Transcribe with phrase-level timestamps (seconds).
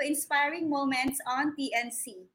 [0.00, 2.26] To Inspiring Moments on TNC.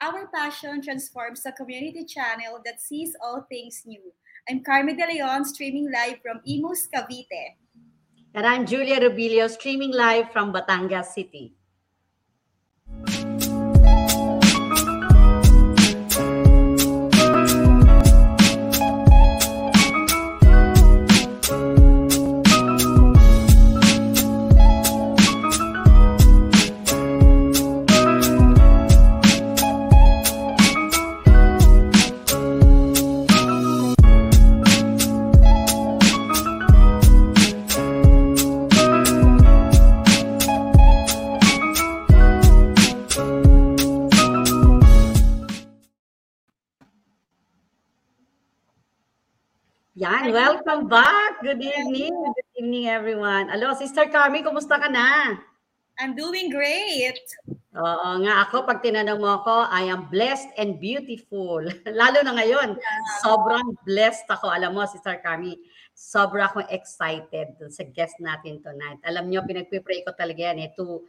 [0.00, 4.12] Our passion transforms a community channel that sees all things new.
[4.48, 7.56] I'm Carmen De Leon, streaming live from Imus, Cavite.
[8.34, 11.55] And I'm Julia Rubilio, streaming live from Batangas City.
[50.36, 51.40] Welcome back.
[51.40, 52.12] Good evening.
[52.12, 53.48] Good evening, everyone.
[53.48, 55.40] Hello, Sister Carmi, kumusta ka na?
[55.96, 57.16] I'm doing great.
[57.72, 61.64] Oo nga, ako pag tinanong mo ako, I am blessed and beautiful.
[61.88, 62.76] Lalo na ngayon,
[63.24, 64.52] sobrang blessed ako.
[64.52, 65.56] Alam mo, Sister Carmi,
[65.96, 69.00] sobra akong excited sa guest natin tonight.
[69.08, 71.00] Alam nyo, pinagpipray ko talaga yan eh, to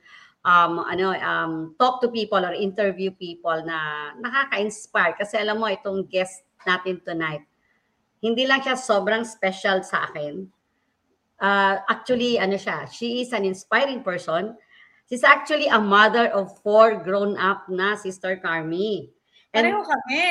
[0.47, 5.19] um, ano, um, talk to people or interview people na nakaka-inspire.
[5.19, 7.43] Kasi alam mo, itong guest natin tonight,
[8.21, 10.49] hindi lang siya sobrang special sa akin.
[11.37, 14.57] Uh, actually, ano siya, she is an inspiring person.
[15.05, 19.13] She's actually a mother of four grown-up na Sister Carmi.
[19.53, 20.25] And Pareho kami.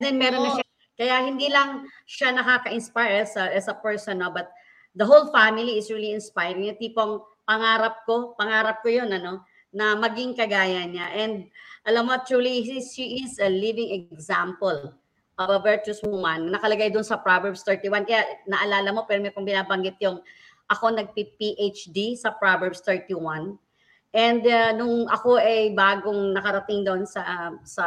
[0.00, 0.56] then meron na Oo.
[0.58, 0.66] siya,
[0.98, 4.50] kaya hindi lang siya nakaka-inspire as a, as a person, no, but
[4.96, 6.66] the whole family is really inspiring.
[6.66, 11.06] Yung tipong pangarap ko, pangarap ko yun, ano, na maging kagaya niya.
[11.12, 11.46] And
[11.86, 14.96] alam mo, truly, she is a living example
[15.38, 16.50] of a virtuous woman.
[16.50, 18.04] Nakalagay doon sa Proverbs 31.
[18.04, 20.18] Kaya naalala mo, pero may kung binabanggit yung
[20.66, 23.56] ako nagpi-PhD sa Proverbs 31.
[24.12, 27.86] And uh, nung ako ay bagong nakarating doon sa sa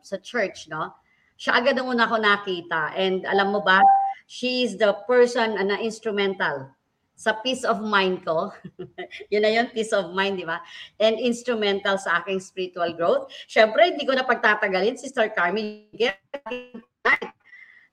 [0.00, 0.94] sa church, no?
[1.36, 2.96] Siya agad ang una ko nakita.
[2.96, 3.84] And alam mo ba,
[4.24, 6.72] she is the person uh, na instrumental
[7.16, 8.52] sa peace of mind ko.
[9.32, 10.60] yun na yun, peace of mind, di ba?
[11.00, 13.32] And instrumental sa aking spiritual growth.
[13.48, 15.88] Siyempre, hindi ko na pagtatagalin, Sister Carmen.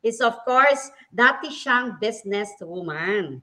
[0.04, 3.40] Is of course, dati siyang business woman.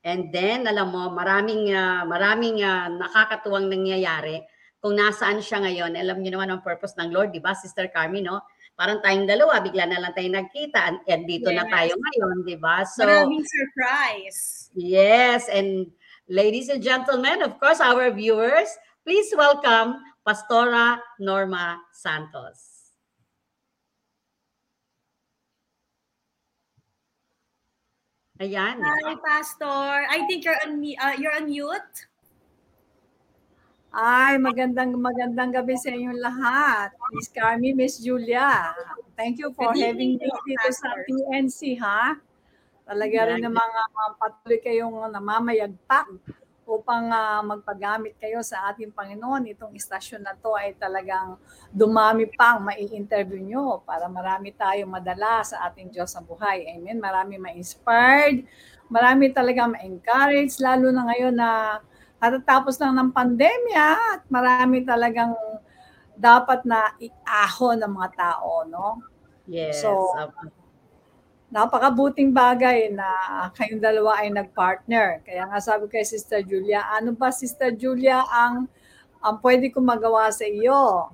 [0.00, 4.40] And then, alam mo, maraming, ah, maraming ah, nakakatuwang nangyayari
[4.80, 5.96] kung nasaan siya ngayon.
[5.96, 8.40] Alam niyo naman ang purpose ng Lord, di ba, Sister Carmen, no?
[8.74, 11.70] Parang tayong dalawa, bigla na lang tayo nagkita, and, and dito na Yes.
[11.70, 12.82] tayo ngayon, di ba?
[12.82, 14.38] So, Maraming surprise.
[14.74, 15.86] yes, and
[16.26, 18.66] ladies and gentlemen, of course, our viewers,
[19.06, 22.90] please welcome Pastora Norma Santos.
[28.42, 28.82] Ayan.
[28.82, 30.10] Hi, Pastor.
[30.10, 31.94] I think you're on, uh, you're on mute.
[33.94, 36.90] Ay, magandang magandang gabi sa inyong lahat.
[37.14, 38.74] Miss Carmi, Miss Julia.
[39.14, 40.98] Thank you for Good having me dito sa.
[41.06, 42.18] PNC, ha?
[42.82, 46.10] Talaga rin ng mga uh, patuloy kayong namamayagpak
[46.66, 49.46] upang ah, magpagamit kayo sa ating Panginoon.
[49.54, 51.38] Itong istasyon na to ay talagang
[51.70, 56.66] dumami pang mai-interview nyo para marami tayong madala sa ating Diyos sa buhay.
[56.66, 56.98] Amen.
[56.98, 58.42] Marami ma-inspired,
[58.90, 61.50] marami talaga ma-encourage, lalo na ngayon na
[62.24, 63.86] katatapos lang ng pandemya
[64.16, 65.36] at marami talagang
[66.16, 69.04] dapat na iahon ng mga tao, no?
[69.44, 69.84] Yes.
[69.84, 70.16] So,
[71.54, 73.06] Napakabuting bagay na
[73.54, 75.22] kayong dalawa ay nag-partner.
[75.22, 78.66] Kaya nga sabi kay Sister Julia, ano ba Sister Julia ang
[79.22, 81.06] ang pwede kong magawa sa iyo?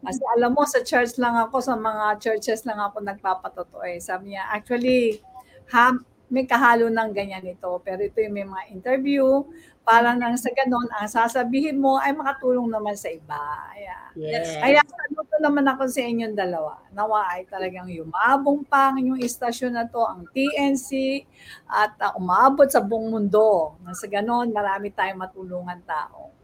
[0.00, 4.00] Kasi alam mo, sa church lang ako, sa mga churches lang ako nagpapatotoo eh.
[4.00, 5.20] Sabi niya, actually,
[5.68, 5.92] ha,
[6.32, 7.68] may kahalo ng ganyan ito.
[7.84, 9.44] Pero ito yung may mga interview,
[9.88, 13.40] para nang sa ganon, ang sasabihin mo ay makatulong naman sa iba.
[13.72, 14.12] Ayan.
[14.20, 14.60] Yes.
[14.60, 16.76] Kaya saludo naman ako sa inyong dalawa.
[16.92, 21.24] Nawa ay talagang yumabong pa ang inyong istasyon na to, ang TNC,
[21.64, 23.80] at uh, umabot sa buong mundo.
[23.80, 26.36] Nang sa ganon, marami tayong matulungan tao.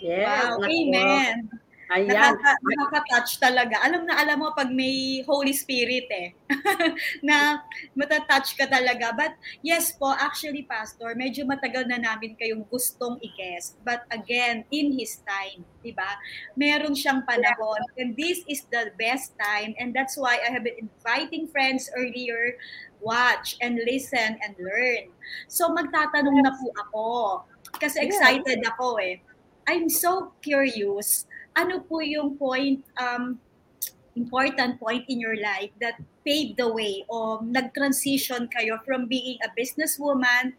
[0.00, 0.56] Yes.
[0.56, 0.72] Wow, nako.
[0.72, 1.36] amen.
[1.86, 2.10] Ayan.
[2.10, 3.78] Nakaka, nakaka-touch talaga.
[3.86, 6.34] Alam na alam mo pag may Holy Spirit eh.
[7.26, 7.62] na
[7.94, 9.14] matatouch ka talaga.
[9.14, 13.78] But yes po, actually Pastor, medyo matagal na namin kayong gustong i-guest.
[13.86, 16.18] But again, in His time, di ba?
[16.58, 17.78] Meron siyang panahon.
[17.94, 19.78] And this is the best time.
[19.78, 22.58] And that's why I have been inviting friends earlier,
[22.98, 25.14] watch and listen and learn.
[25.46, 27.06] So magtatanong na po ako.
[27.78, 29.22] Kasi excited ako eh.
[29.70, 33.40] I'm so curious ano po yung point, um,
[34.14, 39.48] important point in your life that paved the way o nag-transition kayo from being a
[39.56, 40.52] businesswoman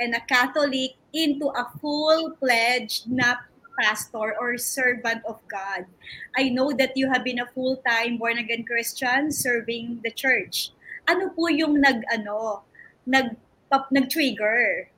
[0.00, 3.40] and a Catholic into a full-fledged na
[3.80, 5.88] pastor or servant of God.
[6.36, 10.72] I know that you have been a full-time born-again Christian serving the church.
[11.08, 12.64] Ano po yung nag, ano,
[13.08, 13.36] nag,
[13.72, 14.88] pap, nag-trigger?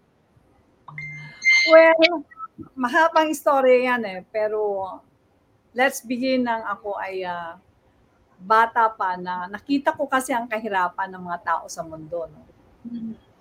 [1.71, 2.27] Well,
[2.75, 4.99] mahabang istorya yan eh, pero
[5.75, 7.59] let's begin ng ako ay uh,
[8.39, 12.31] bata pa na nakita ko kasi ang kahirapan ng mga tao sa mundo.
[12.31, 12.41] No?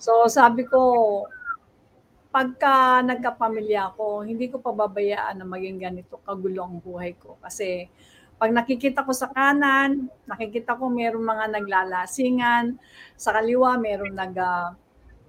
[0.02, 0.82] So sabi ko,
[2.34, 7.38] pagka nagkapamilya ako, hindi ko pababayaan na maging ganito kagulo ang buhay ko.
[7.38, 7.86] Kasi
[8.42, 12.82] pag nakikita ko sa kanan, nakikita ko meron mga naglalasingan,
[13.14, 14.74] sa kaliwa meron nag, uh,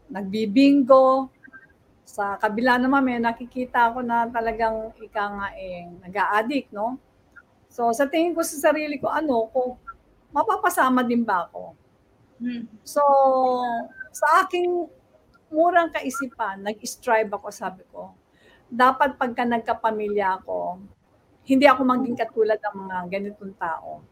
[0.09, 1.29] nagbibingo,
[2.05, 7.01] sa kabila naman may nakikita ako na talagang ika nga eh, nag-a-addict, no?
[7.73, 9.81] So sa tingin ko sa sarili ko, ano, kung
[10.31, 11.75] mapapasama din ba ako?
[12.39, 12.69] Hmm.
[12.85, 13.03] So
[14.15, 14.87] sa aking
[15.49, 18.15] murang kaisipan, nag-strive ako, sabi ko,
[18.69, 20.85] dapat pagka nagkapamilya ako,
[21.49, 24.05] hindi ako maging katulad ng mga ganitong tao.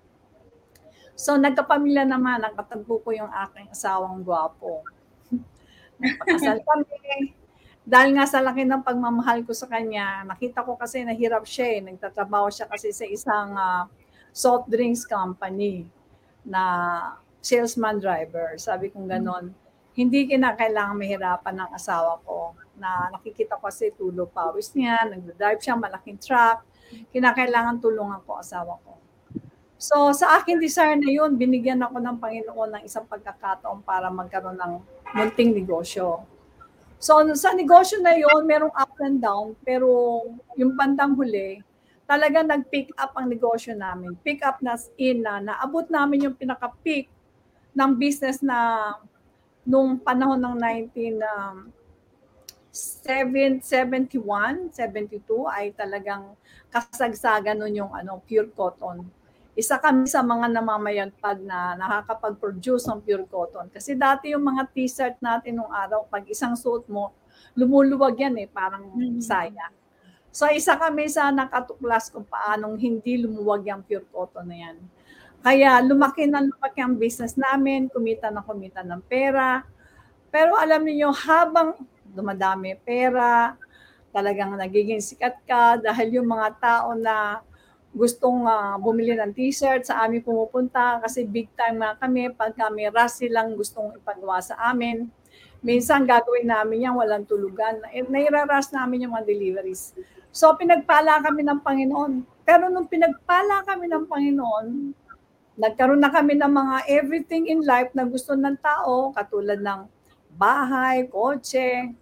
[1.12, 4.80] So nagkapamilya naman, nakatagpo ko yung aking asawang gwapo.
[6.02, 7.36] Nagpakasal kami,
[7.82, 11.80] dahil nga sa laki ng pagmamahal ko sa kanya, nakita ko kasi nahirap siya eh.
[11.82, 13.90] Nagtatrabaho siya kasi sa isang uh,
[14.30, 15.90] soft drinks company
[16.46, 16.62] na
[17.42, 18.54] salesman driver.
[18.54, 19.50] Sabi kong ganon,
[19.98, 25.76] hindi kinakailangan mahirapan ng asawa ko na nakikita ko kasi tulo pawis niya, nag-drive siya
[25.76, 26.64] malaking truck,
[27.12, 28.96] kinakailangan tulungan ko asawa ko.
[29.76, 34.54] So sa akin desire na yun, binigyan ako ng Panginoon ng isang pagkakataon para magkaroon
[34.54, 34.74] ng
[35.18, 36.22] munting negosyo.
[37.02, 40.22] So sa negosyo na yon, merong up and down, pero
[40.54, 41.58] yung bandang huli,
[42.06, 44.14] talaga nag-pick up ang negosyo namin.
[44.22, 47.10] Pick up na in na, naabot namin yung pinaka-peak
[47.74, 48.94] ng business na
[49.66, 50.56] nung panahon ng
[50.94, 51.56] 19 um,
[52.70, 54.14] 71,
[54.72, 55.20] 72
[55.50, 56.38] ay talagang
[56.70, 59.04] kasagsagan nun yung ano, pure cotton.
[59.52, 63.68] Isa kami sa mga namamayagpag na nakakapag-produce ng pure cotton.
[63.68, 67.12] Kasi dati yung mga t-shirt natin nung araw, pag isang suot mo,
[67.52, 68.88] lumuluwag yan eh, parang
[69.20, 69.68] saya.
[70.32, 74.76] So isa kami sa nakatuklas kung paanong hindi lumuwag yung pure cotton na yan.
[75.44, 79.60] Kaya lumaki na lumaki ang business namin, kumita na kumita ng pera.
[80.32, 81.76] Pero alam niyo habang
[82.08, 83.52] dumadami pera,
[84.16, 87.44] talagang nagiging sikat ka dahil yung mga tao na
[87.92, 92.88] gustong uh, bumili ng t-shirt sa amin pumupunta kasi big time na kami pag kami
[92.88, 95.12] rush silang gustong ipagawa sa amin.
[95.62, 97.78] Minsan gagawin namin yan, walang tulugan.
[97.94, 99.94] Eh, nairaras namin yung mga deliveries.
[100.32, 102.12] So pinagpala kami ng Panginoon.
[102.42, 104.66] Pero nung pinagpala kami ng Panginoon,
[105.54, 109.86] nagkaroon na kami ng mga everything in life na gusto ng tao, katulad ng
[110.34, 111.92] bahay, kotse.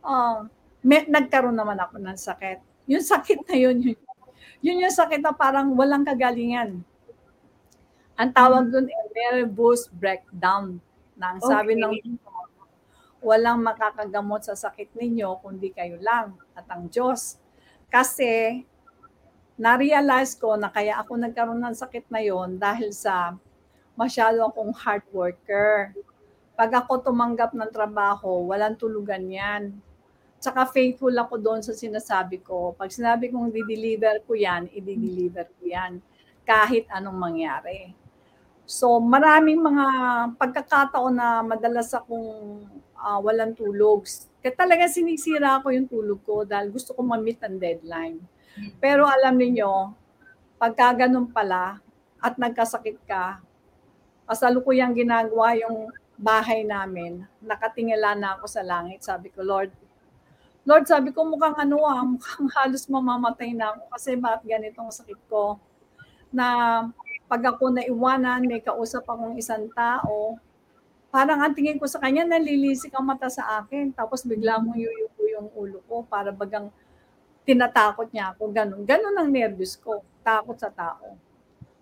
[0.00, 0.46] Uh,
[0.80, 2.62] may, nagkaroon naman ako ng sakit.
[2.88, 3.98] Yung sakit na yun, yun
[4.60, 6.84] yun yung sakit na parang walang kagalingan.
[8.20, 10.76] Ang tawag doon ay nervous breakdown.
[11.16, 11.80] Na ang sabi Okay.
[11.80, 11.94] ng
[13.20, 17.36] walang makakagamot sa sakit ninyo kundi kayo lang at ang Diyos.
[17.92, 18.64] Kasi
[19.60, 23.36] na-realize ko na kaya ako nagkaroon ng sakit na yon dahil sa
[23.92, 25.92] masyado akong hard worker.
[26.56, 29.76] Pag ako tumanggap ng trabaho, walang tulugan yan.
[30.40, 32.72] Tsaka faithful ako doon sa sinasabi ko.
[32.72, 36.00] Pag sinabi kong di-deliver ko yan, i-deliver ko yan.
[36.48, 37.92] Kahit anong mangyari.
[38.64, 39.86] So maraming mga
[40.40, 42.64] pagkakataon na madalas akong
[42.96, 44.08] uh, walang tulog.
[44.40, 48.16] Kaya talaga sinisira ko yung tulog ko dahil gusto ko ma-meet ang deadline.
[48.80, 49.92] Pero alam niyo,
[50.56, 51.84] pagka ganun pala
[52.16, 53.44] at nagkasakit ka,
[54.24, 59.00] kasalukuyang ginagawa yung bahay namin, nakatingala na ako sa langit.
[59.00, 59.72] Sabi ko, Lord,
[60.70, 65.18] Lord, sabi ko mukhang ano ah, mukhang halos mamamatay na ako kasi bakit ganitong sakit
[65.26, 65.58] ko
[66.30, 66.46] na
[67.26, 70.38] pag ako naiwanan, may kausap akong isang tao,
[71.10, 73.90] parang ang tingin ko sa kanya, nalilisik ang mata sa akin.
[73.94, 76.70] Tapos bigla mong yuyuko yung ulo ko para bagang
[77.42, 78.50] tinatakot niya ako.
[78.50, 78.82] Ganun.
[78.86, 80.02] Ganun ang nervous ko.
[80.22, 81.18] Takot sa tao.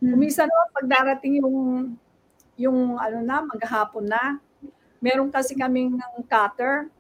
[0.01, 1.57] Kumisa naman pag darating yung
[2.59, 4.37] yung ano na, maghapon na,
[5.01, 6.91] meron kasi kaming ng cutter,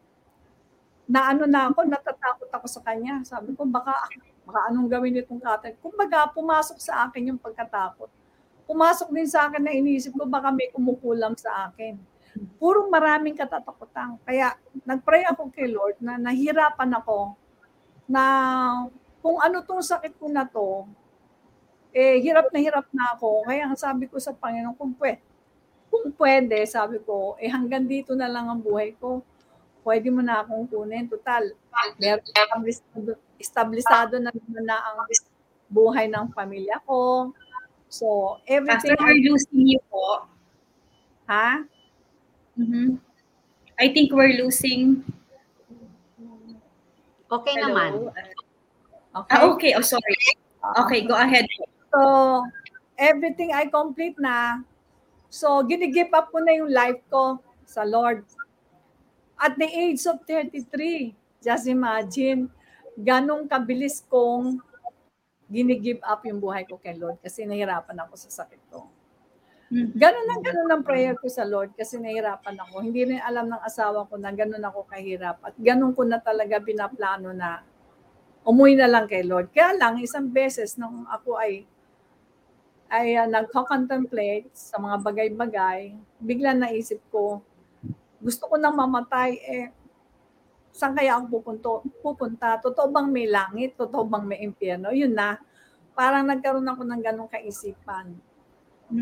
[1.09, 3.25] na ano na ako, natatakot ako sa kanya.
[3.25, 3.97] Sabi ko, baka,
[4.45, 5.73] baka anong gawin itong cutter?
[5.81, 8.13] Kumbaga, pumasok sa akin yung pagkatakot.
[8.69, 11.97] Pumasok din sa akin na iniisip ko, baka may kumukulam sa akin.
[12.61, 14.21] Puro maraming katatakutan.
[14.29, 14.53] Kaya,
[14.85, 17.33] nagpray ako kay Lord na nahirapan ako
[18.05, 18.23] na
[19.25, 20.85] kung ano tong sakit ko na to,
[21.97, 23.49] eh, hirap na hirap na ako.
[23.49, 25.25] Kaya ang sabi ko sa Panginoon, kung pwede,
[25.89, 29.25] kung pwede, sabi ko, eh hanggang dito na lang ang buhay ko.
[29.89, 31.09] Pwede mo na akong kunin.
[31.09, 31.49] Total,
[31.97, 35.09] meron establisado, establisado na naman na ang
[35.73, 37.33] buhay ng pamilya ko.
[37.89, 38.93] So, everything...
[38.93, 40.29] After we're losing you po,
[41.25, 41.65] Ha?
[42.61, 43.01] mhm.
[43.81, 45.09] I think we're losing...
[47.33, 47.73] Okay Hello?
[47.73, 48.13] naman.
[49.17, 49.33] Okay.
[49.33, 49.73] Ah, okay.
[49.73, 50.17] Oh, sorry.
[50.85, 51.49] Okay, go ahead.
[51.93, 52.45] So,
[53.01, 54.61] everything I complete na.
[55.33, 58.25] So, ginigive up ko na yung life ko sa Lord.
[59.39, 62.51] At the age of 33, just imagine,
[62.99, 64.59] ganong kabilis kong
[65.49, 68.91] ginigive up yung buhay ko kay Lord kasi nahirapan ako sa sakit ko.
[69.69, 69.97] Mhm.
[69.97, 72.85] Ganon ang ganon ang prayer ko sa Lord kasi nahirapan ako.
[72.85, 75.41] Hindi rin alam ng asawa ko na ganon ako kahirap.
[75.45, 77.65] At ganon ko na talaga binaplano na
[78.49, 79.53] umuwi na lang kay Lord.
[79.53, 81.69] Kaya lang, isang beses nung ako ay
[82.89, 87.45] ay uh, nagko-contemplate sa mga bagay-bagay, bigla naisip ko,
[88.19, 89.67] gusto ko nang mamatay, eh,
[90.75, 91.71] saan kaya ako pupunto,
[92.03, 92.59] pupunta?
[92.63, 93.75] Totoo bang may langit?
[93.75, 94.95] Totoo bang may impyerno?
[94.95, 95.39] Yun na.
[95.99, 98.15] Parang nagkaroon ako ng ganong kaisipan.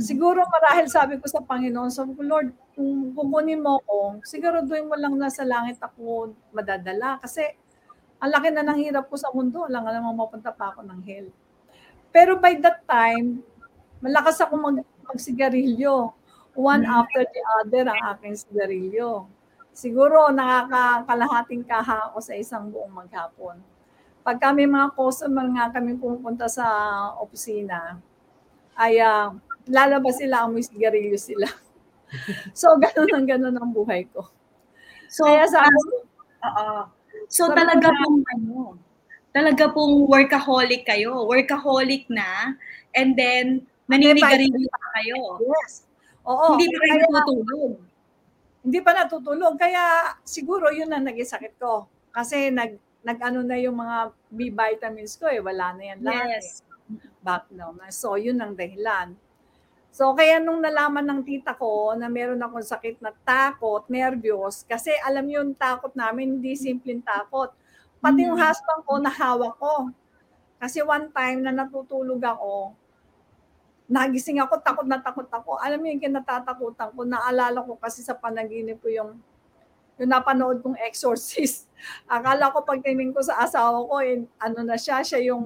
[0.01, 4.99] Siguro marahil sabi ko sa Panginoon, sabi ko, Lord, kung kukunin mo ko, siguraduhin mo
[4.99, 7.23] lang na sa langit ako madadala.
[7.23, 7.45] Kasi
[8.19, 11.01] ang laki na ng hirap ko sa mundo, alam nga naman mapunta pa ako ng
[11.05, 11.29] hell.
[12.11, 13.45] Pero by that time,
[14.01, 16.16] malakas ako mag, magsigarilyo.
[16.57, 19.29] One after the other ang aking sigarilyo.
[19.77, 23.61] Siguro nakakalahating kaha ako sa isang buong maghapon.
[24.25, 26.65] Pag kami mga customer nga kami pumunta sa
[27.21, 28.01] opisina,
[28.73, 29.37] ay uh,
[29.69, 31.47] lalabas sila, amoy sigarilyo sila.
[32.61, 34.25] so, ganun ang ganun ang buhay ko.
[35.13, 36.07] So, Kaya sabi ko,
[36.47, 36.79] Oo.
[37.27, 38.79] So, talaga na, pong, ano,
[39.35, 41.27] talaga pong workaholic kayo.
[41.27, 42.55] Workaholic na.
[42.95, 45.43] And then, naninigarilyo pa kayo.
[45.43, 45.86] yes.
[46.27, 46.59] Oo.
[46.59, 47.73] Hindi pa kayo natutulog.
[48.67, 49.55] hindi pa natutulog.
[49.55, 49.83] Kaya
[50.27, 51.87] siguro yun ang naging sakit ko.
[52.11, 52.75] Kasi nag,
[53.07, 55.39] nag-ano na yung mga B vitamins ko eh.
[55.39, 56.27] Wala na yan lahat.
[56.35, 56.67] Yes.
[56.91, 56.99] Eh.
[57.23, 57.95] Back down na.
[57.95, 59.15] So, yun ang dahilan.
[59.97, 64.93] So, kaya nung nalaman ng tita ko na meron akong sakit na takot, nervyos, kasi
[65.01, 67.49] alam yun, takot namin, hindi simpleng takot.
[67.97, 69.89] Pati yung husband ko, nahawak ko.
[70.61, 72.77] Kasi one time na natutulog ako,
[73.87, 75.63] nagising ako, takot na takot ako.
[75.63, 79.11] Alam mo yung kinatatakutan ko, naalala ko kasi sa panaginip ko yung
[79.97, 81.71] yung napanood kong exorcist.
[82.11, 85.45] Akala ko pagtingin ko sa asawa ko, eh, ano na siya, siya yung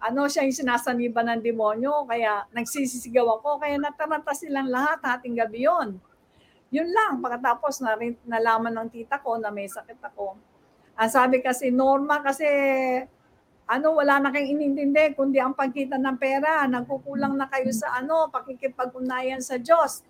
[0.00, 5.68] ano siya yung sinasaniba ng demonyo, kaya nagsisisigaw ako, kaya nataranta silang lahat, hating gabi
[5.68, 6.00] yun.
[6.72, 10.40] Yun lang, pagkatapos na, nalaman ng tita ko na may sakit ako.
[10.96, 12.46] Ang sabi kasi, Norma, kasi
[13.70, 18.26] ano, wala na kayong inintindi, kundi ang pagkita ng pera, nagkukulang na kayo sa ano,
[18.26, 20.02] pakikipag-unayan sa Diyos.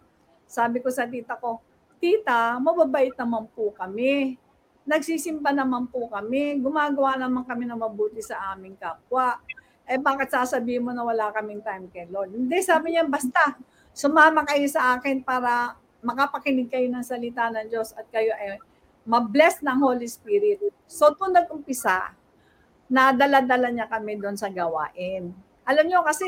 [0.48, 1.60] Sabi ko sa tita ko,
[2.00, 4.40] tita, mababait naman po kami.
[4.88, 6.56] Nagsisimba naman po kami.
[6.56, 9.36] Gumagawa naman kami na mabuti sa aming kapwa.
[9.84, 12.32] Eh bakit sasabihin mo na wala kaming time kay Lord?
[12.32, 13.60] Hindi, sabi niya, basta
[13.92, 18.56] sumama kayo sa akin para makapakinig kayo ng salita ng Diyos at kayo ay
[19.04, 20.64] mabless ng Holy Spirit.
[20.88, 22.16] So, kung nag-umpisa,
[22.90, 25.30] nadala-dala niya kami doon sa gawain.
[25.62, 26.26] Alam niyo kasi,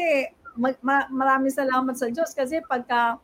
[0.55, 3.19] ma- ma- maraming salamat sa Diyos kasi pagka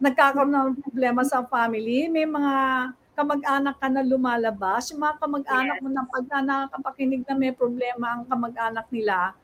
[0.00, 5.88] nagkakaroon ng problema sa family, may mga kamag-anak ka na lumalabas, yung mga kamag-anak mo
[5.92, 9.36] na pagka nakakapakinig na may problema ang kamag-anak nila,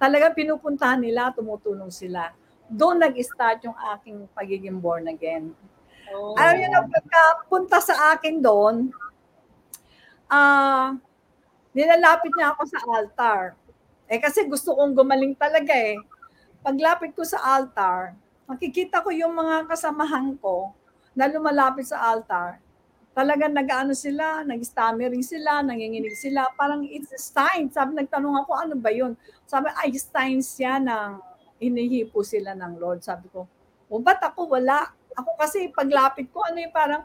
[0.00, 2.32] talaga pinupuntahan nila, tumutulong sila.
[2.64, 5.52] Doon nag-start yung aking pagiging born again.
[6.08, 6.32] Oh.
[6.32, 8.88] Alam niyo na pagkapunta sa akin doon,
[10.32, 10.96] ah,
[11.76, 13.40] nilalapit niya ako sa altar.
[14.10, 15.94] Eh kasi gusto kong gumaling talaga eh.
[16.60, 18.12] Paglapit ko sa altar,
[18.50, 20.74] makikita ko yung mga kasamahan ko
[21.14, 22.58] na lumalapit sa altar,
[23.14, 27.70] talagang nag-ano sila, nag-stammering sila, nanginginig sila, parang it's sign.
[27.70, 29.18] Sabi, nagtanong ako, ano ba yun?
[29.46, 31.18] Sabi, ay, signs yan ng
[31.58, 33.02] hinihipo sila ng Lord.
[33.02, 33.50] Sabi ko,
[33.90, 34.94] o ba't ako wala?
[35.18, 37.02] Ako kasi paglapit ko, ano yung parang,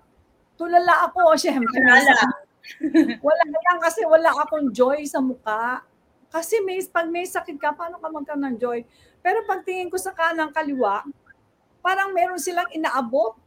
[0.56, 1.82] tulala ako, syempre.
[1.82, 2.45] Wala.
[3.22, 5.84] Wala lang kasi wala akong joy sa mukha.
[6.30, 8.84] Kasi may, pag may sakit ka, paano ka magkaroon ng joy?
[9.24, 11.06] Pero pagtingin ko sa kanang kaliwa,
[11.80, 13.38] parang meron silang inaabot.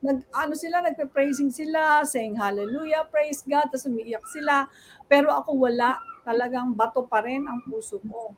[0.00, 4.68] Nag, ano sila, nagpe-praising sila, saying hallelujah, praise God, tapos umiiyak sila.
[5.08, 8.32] Pero ako wala, talagang bato pa rin ang puso ko.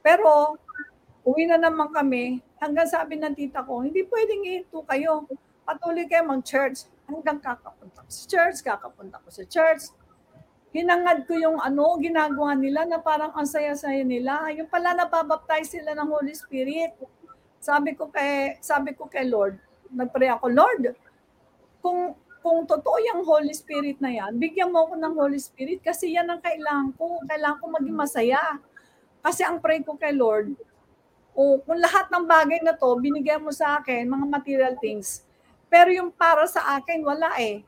[0.00, 0.56] Pero,
[1.24, 5.28] uwi na naman kami, hanggang sabi ng tita ko, hindi pwedeng ito kayo.
[5.64, 6.88] Patuloy kayo mag-church.
[7.10, 9.90] Hanggang kakapunta ko sa church, kakapunta ko sa church.
[10.70, 14.46] Hinangad ko yung ano, ginagawa nila na parang ang saya-saya nila.
[14.54, 16.94] Yung pala nababaptize sila ng Holy Spirit.
[17.58, 19.58] Sabi ko kay sabi ko kay Lord,
[19.90, 20.94] nagpray ako, Lord,
[21.82, 26.14] kung kung totoo yung Holy Spirit na yan, bigyan mo ako ng Holy Spirit kasi
[26.14, 27.20] yan ang kailangan ko.
[27.26, 28.40] Kailangan ko maging masaya.
[29.20, 30.56] Kasi ang pray ko kay Lord,
[31.36, 35.22] o kung lahat ng bagay na to, binigyan mo sa akin, mga material things,
[35.70, 37.62] pero yung para sa akin, wala eh.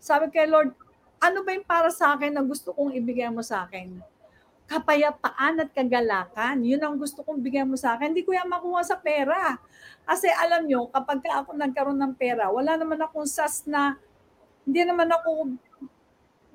[0.00, 0.72] Sabi kay Lord,
[1.20, 4.00] ano ba yung para sa akin na gusto kong ibigay mo sa akin?
[4.64, 6.64] Kapayapaan at kagalakan.
[6.64, 8.16] Yun ang gusto kong bigyan mo sa akin.
[8.16, 9.60] Hindi ko yan makuha sa pera.
[10.08, 14.00] Kasi alam nyo, kapag ka ako nagkaroon ng pera, wala naman akong sas na,
[14.64, 15.52] hindi naman ako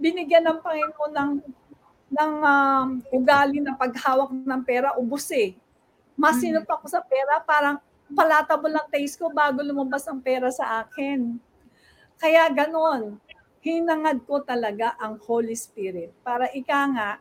[0.01, 1.31] binigyan ng Panginoon ng,
[2.09, 5.53] ng um, ugali na paghawak ng pera, ubus eh.
[6.17, 7.77] Masinop ako sa pera, parang
[8.13, 11.37] palatable lang taste ko bago lumabas ang pera sa akin.
[12.19, 13.17] Kaya ganon,
[13.63, 16.11] hinangad ko talaga ang Holy Spirit.
[16.23, 17.11] Para ika nga,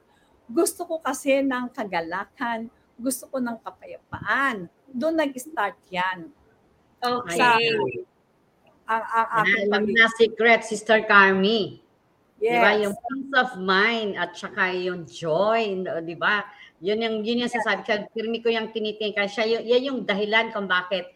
[0.48, 4.66] gusto ko kasi ng kagalakan, gusto ko ng kapayapaan.
[4.88, 6.32] Doon nag-start yan.
[6.98, 7.38] Okay.
[7.38, 7.56] Sa
[8.88, 11.84] ang, ang aking pag- na secret, Sister Carmi.
[12.40, 12.54] Yes.
[12.54, 12.70] Di ba?
[12.80, 16.48] Yung peace of mind at saka yung joy, di ba?
[16.78, 17.90] Yun yung, yun yung sasabi ko.
[18.14, 19.26] Pirmi ko yung tinitingnan.
[19.26, 21.10] Siya, yun, yan yung dahilan kung bakit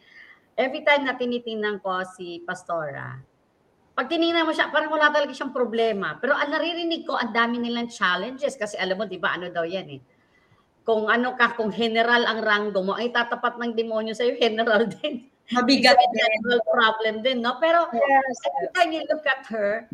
[0.57, 3.17] every time na tinitingnan ko si Pastora,
[3.93, 6.17] pag tinignan mo siya, parang wala talaga siyang problema.
[6.17, 8.57] Pero ang naririnig ko, ang dami nilang challenges.
[8.57, 10.01] Kasi alam mo, di ba, ano daw yan eh.
[10.83, 15.29] Kung ano ka, kung general ang ranggo mo, ay tatapat ng demonyo sa'yo, general din.
[15.53, 16.11] Mabigat din.
[16.17, 17.61] general problem din, no?
[17.61, 18.37] Pero Yes.
[18.49, 19.85] every time you look at her,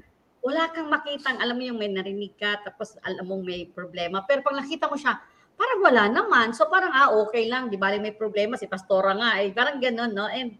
[0.47, 4.23] wala kang makitang, alam mo yung may narinig ka, tapos alam mong may problema.
[4.25, 5.19] Pero pag nakita mo siya,
[5.59, 6.55] parang wala naman.
[6.55, 10.15] So parang, ah, okay lang, di ba may problema, si Pastora nga, eh, parang ganun,
[10.15, 10.31] no?
[10.31, 10.55] And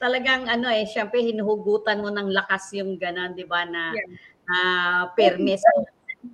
[0.00, 4.08] talagang, ano eh, syempre, hinuhugutan mo ng lakas yung ganun, di ba, na, Yeah.
[4.48, 4.58] na
[5.12, 5.60] permis.
[5.60, 5.84] So,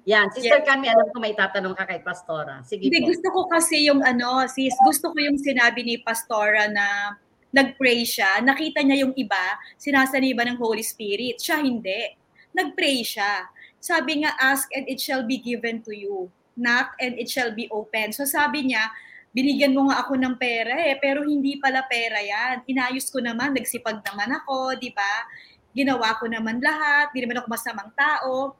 [0.06, 0.66] yan, Sister Yes.
[0.66, 2.62] Kami, alam ko may tatanong ka kay Pastora.
[2.62, 3.10] Sige Hindi, po.
[3.10, 7.14] gusto ko kasi yung ano, sis, gusto ko yung sinabi ni Pastora na
[7.54, 11.38] nag-pray siya, nakita niya yung iba, sinasaniba ng Holy Spirit.
[11.38, 12.18] Siya hindi.
[12.54, 13.46] Nag-pray siya.
[13.78, 16.26] Sabi nga, ask and it shall be given to you.
[16.56, 18.16] Knock and it shall be open.
[18.16, 18.88] So sabi niya,
[19.36, 22.64] binigyan mo nga ako ng pera eh, pero hindi pala pera yan.
[22.64, 25.28] Inayos ko naman, nagsipag naman ako, di ba?
[25.76, 28.56] Ginawa ko naman lahat, di naman ako masamang tao.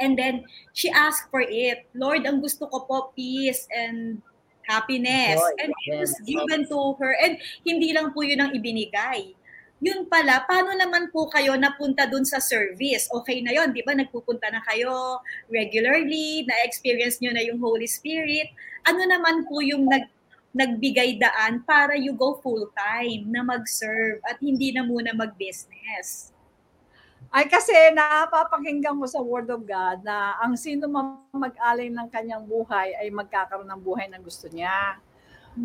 [0.00, 1.84] And then, she asked for it.
[1.92, 4.24] Lord, ang gusto ko po, peace and
[4.64, 5.36] happiness.
[5.36, 7.12] Joy, and it was given to her.
[7.20, 7.36] And
[7.68, 9.36] hindi lang po yun ang ibinigay.
[9.80, 13.08] Yun pala, paano naman po kayo napunta dun sa service?
[13.08, 13.96] Okay na yon, di ba?
[13.96, 18.52] Nagpupunta na kayo regularly, na-experience nyo na yung Holy Spirit.
[18.84, 20.04] Ano naman po yung nag
[20.50, 26.34] nagbigay daan para you go full-time na mag-serve at hindi na muna mag-business?
[27.30, 32.42] Ay kasi napapakinggan ko sa Word of God na ang sino man mag-alay ng kanyang
[32.42, 34.98] buhay ay magkakaroon ng buhay na gusto niya.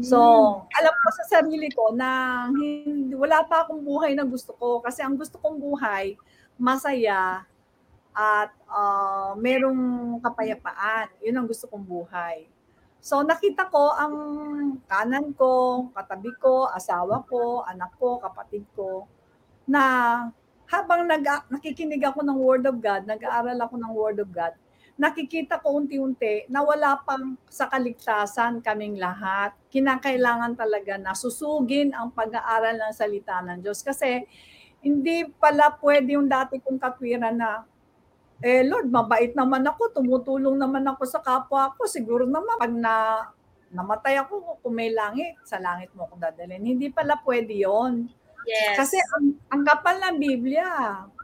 [0.02, 0.20] So,
[0.66, 2.10] alam ko sa sarili ko na
[2.50, 6.18] hindi, wala pa akong buhay na gusto ko kasi ang gusto kong buhay,
[6.58, 7.46] masaya
[8.16, 11.12] at ah, merong kapayapaan.
[11.22, 12.50] Yun ang gusto kong buhay.
[13.06, 14.16] So, nakita ko ang
[14.90, 19.06] kanan ko, katabi ko, asawa ko, anak ko, kapatid ko,
[19.70, 19.84] na
[20.66, 21.22] habang nag
[21.54, 24.58] nakikinig ako ng Word of God, nag-aaral ako ng Word of God,
[24.96, 29.52] nakikita ko unti-unti na wala pang sa kaligtasan kaming lahat.
[29.68, 33.84] Kinakailangan talaga na susugin ang pag-aaral ng salita ng Diyos.
[33.84, 34.24] Kasi
[34.80, 37.68] hindi pala pwede yung dati kong katwiran na,
[38.40, 41.84] eh Lord, mabait naman ako, tumutulong naman ako sa kapwa ko.
[41.92, 42.96] Siguro naman pag na,
[43.76, 46.64] namatay ako, kung may langit, sa langit mo ako dadalhin.
[46.64, 48.08] Hindi pala pwede yon
[48.46, 48.78] Yes.
[48.78, 50.70] kasi ang, ang kapal ng Biblia,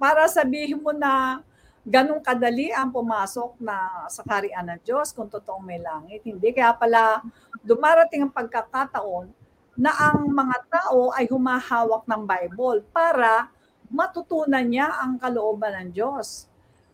[0.02, 1.46] para sabihin mo na
[1.82, 6.22] ganong kadali ang pumasok na sa karian ng Diyos kung totoong may langit.
[6.22, 6.54] Hindi.
[6.54, 7.26] Kaya pala
[7.66, 9.34] dumarating ang pagkakataon
[9.78, 13.50] na ang mga tao ay humahawak ng Bible para
[13.90, 16.46] matutunan niya ang kalooban ng Diyos.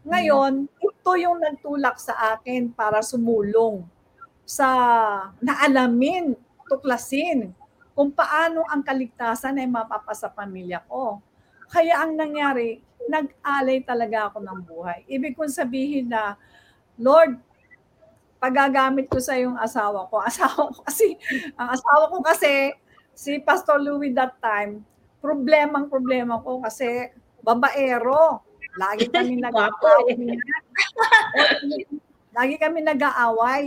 [0.08, 3.84] Ngayon, ito yung nagtulak sa akin para sumulong
[4.47, 4.69] sa
[5.43, 6.32] naalamin,
[6.71, 7.52] tuklasin
[7.91, 11.19] kung paano ang kaligtasan ay mapapasa pamilya ko.
[11.67, 14.99] Kaya ang nangyari, nag-alay talaga ako ng buhay.
[15.05, 16.33] Ibig kong sabihin na,
[16.97, 17.38] Lord,
[18.41, 20.21] pagagamit ko sa yung asawa ko.
[20.29, 21.17] Asawa ko kasi,
[21.53, 22.73] ang asawa ko kasi,
[23.17, 24.86] si Pastor Louis that time,
[25.21, 27.10] problemang problema ko kasi
[27.41, 28.45] babaero.
[28.77, 30.13] Lagi kami nag-aaway.
[32.38, 33.63] Lagi kami nag-aaway.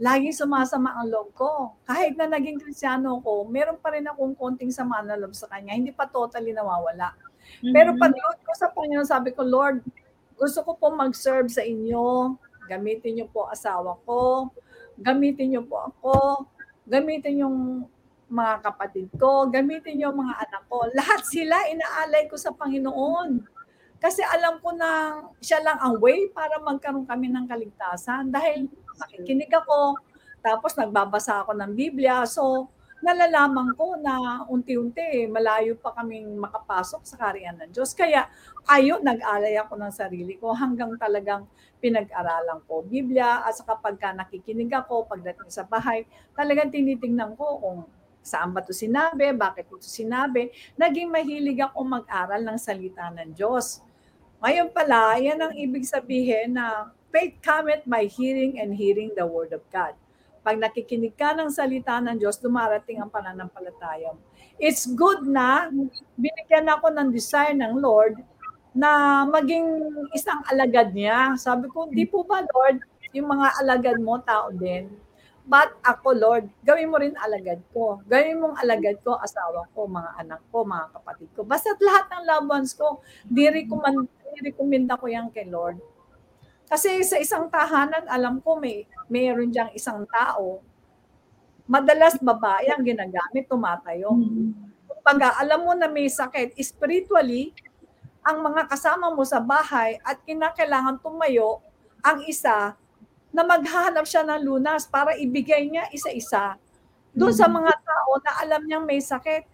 [0.00, 1.76] Lagi sumasama ang loob ko.
[1.84, 5.76] Kahit na naging kristyano ko, meron pa rin akong konting sama na loob sa kanya.
[5.76, 7.12] Hindi pa totally nawawala.
[7.58, 8.00] Pero Mhm.
[8.00, 9.82] pag-load ko sa Panginoon, sabi ko, Lord,
[10.38, 12.36] gusto ko po mag-serve sa inyo.
[12.64, 14.48] Gamitin niyo po asawa ko.
[14.96, 16.46] Gamitin niyo po ako.
[16.86, 17.58] Gamitin yung
[18.30, 19.50] mga kapatid ko.
[19.50, 20.86] Gamitin niyo mga anak ko.
[20.94, 23.42] Lahat sila inaalay ko sa Panginoon.
[24.00, 28.32] Kasi alam ko na siya lang ang way para magkaroon kami ng kaligtasan.
[28.32, 30.00] Dahil nakikinig ako,
[30.40, 32.24] tapos nagbabasa ako ng Biblia.
[32.24, 37.96] So, nalalaman ko na unti-unti malayo pa kaming makapasok sa kariyan ng Diyos.
[37.96, 38.28] Kaya
[38.68, 41.48] ayo nag-alay ako ng sarili ko hanggang talagang
[41.80, 46.04] pinag-aralan ko Biblia at saka pagka nakikinig ako pagdating sa bahay,
[46.36, 47.78] talagang tinitingnan ko kung
[48.20, 50.52] saan ba ito sinabi, bakit ito sinabi.
[50.76, 53.80] Naging mahilig ako mag-aral ng salita ng Diyos.
[54.44, 59.56] Ngayon pala, yan ang ibig sabihin na faith cometh by hearing and hearing the word
[59.56, 59.96] of God
[60.40, 64.20] pag nakikinig ka ng salita ng Diyos, dumarating ang pananampalataya mo.
[64.60, 65.68] It's good na
[66.16, 68.20] binigyan ako ng desire ng Lord
[68.72, 69.66] na maging
[70.16, 71.36] isang alagad niya.
[71.36, 72.80] Sabi ko, di po ba Lord,
[73.12, 74.88] yung mga alagad mo, tao din.
[75.50, 77.98] But ako, Lord, gawin mo rin alagad ko.
[78.06, 81.42] Gawin mong alagad ko, asawa ko, mga anak ko, mga kapatid ko.
[81.42, 84.06] Basta lahat ng loved ones ko, di-recommend,
[84.38, 85.80] di-recommend ako yan kay Lord.
[86.70, 90.62] Kasi sa isang tahanan, alam ko may mayroon diyang isang tao.
[91.66, 94.14] Madalas babae ang ginagamit, tumatayo.
[95.02, 97.50] Pag alam mo na may sakit, spiritually,
[98.22, 101.58] ang mga kasama mo sa bahay at kinakailangan tumayo,
[102.06, 102.78] ang isa,
[103.30, 106.58] na maghahanap siya ng lunas para ibigay niya isa-isa.
[107.14, 109.46] Doon sa mga tao na alam niyang may sakit,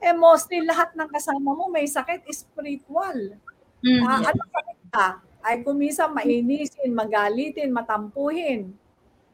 [0.00, 3.36] eh mostly lahat ng kasama mo may sakit, spiritual.
[3.84, 4.04] Mhm.
[4.04, 5.08] Ah, ano sakit ka?
[5.42, 8.74] Ay kumisa mainisin, magalitin, matampuhin,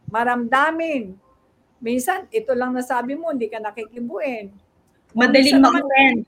[0.08, 1.16] maramdamin.
[1.84, 4.52] Minsan, ito lang nasabi mo, hindi ka nakikibuin.
[5.12, 6.24] Madaling mag-friend.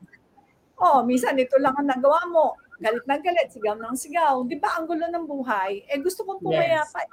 [0.77, 2.61] Oh, minsan ito lang ang nagawa mo.
[2.77, 4.45] Galit na galit, sigaw ng sigaw.
[4.45, 5.89] Di ba ang gulo ng buhay?
[5.89, 7.09] Eh gusto kong pumayapa.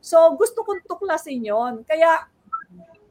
[0.00, 1.84] So gusto kong tuklasin yon.
[1.84, 2.24] Kaya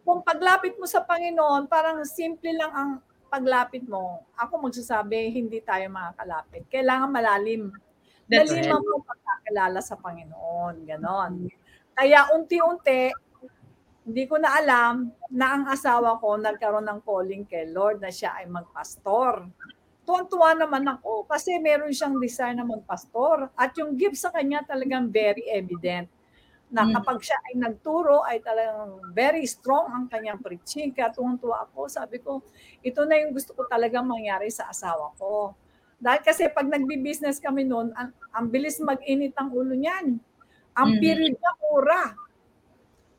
[0.02, 2.92] kung paglapit mo sa Panginoon, parang simple lang ang
[3.30, 4.26] paglapit mo.
[4.34, 6.66] Ako magsasabi, hindi tayo makakalapit.
[6.74, 7.70] Kailangan malalim.
[8.30, 10.86] That's Naliman mo pagkakilala sa Panginoon.
[10.86, 11.50] Ganon.
[11.98, 13.10] Kaya unti-unti,
[14.06, 18.38] hindi ko na alam na ang asawa ko nagkaroon ng calling kay Lord na siya
[18.38, 19.50] ay magpastor.
[20.06, 23.50] Tuwan-tuwa naman ako kasi meron siyang desire na magpastor.
[23.54, 26.10] At yung gift sa kanya talagang very evident.
[26.70, 27.02] Na Mm.
[27.02, 30.94] kapag siya ay nagturo ay talagang very strong ang kanyang preaching.
[30.94, 31.90] Kaya tuwang-tuwa ako.
[31.90, 32.46] Sabi ko,
[32.86, 35.54] ito na yung gusto ko talagang mangyari sa asawa ko.
[36.00, 40.16] Dahil kasi pag nagbi-business kami noon, ang, ang bilis mag-init ang ulo niyan.
[40.80, 41.00] Ang Mhm.
[41.04, 42.04] period niya mura.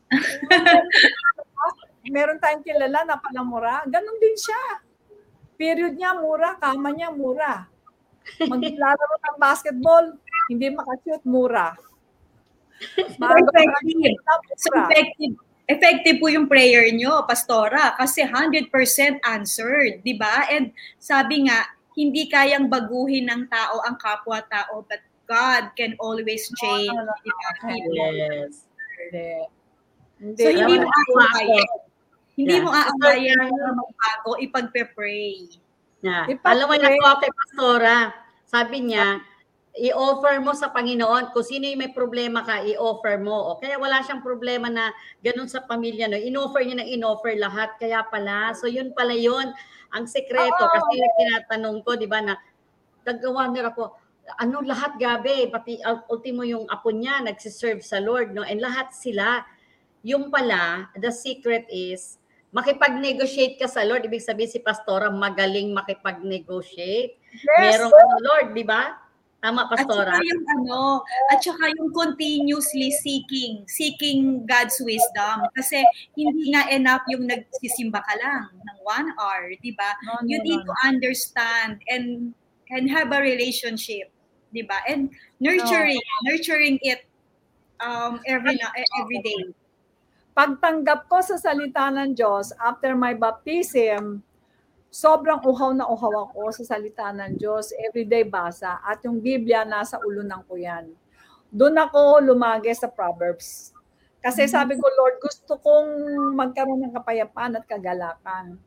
[2.11, 3.85] Meron tayong kilala na palamura.
[3.85, 4.81] Ganon din siya.
[5.55, 7.69] Period niya mura, kama niya mura.
[8.41, 10.17] Maglalaro ng basketball,
[10.49, 11.77] hindi makashoot, mura.
[12.81, 14.17] Effective.
[14.57, 15.37] So effective,
[15.69, 18.73] effective po yung prayer nyo, Pastora, kasi 100%
[19.21, 20.49] answered, di ba?
[20.49, 21.61] And sabi nga,
[21.93, 26.91] hindi kayang baguhin ng tao ang kapwa-tao, but God can always change.
[26.91, 28.05] No, no, no, no.
[28.11, 28.67] Yes.
[28.99, 29.27] Hindi.
[30.21, 30.41] Hindi.
[30.43, 31.69] So hindi mo aawayan.
[32.31, 32.63] Hindi Yeah.
[32.63, 35.51] mo aawayan na magbago, ipagpe-pray.
[36.01, 36.25] Yeah.
[36.27, 37.97] Ipag- Alam mo, nakuha kay Pastora,
[38.43, 39.21] sabi niya,
[39.71, 43.55] i-offer mo sa Panginoon kung sino yung may problema ka, i-offer mo.
[43.55, 44.91] O, kaya wala siyang problema na
[45.23, 46.11] ganun sa pamilya.
[46.11, 46.19] No?
[46.19, 47.79] In-offer niya na in-offer lahat.
[47.79, 49.53] Kaya pala, so yun pala yun.
[49.91, 50.71] Ang sekreto, Oo.
[50.71, 52.39] kasi tinatanong ko, di ba, na
[53.03, 53.95] nag-wonder ako,
[54.39, 58.45] ano lahat gabi, pati ul- ultimo yung apo niya, nagsiserve sa Lord, no?
[58.45, 59.43] And lahat sila,
[60.01, 64.03] yung pala, the secret is, makipag-negotiate ka sa Lord.
[64.03, 67.15] Ibig sabihin si Pastora, magaling makipag-negotiate.
[67.47, 67.79] Yes.
[67.79, 67.91] Merong
[68.23, 68.99] Lord, di ba?
[69.41, 70.13] Tama, At Pastora?
[70.13, 71.01] saka yung ano,
[71.33, 75.49] at saka yung continuously seeking, seeking God's wisdom.
[75.57, 75.81] Kasi
[76.13, 79.97] hindi nga enough yung nagsisimba ka lang ng one hour, di ba?
[80.05, 80.69] No, no, You no, need no.
[80.69, 82.37] to understand and
[82.69, 84.13] and have a relationship,
[84.53, 84.79] 'di ba?
[84.85, 85.09] And
[85.41, 85.99] nurturing,
[86.29, 87.03] nurturing it
[87.81, 88.69] um every na
[89.01, 89.41] every day.
[90.37, 94.23] Pagtanggap ko sa salita ng Diyos after my baptism,
[94.91, 97.71] sobrang uhaw na uhaw ako sa salita ng Diyos.
[97.79, 98.83] Everyday basa.
[98.83, 100.91] At yung Biblia, nasa ulunan ko yan.
[101.47, 103.71] Doon ako lumagi sa Proverbs.
[104.21, 105.89] Kasi sabi ko, Lord, gusto kong
[106.37, 108.59] magkaroon ng kapayapaan at kagalakan.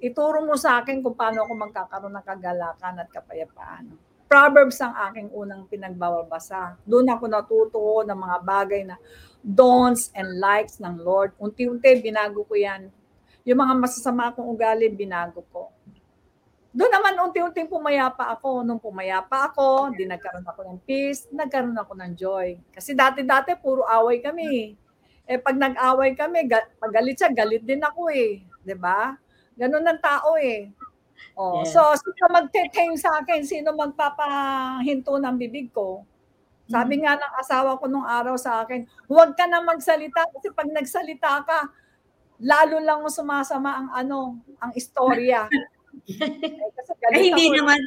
[0.00, 3.84] Ituro mo sa akin kung paano ako magkakaroon ng kagalakan at kapayapaan.
[4.24, 6.80] Proverbs ang aking unang pinagbabasa.
[6.88, 8.96] Doon ako natuto ng mga bagay na
[9.44, 11.36] don'ts and likes ng Lord.
[11.36, 12.88] Unti-unti, binago ko yan.
[13.44, 15.68] Yung mga masasama kong ugali, binago ko.
[16.74, 18.64] Doon naman unti-unti pumayapa ako.
[18.64, 22.58] Nung pumayapa ako, di nagkaroon ako ng peace, nagkaroon ako ng joy.
[22.72, 24.74] Kasi dati-dati, puro away kami.
[25.28, 28.42] Eh pag nag-away kami, ga- pag galit siya, galit din ako eh.
[28.74, 29.14] ba?
[29.54, 30.72] Ganun ang tao eh.
[31.38, 31.70] Oh, Yes.
[31.74, 33.46] so sino magte-tame sa akin?
[33.46, 36.02] Sino magpapahinto ng bibig ko?
[36.64, 40.68] Sabi nga ng asawa ko nung araw sa akin, huwag ka na magsalita kasi pag
[40.72, 41.58] nagsalita ka,
[42.42, 45.46] lalo lang mo sumasama ang ano, ang istorya.
[46.10, 47.58] eh, kasi Eh, hindi ako eh.
[47.62, 47.80] naman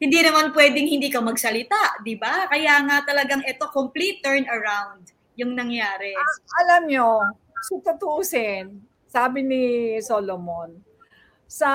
[0.00, 2.48] hindi naman pwedeng hindi ka magsalita, 'di ba?
[2.48, 6.12] Kaya nga talagang ito complete turnaround yung nangyari.
[6.64, 7.24] alam nyo,
[7.64, 9.62] so tutuusin, sabi ni
[10.04, 10.76] Solomon,
[11.48, 11.70] sa,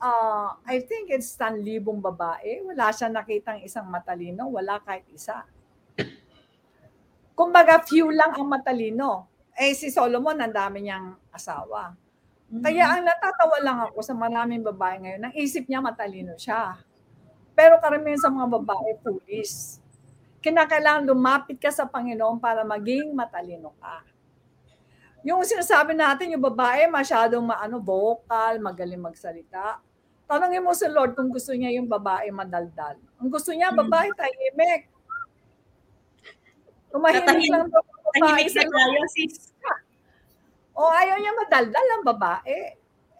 [0.00, 5.44] uh, I think it's libong babae, wala siya nakitang isang matalino, wala kahit isa.
[7.36, 9.28] Kumbaga, few lang ang matalino.
[9.58, 11.94] Eh, si Solomon, ang dami niyang asawa.
[12.50, 16.82] Kaya ang natatawa lang ako sa maraming babae ngayon, ang isip niya matalino siya.
[17.54, 19.78] Pero karamihan sa mga babae, foolish.
[20.42, 24.02] Kinakailangan lumapit ka sa Panginoon para maging matalino ka.
[25.22, 29.78] Yung sinasabi natin, yung babae masyadong maano, vocal, magaling magsalita.
[30.24, 32.96] Tanongin mo si Lord kung gusto niya yung babae madaldal.
[33.20, 34.88] Ang gusto niya, babae tahimik.
[36.90, 39.54] Tumahimik lang daw Tahimik sa tayo, sis.
[40.74, 42.58] o ayaw niya madaldal ang babae.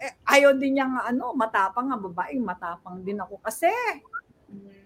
[0.01, 2.41] Eh, ayaw din niya nga ano, matapang ang babae.
[2.41, 3.71] Matapang din ako kasi.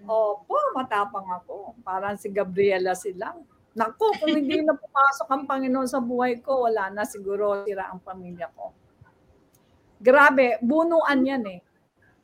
[0.04, 1.78] Opo, matapang ako.
[1.86, 3.46] Parang si Gabriela silang.
[3.74, 7.98] Naku, kung hindi na pumasok ang Panginoon sa buhay ko, wala na siguro sira ang
[7.98, 8.70] pamilya ko.
[9.98, 11.58] Grabe, bunuan yan eh.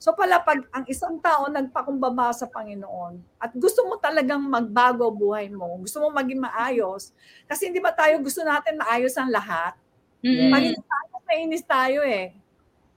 [0.00, 5.52] So pala pag ang isang tao nagpakumbaba sa Panginoon at gusto mo talagang magbago buhay
[5.52, 7.12] mo, gusto mo maging maayos,
[7.44, 9.76] kasi hindi ba tayo gusto natin maayos ang lahat?
[10.24, 10.48] Mm.
[10.48, 12.32] Pag inis tayo, nainis tayo eh.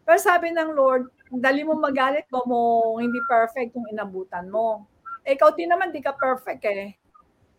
[0.07, 4.87] Pero sabi ng Lord, dali mo magalit ba mo hindi perfect yung inabutan mo.
[5.27, 6.95] Eh, ikaw din naman, di ka perfect eh.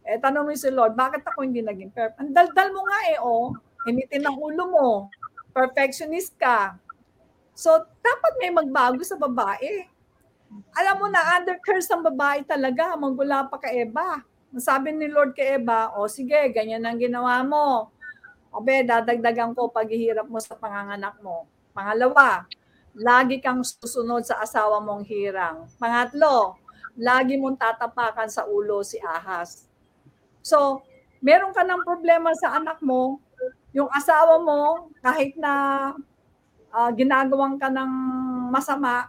[0.05, 2.21] Eh, tanong mo si Lord, bakit ako hindi naging perfect?
[2.21, 3.53] Ang daldal mo nga eh, oh.
[3.89, 4.89] Initin ang ulo mo.
[5.53, 6.77] Perfectionist ka.
[7.55, 7.71] So,
[8.03, 9.87] dapat may magbago sa babae.
[10.75, 14.23] Alam mo na, under curse ang babae talaga, magmula pa kay Eva.
[14.59, 17.95] Sabi ni Lord kay Eva, o sige, ganyan ang ginawa mo.
[18.55, 21.47] Abe, dadagdagan ko paghihirap mo sa panganganak mo.
[21.75, 22.47] Pangalawa,
[22.95, 25.67] lagi kang susunod sa asawa mong hirang.
[25.79, 26.59] Pangatlo,
[26.95, 29.67] lagi mong tatapakan sa ulo si ahas.
[30.39, 30.87] So,
[31.19, 33.19] meron ka ng problema sa anak mo,
[33.75, 35.95] yung asawa mo, kahit na
[36.75, 37.91] ah, ginagawan ka ng
[38.51, 39.07] masama,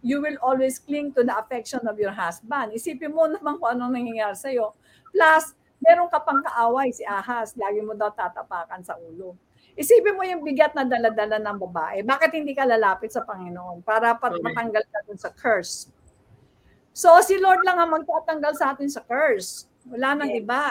[0.00, 2.72] you will always cling to the affection of your husband.
[2.72, 4.72] Isipin mo naman kung anong nangyayari sa'yo.
[5.12, 9.36] Plus, meron ka pang kaaway si Ahas, lagi mo daw tatapakan sa ulo.
[9.78, 12.04] Isipin mo yung bigat na daladala ng babae.
[12.04, 15.88] Bakit hindi ka lalapit sa Panginoon para pat- matanggal ka dun sa curse?
[16.92, 19.64] So, si Lord lang ang magtatanggal sa atin sa curse.
[19.88, 20.44] Wala nang Yes.
[20.44, 20.64] iba.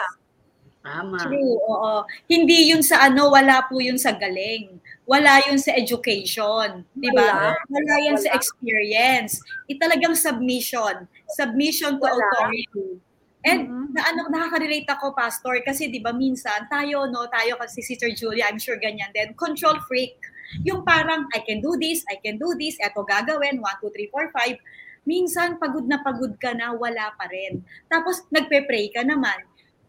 [0.82, 1.14] Tama.
[1.14, 2.02] True, oo.
[2.26, 4.82] Hindi yun sa ano, wala po yun sa galing.
[5.06, 7.54] Wala yun sa education, di ba?
[7.54, 7.70] Wala.
[7.70, 8.38] Wala yan sa Wala.
[8.38, 9.38] experience.
[9.70, 11.06] Italagang submission.
[11.38, 12.18] Submission to Wala.
[12.18, 12.98] authority.
[13.42, 13.86] And Mhm.
[13.94, 18.46] na ano, nakaka-relate ako, Pastor, kasi di ba minsan, tayo, no, tayo kasi Sister Julia,
[18.50, 20.14] I'm sure ganyan din, control freak.
[20.62, 24.06] Yung parang, I can do this, I can do this, eto gagawin, 1, 2, 3,
[24.14, 24.58] 4, 5.
[25.02, 27.66] Minsan, pagod na pagod ka na, wala pa rin.
[27.90, 29.42] Tapos, nagpe-pray ka naman.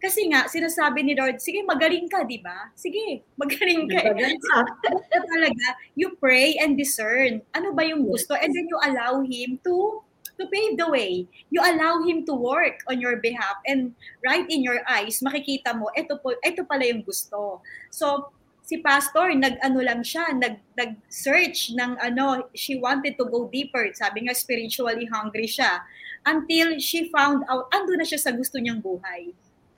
[0.03, 2.67] Kasi nga, sinasabi ni Lord, sige, magaling ka, di ba?
[2.75, 4.03] Sige, magaling ka.
[4.11, 4.67] Maganda.
[4.83, 7.39] Basta talaga, you pray and discern.
[7.55, 8.35] Ano ba yung gusto?
[8.35, 10.03] And then you allow Him to
[10.35, 11.23] to pave the way.
[11.53, 13.63] You allow Him to work on your behalf.
[13.63, 17.63] And right in your eyes, makikita mo, ito, po, ito pala yung gusto.
[17.87, 23.87] So, si pastor, nag-ano lang siya, nag, nag-search ng ano, she wanted to go deeper.
[23.95, 25.79] Sabi nga, spiritually hungry siya.
[26.27, 29.31] Until she found out, ando na siya sa gusto niyang buhay.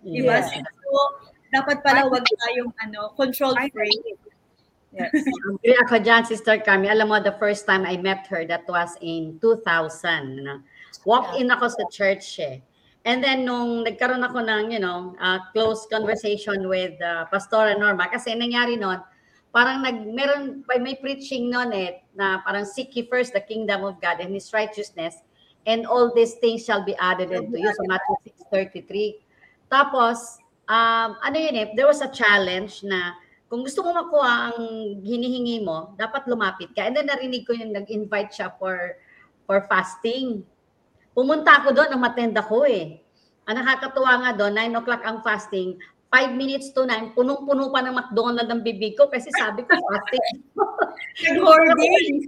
[0.06, 0.38] Di ba?
[0.40, 0.54] Yes.
[0.54, 0.98] So,
[1.50, 4.22] dapat pala wag tayong ano, control freak.
[4.94, 5.12] Yes.
[5.60, 6.88] Agree ako dyan, Sister Carmi.
[6.88, 10.46] Alam mo, the first time I met her, that was in 2000.
[10.46, 10.62] No?
[11.04, 12.62] Walk in ako sa church eh.
[13.06, 18.10] And then nung nagkaroon ako ng, you know, uh, close conversation with uh, Pastora Norma,
[18.10, 18.98] kasi nangyari noon,
[19.54, 24.02] parang nag, meron, may preaching noon eh, na parang seek ye first the kingdom of
[24.02, 25.22] God and His righteousness,
[25.70, 27.70] and all these things shall be added unto you.
[27.78, 29.25] So Matthew 6.33.
[29.68, 34.60] Tapos, um, ano yun eh, there was a challenge na kung gusto mo makuha ang
[35.06, 36.86] hinihingi mo, dapat lumapit ka.
[36.86, 38.98] And then narinig ko yung nag-invite siya for
[39.46, 40.42] for fasting.
[41.14, 43.00] Pumunta ako doon, umatend ako eh.
[43.46, 45.78] Ang nakakatuwa nga doon, 9 o'clock ang fasting,
[46.10, 50.42] 5 minutes to 9, punong-puno pa ng McDonald's ang bibig ko kasi sabi ko fasting.
[51.30, 52.26] Nag-hoarding.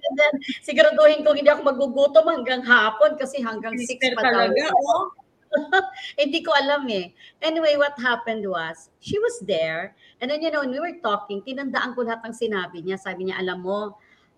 [0.61, 5.16] Siguraduhin ko hindi ako magugutom hanggang hapon kasi hanggang 6 pa talaga, oh.
[6.21, 7.13] Hindi ko alam eh.
[7.41, 11.41] Anyway, what happened was, she was there, and then you know, when we were talking,
[11.43, 12.99] tinandaan ko lahat ng sinabi niya.
[12.99, 13.95] Sabi niya, alam mo,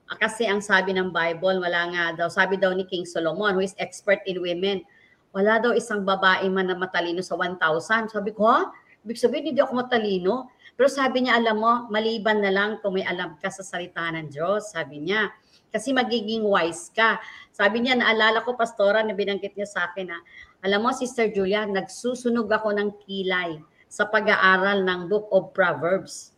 [0.10, 3.64] ah, kasi ang sabi ng Bible, wala nga daw, sabi daw ni King Solomon, who
[3.66, 4.86] is expert in women,
[5.30, 8.10] wala daw isang babae man na matalino sa 1,000.
[8.10, 8.70] Sabi ko, ha?
[9.06, 10.50] Ibig sabihin, hindi ako matalino.
[10.74, 14.32] Pero sabi niya, alam mo, maliban na lang kung may alam ka sa salita ng
[14.32, 15.30] Diyos, sabi niya.
[15.70, 17.22] Kasi magiging wise ka.
[17.54, 20.18] Sabi niya, naalala ko, pastora, na binanggit niya sa akin na,
[20.60, 26.36] alam mo, Sister Julia, nagsusunog ako ng kilay sa pag-aaral ng Book of Proverbs.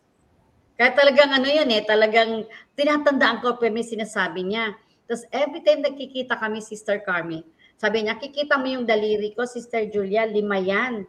[0.78, 4.72] Kaya talagang ano yun eh, talagang tinatandaan ko pero may sinasabi niya.
[5.04, 7.44] Tapos every time nagkikita kami, Sister Carmi,
[7.76, 11.02] sabi niya, kikita mo yung daliri ko, Sister Julia, lima yan.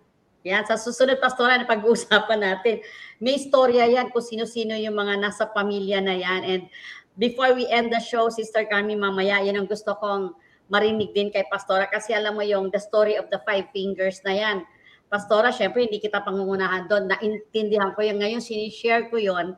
[0.43, 2.83] Yan, sa susunod pastora na pag-uusapan natin.
[3.21, 6.41] May istorya yan kung sino-sino yung mga nasa pamilya na yan.
[6.43, 6.61] And
[7.15, 10.35] before we end the show, Sister Carmi, mamaya, yan ang gusto kong
[10.71, 14.33] marinig din kay Pastora kasi alam mo yung the story of the five fingers na
[14.35, 14.57] yan.
[15.11, 17.05] Pastora, syempre hindi kita pangungunahan doon.
[17.11, 19.53] Naintindihan ko yung ngayon, sinishare ko yon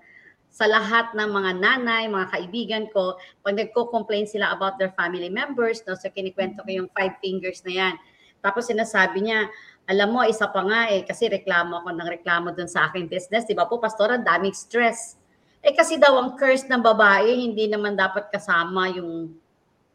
[0.56, 5.84] sa lahat ng mga nanay, mga kaibigan ko, pag nagko-complain sila about their family members,
[5.84, 7.96] no, so kinikwento ko yung five fingers na yan.
[8.40, 9.52] Tapos sinasabi niya,
[9.84, 13.44] alam mo, isa pa nga eh, kasi reklamo ako ng reklamo doon sa aking business.
[13.44, 15.20] Di ba po, pastora, daming stress.
[15.60, 19.36] Eh kasi daw ang curse ng babae, hindi naman dapat kasama yung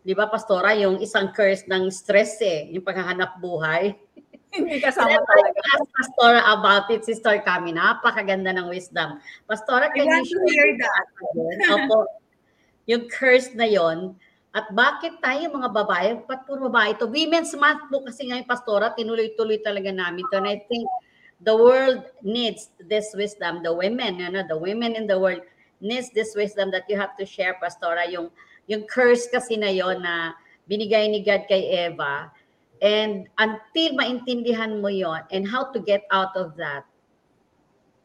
[0.00, 3.92] Di ba, Pastora, yung isang curse ng stress eh, yung paghahanap buhay.
[4.56, 5.58] Hindi kasama talaga.
[5.76, 7.76] Ask Pastora about it, Sister Cami.
[7.76, 9.20] Napakaganda ng wisdom.
[9.44, 11.06] Pastora, can you to share that.
[11.68, 12.08] Opo.
[12.88, 14.18] Yung curse na yon
[14.50, 17.06] at bakit tayo mga babae, ba't puro babae ito?
[17.06, 20.42] Women's Month po kasi ngayon, Pastora, tinuloy-tuloy talaga namin to.
[20.42, 20.90] And I think
[21.38, 23.62] the world needs this wisdom.
[23.62, 25.46] The women, you know, the women in the world
[25.78, 28.34] needs this wisdom that you have to share, Pastora, yung
[28.70, 30.38] yung curse kasi na yon na
[30.70, 32.30] binigay ni God kay Eva.
[32.78, 36.86] And until maintindihan mo yon and how to get out of that,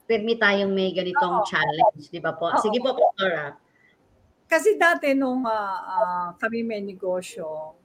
[0.09, 1.47] permi tayong may ganitong Oo.
[1.47, 2.49] challenge, di ba po?
[2.49, 2.59] Oo.
[2.59, 3.61] Sige po, Pastora.
[4.49, 7.77] Kasi dati nung ah, ah, kami may negosyo,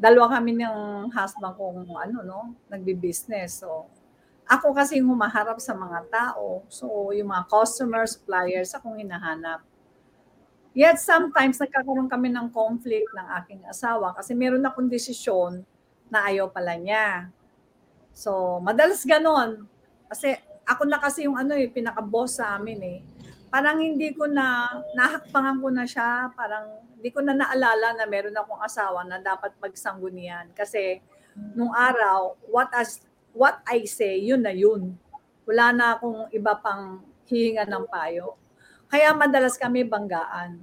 [0.00, 3.66] dalawa kami ng husband kong ano no, nagbi-business.
[3.66, 3.90] So
[4.50, 6.64] ako kasi humaharap sa mga tao.
[6.72, 9.62] So yung mga customers, suppliers, akong hinahanap.
[10.70, 15.66] Yet sometimes nagkakaroon kami ng conflict ng aking asawa kasi meron akong desisyon
[16.06, 17.26] na ayaw pala niya.
[18.14, 19.66] So madalas ganon.
[20.06, 23.00] Kasi ako na kasi yung ano eh, pinaka-boss sa amin eh
[23.50, 28.38] parang hindi ko na, nahakpangan ko na siya, parang hindi ko na naalala na meron
[28.38, 30.54] akong asawa na dapat magsanggunian.
[30.54, 31.02] Kasi
[31.58, 33.02] nung araw, what as
[33.34, 34.94] what I say, yun na yun.
[35.50, 38.38] Wala na akong iba pang hihinga ng payo.
[38.90, 40.58] Kaya madalas kami banggaan.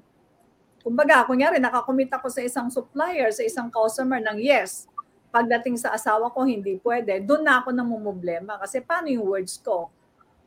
[0.84, 4.88] Kumbaga, kunyari, nakakomit ako sa isang supplier, sa isang customer ng yes.
[5.32, 7.24] Pagdating sa asawa ko, hindi pwede.
[7.24, 8.60] Doon na ako namumblema.
[8.60, 9.92] Kasi paano yung words ko?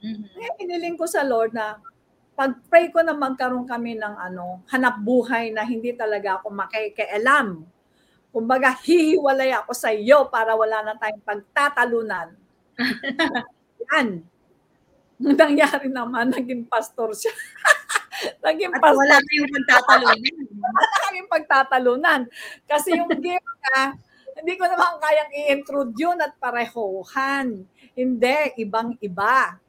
[0.01, 1.77] Kaya hiniling ko sa Lord na
[2.33, 7.69] pag-pray ko na magkaroon kami ng ano, hanap buhay na hindi talaga ako makikialam.
[8.33, 12.33] Kumbaga, hihiwalay ako sa iyo para wala na tayong pagtatalunan.
[13.93, 14.30] Yan.
[15.21, 17.29] Ang nangyari naman, naging pastor siya.
[18.47, 20.19] naging At pastor wala kayong magtatalunan.
[20.57, 22.21] wala kaming pagtatalunan.
[22.65, 23.93] Kasi yung gift na,
[24.41, 27.69] hindi ko naman kayang i-introduce yun at parehohan.
[27.93, 29.61] Hindi, ibang-iba.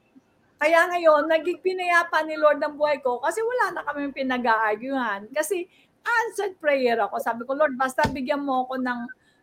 [0.56, 5.28] Kaya ngayon, naging pinayapa ni Lord ng buhay ko kasi wala na kami pinag-aarguhan.
[5.36, 5.68] Kasi
[6.00, 7.20] answered prayer ako.
[7.20, 9.02] Sabi ko, Lord, basta bigyan mo ako ng,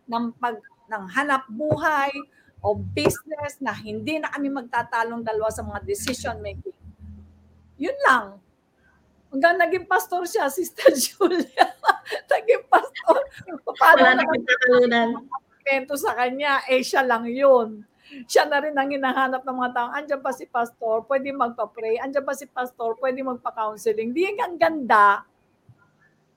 [0.09, 0.56] ng, pag,
[0.88, 2.09] ng hanap buhay
[2.59, 6.74] o business na hindi na kami magtatalong dalawa sa mga decision making.
[7.78, 8.42] Yun lang.
[9.28, 11.66] Hanggang naging pastor siya, Sister Julia.
[12.26, 13.18] naging pastor.
[13.78, 14.24] Paano Wala na
[15.68, 17.84] kwento sa kanya, eh siya lang yun.
[18.24, 19.88] Siya na rin ang hinahanap ng mga tao.
[19.92, 22.00] Andiyan pa si pastor, pwede magpa-pray.
[22.00, 24.16] Andiyan pa si pastor, pwede magpa-counseling.
[24.16, 25.28] Di ang ganda.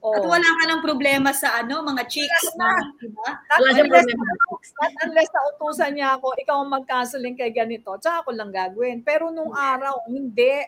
[0.01, 0.17] Oh.
[0.17, 2.65] At wala ka ng problema sa ano, mga chicks, no?
[2.97, 3.37] Diba?
[3.37, 4.23] Not Wala unless, problema.
[4.81, 9.05] not unless nautusan niya ako, ikaw ang mag-counseling kay ganito, tsaka ako lang gagawin.
[9.05, 10.65] Pero nung araw, hindi.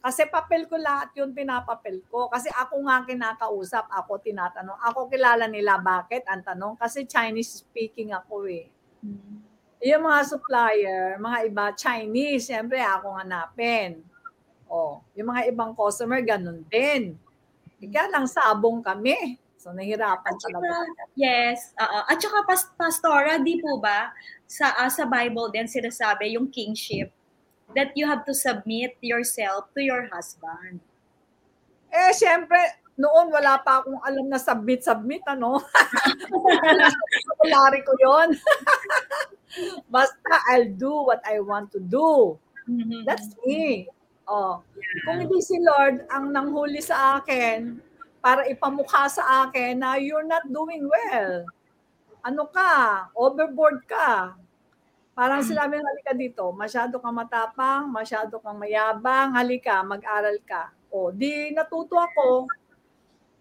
[0.00, 2.32] Kasi papel ko lahat yun, pinapapel ko.
[2.32, 4.80] Kasi ako nga kinakausap, ako tinatanong.
[4.80, 6.24] Ako kilala nila, bakit?
[6.24, 8.64] Ang tanong, kasi Chinese speaking ako eh.
[9.84, 14.00] Yung mga supplier, mga iba, Chinese, siyempre ako hanapin.
[14.72, 17.12] Oh, yung mga ibang customer, ganun din.
[17.78, 19.38] Ika lang sabong kami.
[19.58, 20.62] So, nahirapan At talaga.
[20.62, 21.98] saka, yes, oo.
[22.06, 24.14] At saka, pas- Pastora, di po ba,
[24.46, 27.10] sa, ah, sa Bible din sinasabi yung kingship,
[27.74, 30.80] that you have to submit yourself to your husband.
[31.90, 32.56] Eh, syempre,
[32.96, 35.60] noon wala pa akong alam na submit-submit, ano?
[37.42, 38.28] Kulari ko yon.
[39.94, 42.38] Basta, I'll do what I want to do.
[43.04, 43.88] That's me.
[44.28, 44.60] Oh.
[45.08, 47.80] Kung hindi si Lord ang nanghuli sa akin
[48.20, 51.48] para ipamukha sa akin na you're not doing well.
[52.20, 53.08] Ano ka?
[53.16, 54.36] Overboard ka.
[55.16, 60.70] Parang sinabi ng halika dito, masyado kang matapang, masyado kang mayabang, halika, mag-aral ka.
[60.92, 62.46] O, di natuto ako.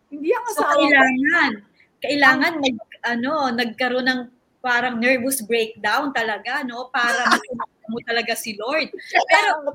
[0.10, 0.82] Hindi ang So, asawa ko.
[0.82, 1.52] kailangan,
[2.02, 4.22] kailangan nag, ano, nagkaroon ng
[4.64, 6.90] parang nervous breakdown talaga, no?
[6.90, 7.28] Para
[7.92, 8.90] mo talaga si Lord.
[9.30, 9.68] Pero,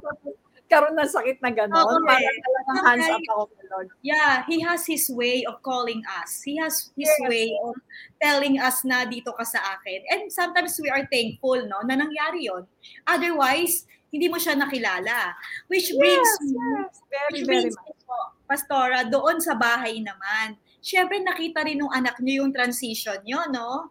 [0.73, 1.77] karoon ng sakit na gano'n.
[1.77, 2.41] Oo, Parang eh.
[2.41, 3.89] talagang hands up ako kay Lord.
[4.01, 6.41] Yeah, He has His way of calling us.
[6.41, 7.29] He has His Yes.
[7.29, 7.77] way of
[8.16, 10.01] telling us na dito ka sa akin.
[10.09, 12.64] And sometimes we are thankful, no, na nangyari yon.
[13.05, 15.37] Otherwise, hindi mo siya nakilala.
[15.68, 16.93] Which brings Yes, me yes.
[17.12, 17.93] Very, Which very brings much.
[17.93, 18.01] me
[18.49, 20.61] Pastora, doon sa bahay naman.
[20.85, 23.89] Siyempre, nakita rin ng anak niyo yung transition niyo, no?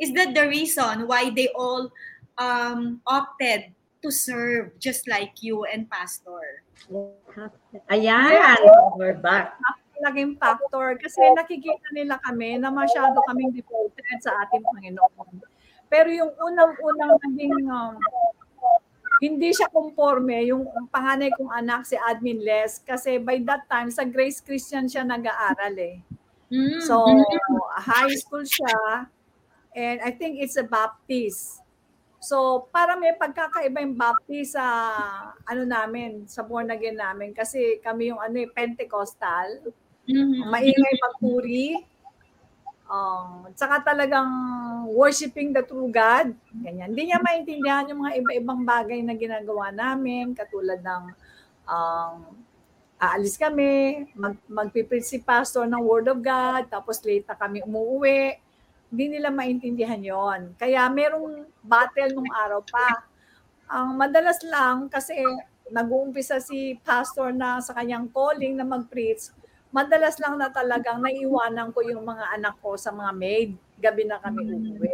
[0.00, 1.92] Is that the reason why they all
[2.40, 6.64] um, opted to serve just like you and Pastor?
[7.92, 8.60] Ayan,
[8.96, 9.56] we're back.
[10.00, 15.44] Naging factor kasi nakikita nila kami na masyado kaming devoted sa ating Panginoon.
[15.92, 18.00] Pero yung unang-unang naging um,
[19.20, 24.08] hindi siya conforme yung panganay kong anak si Admin Les kasi by that time sa
[24.08, 26.00] Grace Christian siya nag-aaral eh.
[26.48, 27.22] Mm, So, mm.
[27.84, 29.06] high school siya
[29.76, 31.59] and I think it's a Baptist.
[32.20, 34.64] So, para may pagkakaiba yung Baptist sa
[35.48, 39.72] ano namin, sa born again namin kasi kami yung ano eh, Pentecostal,
[40.04, 40.44] Mhm.
[40.52, 41.70] maingay magpuri.
[42.90, 44.28] Um, tsaka talagang
[44.90, 46.34] worshiping the true God.
[46.50, 46.90] Ganyan.
[46.90, 51.04] Hindi niya maintindihan yung mga iba-ibang bagay na ginagawa namin, katulad ng
[51.70, 52.34] um,
[52.98, 58.36] aalis kami, mag, magpipreach si pastor ng Word of God, tapos late na kami umuwi.
[58.90, 60.58] Hindi nila maintindihan yon.
[60.58, 63.06] Kaya merong battle nung araw pa.
[63.70, 65.14] Ang madalas lang kasi
[65.70, 69.30] nag-uumpisa si pastor na sa kanyang calling na mag-preach,
[69.70, 73.50] madalas lang na talagang naiiwanan ko yung mga anak ko sa mga maid.
[73.78, 74.90] Gabi na kami uuwi.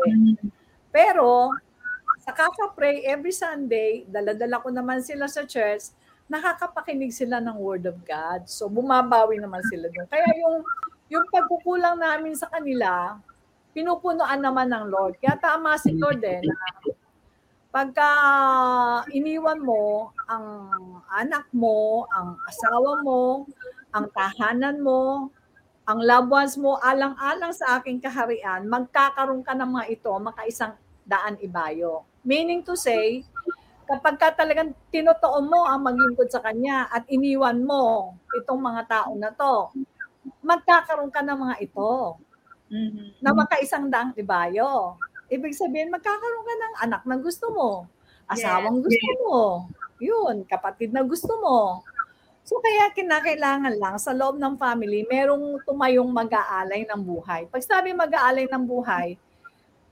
[0.93, 1.57] Pero,
[2.21, 5.97] sa kaka-pray every Sunday, dala-dala ko naman sila sa church,
[6.29, 8.45] nakakapakinig sila ng Word of God.
[8.45, 10.07] So, bumabawi naman sila doon.
[10.13, 10.61] Kaya yung,
[11.09, 13.17] yung pagkukulang namin sa kanila,
[13.77, 15.21] pinupunuan naman ng Lord.
[15.21, 16.57] Kaya tama si Lord eh, na
[17.69, 18.09] pagka
[19.13, 20.47] iniwan mo ang
[21.13, 23.45] anak mo, ang asawa mo,
[23.93, 25.29] ang tahanan mo,
[25.85, 30.73] ang loved ones mo, alang-alang sa aking kaharian, magkakaroon ka ng mga ito, makaisang
[31.05, 32.09] daan ibayo.
[32.25, 33.29] Meaning to say,
[33.85, 39.13] kapag ka talagang tinotoo mo ang maglingkod sa Kanya at iniwan mo itong mga tao
[39.21, 39.69] na to,
[40.41, 42.19] magkakaroon ka ng mga ito
[42.67, 43.23] Mhm.
[43.23, 44.99] na makaisang daang ibayo.
[45.27, 47.71] Ibig sabihin, magkakaroon ka ng anak na gusto mo,
[48.31, 49.39] asawang gusto mo,
[49.99, 51.83] yun, kapatid na gusto mo.
[52.47, 57.51] So kaya kinakailangan lang sa loob ng family, merong tumayong mag-aalay ng buhay.
[57.51, 59.19] Pag sabi mag-aalay ng buhay,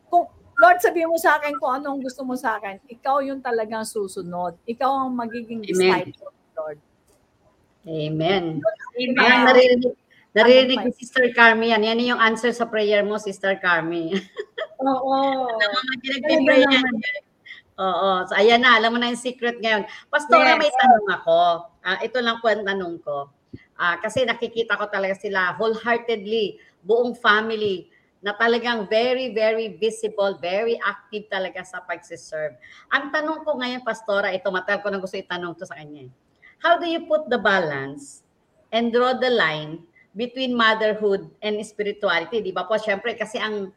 [0.06, 3.82] kung Lord, sabihin mo sa akin kung anong gusto mo sa akin, ikaw yung talagang
[3.82, 4.54] susunod.
[4.70, 5.66] Ikaw ang magiging Amen.
[5.66, 6.78] disciple, Lord.
[7.90, 8.62] Amen.
[8.62, 9.18] Amen.
[9.18, 9.98] Ayan, narinig,
[10.34, 11.86] narinig ni Sister Carmi yan.
[11.86, 14.12] Yan yung answer sa prayer mo, Sister Carmi.
[14.82, 15.14] Oo.
[15.54, 16.94] Mga pinagpipray yan.
[17.78, 18.26] Oo.
[18.26, 18.78] So, ayan na.
[18.78, 19.86] Alam mo na yung secret ngayon.
[20.10, 20.60] Pastora, Yes.
[20.60, 21.40] may tanong ako.
[21.82, 23.30] Ah, ito lang po ang tanong ko.
[23.74, 27.90] Ah, kasi nakikita ko talaga sila wholeheartedly, buong family,
[28.24, 32.56] na talagang very, very visible, very active talaga sa pagsiserve.
[32.88, 36.08] Ang tanong ko ngayon, Pastora, ito, matal ko na gusto itanong to sa kanya.
[36.64, 38.24] How do you put the balance
[38.72, 42.40] and draw the line between motherhood and spirituality?
[42.40, 43.74] Di ba po, syempre, kasi ang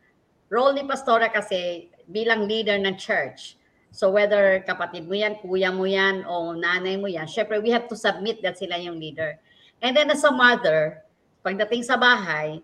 [0.48, 3.58] role ni Pastora kasi bilang leader ng church,
[3.98, 7.88] So whether kapatid mo yan, kuya mo yan, o nanay mo yan, syempre we have
[7.88, 9.40] to submit that sila yung leader.
[9.82, 11.02] And then as a mother,
[11.42, 12.62] pagdating sa bahay,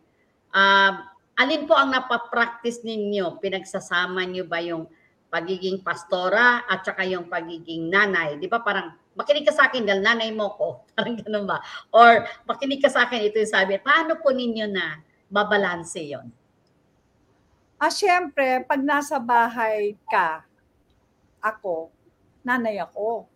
[0.52, 0.94] uh,
[1.40, 3.42] alin po ang napapractice ninyo?
[3.42, 4.86] Pinagsasama niyo ba yung
[5.34, 8.38] pagiging pastora at saka yung pagiging nanay?
[8.38, 10.68] Di ba parang makinig ka sa akin dahil nanay mo ko.
[10.98, 11.62] Parang ganun ba?
[11.94, 13.78] Or makinig ka sa akin, ito yung sabi.
[13.82, 16.28] Paano po ninyo na babalanse yon?
[17.82, 20.48] Ah, syempre, pag nasa bahay ka,
[21.44, 21.92] ako,
[22.48, 23.28] nanay ako.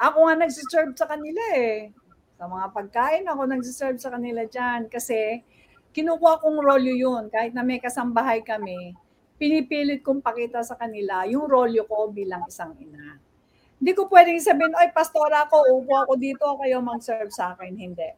[0.00, 1.92] Ako nga nagsiserve sa kanila eh.
[2.40, 4.88] Sa mga pagkain, ako nagsiserve sa kanila dyan.
[4.88, 5.44] Kasi
[5.92, 7.28] kinukuha kong role yun.
[7.28, 8.96] Kahit na may kasambahay kami,
[9.36, 13.20] pinipilit kong pakita sa kanila yung role ko bilang isang ina.
[13.78, 17.74] Hindi ko pwedeng sabihin, ay, pastora ako, upo ako dito, kayo mag-serve sa akin.
[17.74, 18.10] Hindi.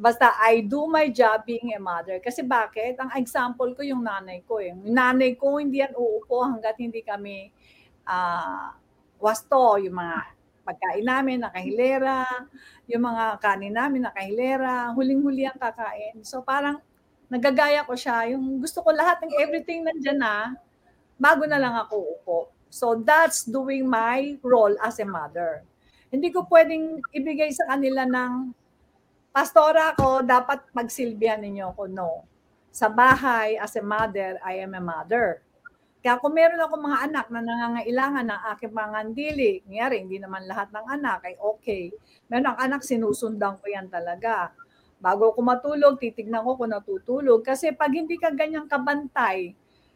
[0.00, 2.18] Basta I do my job being a mother.
[2.24, 2.96] Kasi bakit?
[2.96, 4.56] Ang example ko yung nanay ko.
[4.58, 4.72] Eh.
[4.72, 7.52] Yung nanay ko, hindi yan uupo hanggat hindi kami
[8.08, 8.72] uh,
[9.20, 10.18] wasto, yung mga
[10.64, 12.24] pagkain namin nakahilera,
[12.88, 16.22] yung mga kanin namin nakahilera, huling-huli ang kakain.
[16.24, 16.80] So parang
[17.30, 20.34] nagagaya ko siya, yung gusto ko lahat ng everything nandiyan na,
[21.20, 22.38] bago na lang ako upo.
[22.70, 25.66] So that's doing my role as a mother.
[26.06, 28.54] Hindi ko pwedeng ibigay sa kanila ng
[29.34, 31.90] pastora ko, dapat magsilbihan ninyo ako.
[31.90, 32.22] No.
[32.70, 35.42] Sa bahay, as a mother, I am a mother.
[36.00, 40.72] Kaya kung meron ako mga anak na nangangailangan ng aking pangandili, ngayari, hindi naman lahat
[40.72, 41.92] ng anak ay okay.
[42.30, 44.54] Meron ang anak, sinusundan ko yan talaga.
[44.96, 47.44] Bago ako matulog, titignan ko kung natutulog.
[47.44, 49.52] Kasi pag hindi ka ganyang kabantay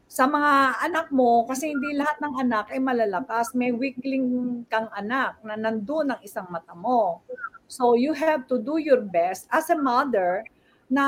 [0.06, 5.40] sa mga anak mo, kasi hindi lahat ng anak ay malalakas, may weakling kang anak
[5.42, 7.24] na nandun ang isang mata mo.
[7.66, 10.44] So you have to do your best as a mother
[10.86, 11.04] na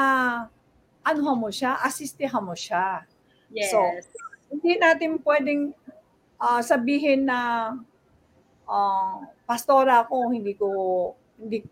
[1.06, 3.06] ano mo siya, asistihan mo siya.
[3.54, 3.70] Yes.
[3.70, 3.78] So,
[4.50, 5.70] hindi natin pwedeng
[6.42, 7.72] uh, sabihin na
[8.66, 10.68] uh, pastora ako, hindi ko
[11.38, 11.62] hindi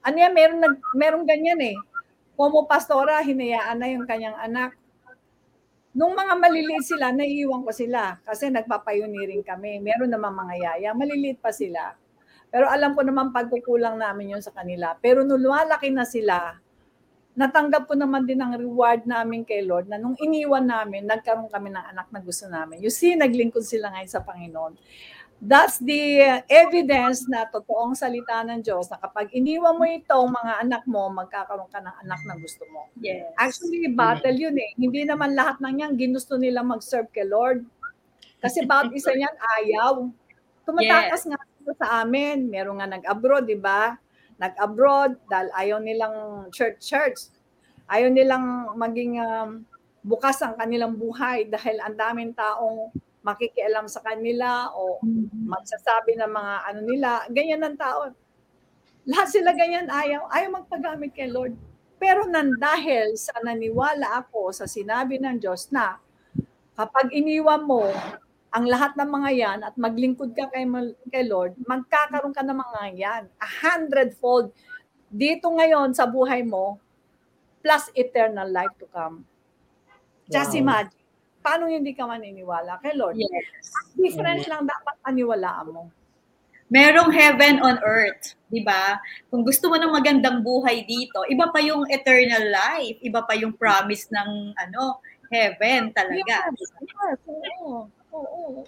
[0.00, 1.76] ano yan, meron nag meron ganyan eh.
[2.40, 4.79] Como pastora, hinayaan na yung kanyang anak.
[5.90, 9.82] Nung mga maliliit sila, naiiwan ko sila kasi nagpapayuniring kami.
[9.82, 11.98] Meron naman mga yaya, maliliit pa sila.
[12.46, 14.94] Pero alam ko naman pagkukulang namin yun sa kanila.
[15.02, 16.58] Pero nung lumalaki na sila,
[17.34, 21.74] natanggap ko naman din ang reward namin kay Lord na nung iniwan namin, nagkaroon kami
[21.74, 22.78] ng anak na gusto namin.
[22.78, 24.74] You see, naglingkod sila ngayon sa Panginoon.
[25.40, 30.82] That's the evidence na totoong salita ng Diyos na kapag iniwan mo itong mga anak
[30.84, 32.92] mo, magkakaroon ka ng anak na gusto mo.
[33.00, 33.24] Yes.
[33.40, 34.76] Actually, battle yun eh.
[34.76, 37.64] Hindi naman lahat ng yan ginusto nila mag-serve kay Lord.
[38.44, 40.12] Kasi bawat isa niyan ayaw.
[40.68, 41.28] Tumatakas yes.
[41.32, 41.40] nga
[41.72, 42.44] sa amin.
[42.52, 43.96] Meron nga nag-abroad, di ba?
[44.40, 47.28] nag-abroad dahil ayaw nilang church-church.
[47.92, 49.68] Ayaw nilang maging um,
[50.00, 52.88] bukas ang kanilang buhay dahil ang daming taong
[53.20, 55.00] makikialam sa kanila o
[55.32, 57.10] magsasabi ng mga ano nila.
[57.28, 58.12] Ganyan ang tao.
[59.04, 60.28] Lahat sila ganyan ayaw.
[60.32, 61.56] Ayaw magpagamit kay Lord.
[62.00, 66.00] Pero nang dahil sa naniwala ako sa sinabi ng Diyos na
[66.72, 67.84] kapag iniwan mo
[68.50, 70.66] ang lahat ng mga yan at maglingkod ka kay,
[71.12, 73.22] kay Lord, magkakaroon ka ng mga yan.
[73.38, 74.50] A hundredfold
[75.10, 76.78] dito ngayon sa buhay mo,
[77.60, 79.26] plus eternal life to come.
[80.30, 80.62] Just wow.
[80.62, 80.99] imagine,
[81.40, 83.16] paano hindi ka maniniwala kay Lord?
[83.16, 83.72] Yes.
[83.96, 84.48] Different yes.
[84.48, 85.82] lang dapat paniwalaan mo.
[86.70, 89.02] Merong heaven on earth, di ba?
[89.26, 93.58] Kung gusto mo ng magandang buhay dito, iba pa yung eternal life, iba pa yung
[93.58, 95.02] promise ng ano,
[95.34, 96.46] heaven talaga.
[96.54, 97.90] Yes, yes, oo.
[98.10, 98.62] Oo,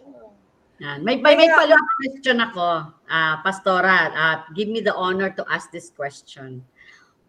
[0.83, 1.07] Yan.
[1.07, 4.11] May, may, may follow-up question ako, uh, Pastora.
[4.11, 6.67] Uh, give me the honor to ask this question.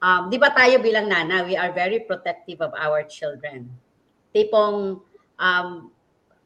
[0.02, 3.70] Um, di ba tayo bilang nana, we are very protective of our children.
[4.34, 5.06] Tipong,
[5.40, 5.90] um,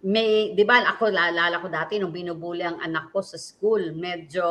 [0.07, 4.45] may, di ba ako, laalala ko dati nung binubuli ang anak ko sa school, medyo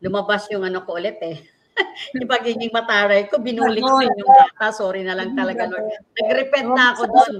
[0.00, 1.36] lumabas yung ano ko ulit eh
[2.16, 4.72] yung pagiging mataray ko, binuli ko yung bata.
[4.74, 5.90] Sorry na lang talaga, Lord.
[6.18, 7.32] Nag-repent na ako doon.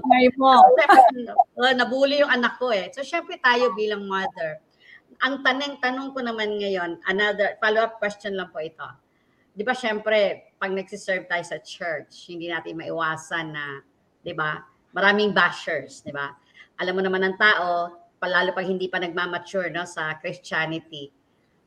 [1.61, 2.89] uh, nabuli yung anak ko eh.
[2.93, 4.61] So, syempre tayo bilang mother.
[5.21, 8.87] Ang tanong, tanong ko naman ngayon, another follow-up question lang po ito.
[9.51, 13.83] Di ba, syempre, pag nagsiserve tayo sa church, hindi natin maiwasan na,
[14.23, 14.57] di ba,
[14.91, 16.31] maraming bashers, di ba?
[16.79, 21.09] Alam mo naman ng tao, palalo pag hindi pa nagmamature no, sa Christianity,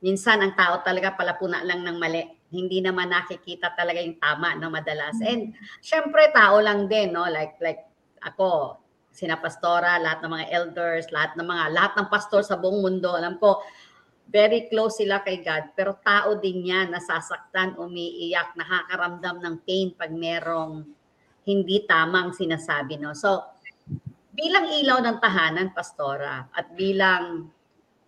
[0.05, 2.22] minsan ang tao talaga palapuna lang ng mali
[2.55, 5.18] hindi naman nakikita talaga yung tama no madalas.
[5.18, 5.33] Mm-hmm.
[5.33, 5.43] And
[5.83, 7.83] syempre tao lang din no like like
[8.22, 8.79] ako
[9.14, 13.14] sina pastora, lahat ng mga elders, lahat ng mga lahat ng pastor sa buong mundo,
[13.14, 13.62] alam ko
[14.27, 20.11] very close sila kay God, pero tao din yan, nasasaktan, umiiyak, nakakaramdam ng pain pag
[20.11, 20.83] merong
[21.45, 23.12] hindi tamang sinasabi, no?
[23.12, 23.45] So,
[24.34, 27.53] bilang ilaw ng tahanan, pastora, at bilang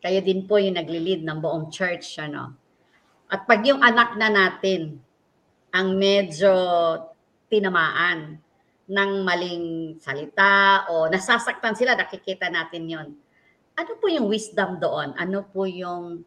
[0.01, 2.57] kayo din po yung nagli-lead ng buong church, ano,
[3.27, 5.03] at pag yung anak na natin
[5.75, 6.55] ang medyo
[7.51, 8.39] tinamaan
[8.87, 9.67] ng maling
[9.99, 13.09] salita o nasasaktan sila, nakikita natin yon.
[13.77, 15.13] Ano po yung wisdom doon?
[15.19, 16.23] Ano po yung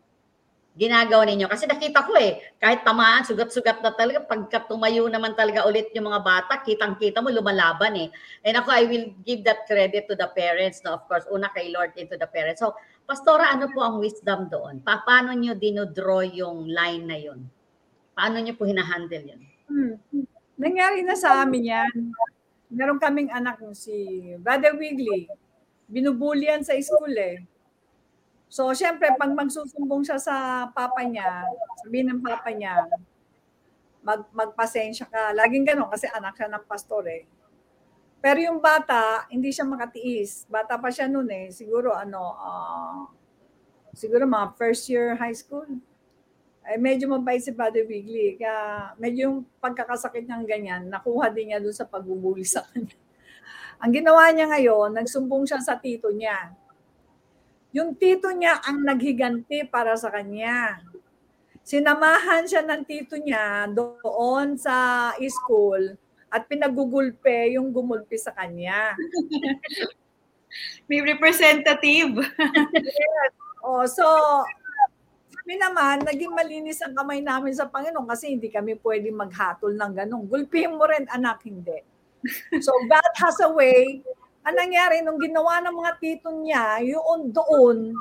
[0.78, 1.48] ginagawa ninyo?
[1.50, 6.10] Kasi nakita ko eh, kahit tamaan, sugat-sugat na talaga, pagka tumayo naman talaga ulit yung
[6.12, 8.08] mga bata, kitang-kita mo, lumalaban eh.
[8.46, 10.96] And ako, I will give that credit to the parents, no?
[10.96, 12.62] of course, una kay Lord and to the parents.
[12.62, 12.78] So,
[13.10, 14.86] Pastora, ano po ang wisdom doon?
[14.86, 17.42] Pa paano nyo dinodraw yung line na yun?
[18.14, 19.42] Paano nyo po hinahandle yun?
[19.66, 19.94] Hmm.
[20.60, 21.94] Nangyari na sa amin yan.
[22.70, 25.26] Meron kaming anak si Brother Wiggly.
[25.90, 27.42] Binubulyan sa school eh.
[28.50, 31.46] So, syempre, pag magsusumbong siya sa papa niya,
[31.86, 32.82] sabihin ng papa niya,
[34.02, 35.38] mag, magpasensya ka.
[35.38, 37.30] Laging ganun kasi anak siya ng pastor eh.
[38.20, 40.50] Pero yung bata, hindi siya makatiis.
[40.50, 41.48] Bata pa siya noon eh.
[41.54, 43.06] Siguro ano, ah,
[43.94, 45.70] siguro mga first year high school.
[46.66, 48.36] Eh, medyo mabait si Brother Wiggly.
[48.42, 52.98] Kaya medyo yung pagkakasakit niyang ganyan, nakuha din niya doon sa pagbubuli sa kanya.
[53.80, 56.52] Ang ginawa niya ngayon, nagsumbong siya sa tito niya.
[57.70, 60.82] Yung tito niya ang naghiganti para sa kanya.
[61.62, 65.94] Sinamahan siya ng tito niya doon sa school
[66.34, 68.98] at pinagugulpe yung gumulpi sa kanya.
[70.90, 72.26] May representative.
[73.62, 74.06] Oh, so
[75.50, 79.94] kami naman, naging malinis ang kamay namin sa Panginoon kasi hindi kami pwedeng maghatol ng
[79.94, 80.26] ganun.
[80.26, 81.86] Gulpihin mo rin, anak, hindi.
[82.62, 84.02] So God has a way.
[84.50, 87.94] Ang nangyari, nung ginawa ng mga tito niya, yun doon,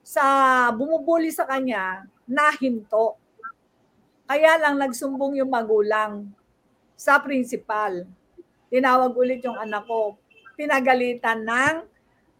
[0.00, 0.24] sa
[0.72, 3.20] bumubuli sa kanya, nahinto.
[4.24, 6.32] Kaya lang nagsumbong yung magulang
[6.96, 8.08] sa principal.
[8.72, 10.16] Tinawag ulit yung anak ko.
[10.56, 11.84] Pinagalitan ng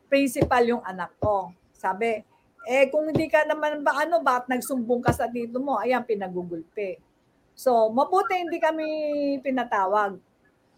[0.09, 1.53] principal yung anak ko.
[1.77, 2.25] Sabi,
[2.65, 5.77] eh kung hindi ka naman ba ano, bakit nagsumbong ka sa tito mo?
[5.77, 7.05] Ayan, pinagugulpe.
[7.53, 8.89] So, mabuti hindi kami
[9.45, 10.32] pinatawag.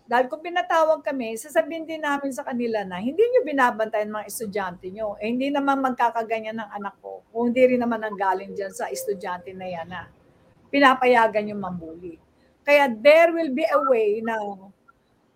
[0.04, 4.92] Dahil kung pinatawag kami, sasabihin din namin sa kanila na hindi nyo binabantayan mga estudyante
[4.92, 5.16] nyo.
[5.16, 7.24] Eh, hindi naman magkakaganyan ng anak ko.
[7.32, 10.12] Kung hindi rin naman ang galing dyan sa estudyante na yan na
[10.68, 12.20] pinapayagan yung mambuli.
[12.68, 14.36] Kaya there will be a way na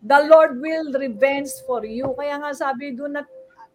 [0.05, 2.13] the Lord will revenge for you.
[2.13, 3.25] Kaya nga sabi, do not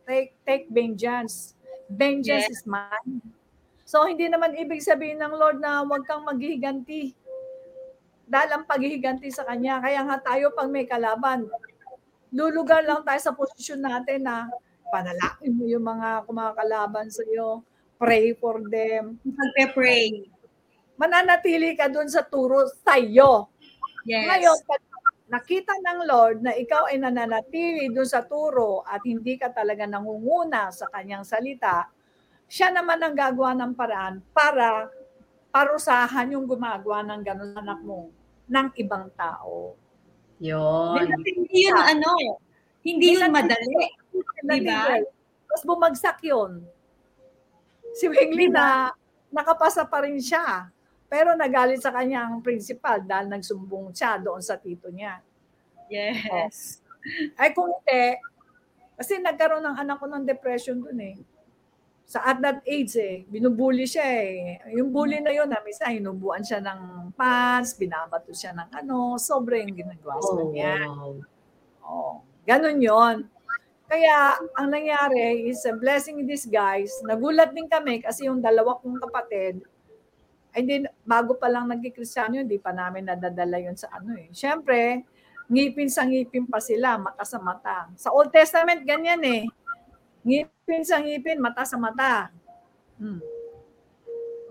[0.05, 1.57] take, take vengeance.
[1.89, 2.61] Vengeance Yes.
[2.61, 3.17] is mine.
[3.83, 7.13] So, hindi naman ibig sabihin ng Lord na huwag kang maghihiganti.
[8.23, 9.83] Dahil ang paghihiganti sa Kanya.
[9.83, 11.47] Kaya nga tayo pag may kalaban,
[12.33, 14.49] lulugar lang tayo sa posisyon natin na
[14.89, 17.61] panalangin mo yung mga kumakalaban sa iyo.
[17.97, 19.21] Pray for them.
[19.21, 20.27] Magpe-pray.
[20.97, 23.49] Mananatili ka dun sa turo sa iyo.
[24.03, 24.27] Yes.
[24.27, 24.57] Ngayon,
[25.31, 30.69] nakita ng Lord na ikaw ay nananatili dun sa turo at hindi ka talaga nangunguna
[30.69, 31.89] sa kanyang salita,
[32.45, 34.91] siya naman ang gagawa ng paraan para
[35.53, 38.09] parusahan yung gumagawa ng gano'n sa anak mo
[38.49, 39.77] ng ibang tao.
[40.41, 41.13] Yun.
[41.21, 42.11] Hindi yun ano,
[42.81, 43.93] hindi yun madali.
[44.41, 44.97] Diba?
[45.45, 46.65] Tapos bumagsak yun.
[47.93, 48.89] Si Wingley na
[49.29, 50.73] nakapasa pa rin siya.
[51.05, 55.21] Pero nagalit sa kanya ang principal dahil nagsumbong siya doon sa tito niya.
[55.85, 56.81] Yes.
[57.37, 58.17] Ay kung hindi,
[58.97, 61.13] kasi nagkaroon ng anak ko ng depression dun eh.
[62.03, 64.59] Sa at that age eh, binubuli siya eh.
[64.75, 69.57] Yung bully na yun, na minsan hinubuan siya ng pants, binabato siya ng ano, sobra
[69.57, 70.73] yung ginagawa sa Oh, kanya.
[70.87, 71.13] wow.
[71.83, 72.13] Oh,
[72.45, 73.17] ganun yon.
[73.87, 76.91] Kaya ang nangyari is a blessing in disguise.
[77.05, 79.61] Nagulat din kami kasi yung dalawa kong kapatid,
[80.53, 84.29] ay hindi, bago pa lang nagkikristyano yun, hindi pa namin nadadala yun sa ano eh.
[84.29, 85.01] Siyempre,
[85.49, 87.89] ngipin sa ngipin pa sila, mata sa mata.
[87.97, 89.43] Sa Old Testament, ganyan eh.
[90.21, 90.52] Ngipin
[90.83, 92.31] sa ngipin, mata sa mata.
[92.95, 93.19] Hmm.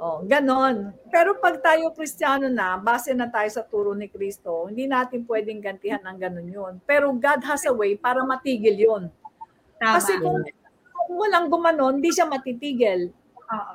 [0.02, 0.90] Oh, ganon.
[1.14, 5.62] Pero pag tayo kristyano na, base na tayo sa turo ni Kristo, hindi natin pwedeng
[5.62, 6.74] gantihan ng ganon yun.
[6.82, 9.02] Pero God has a way para matigil yun.
[9.78, 10.02] Tama.
[10.02, 10.42] Kasi kung,
[10.90, 13.14] kung walang gumanon, hindi siya matitigil.
[13.46, 13.74] Oo.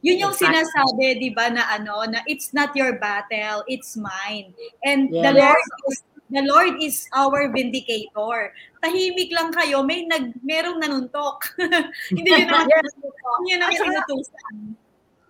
[0.00, 4.56] Yun yung sinasabi, di ba, na ano, na it's not your battle, it's mine.
[4.80, 5.36] And the Yes.
[5.44, 5.98] Lord is
[6.28, 8.50] the Lord is our vindicator.
[8.82, 11.54] Tahimik lang kayo, may nag merong nanuntok.
[12.16, 12.92] Hindi yun naman Yes.
[12.96, 14.54] hindi yun sinutusan.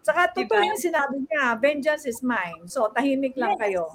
[0.01, 0.71] Saka totoo Diba?
[0.71, 2.71] yung sinabi niya, vengeance is mine.
[2.71, 3.91] So, tahimik lang kayo.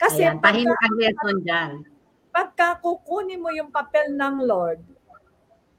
[0.00, 1.70] Kasi Ayan, tahimik pagka, ang lesson dyan.
[2.30, 4.80] pagka kukunin mo yung papel ng Lord,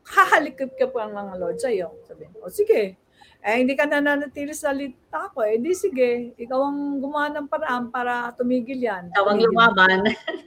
[0.06, 1.90] hahalikip ka pa ng Lord sa'yo.
[2.06, 3.01] Sabi, o sige,
[3.42, 7.90] eh, hindi ka nananatili sa salita ko, eh di sige, ikaw ang gumawa ng paraan
[7.90, 9.10] para tumigil yan.
[9.12, 9.50] Tawang Tumigil.
[9.50, 10.00] lumaban.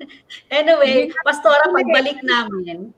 [0.55, 2.95] anyway, Pastora, pagbalik namin,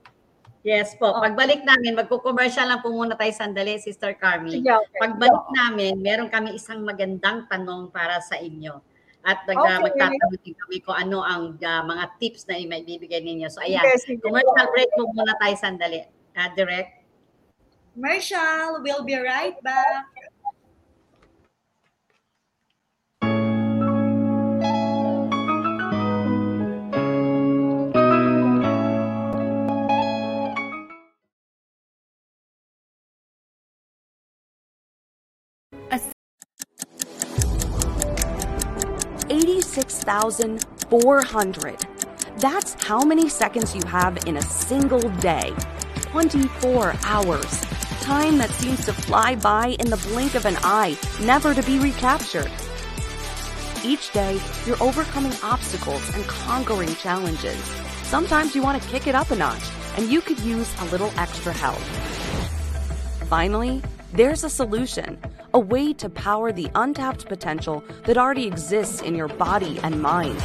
[0.62, 1.22] yes po, Oh.
[1.22, 4.60] pagbalik namin, magko-commercial lang po muna tayo sandali, Sister Carmi.
[4.60, 5.00] Okay.
[5.00, 8.80] Pagbalik namin, meron kami isang magandang tanong para sa inyo.
[9.26, 9.82] at nag, Okay.
[9.90, 13.50] magtatanong din kami kung ano ang uh, mga tips na maibibigay ninyo.
[13.50, 14.22] So ayan, sige.
[14.22, 16.06] commercial break mo muna tayo sandali.
[16.38, 16.95] Uh, direct.
[17.96, 20.04] Commercial, we'll be right back.
[39.30, 41.78] Eighty-six thousand four hundred.
[42.36, 45.54] That's how many seconds you have in a single day.
[46.12, 47.75] 24 hours.
[48.06, 51.80] Time that seems to fly by in the blink of an eye, never to be
[51.80, 52.52] recaptured.
[53.84, 57.58] Each day, you're overcoming obstacles and conquering challenges.
[58.04, 59.64] Sometimes you want to kick it up a notch,
[59.96, 61.80] and you could use a little extra help.
[63.28, 63.82] Finally,
[64.12, 65.18] there's a solution
[65.52, 70.38] a way to power the untapped potential that already exists in your body and mind.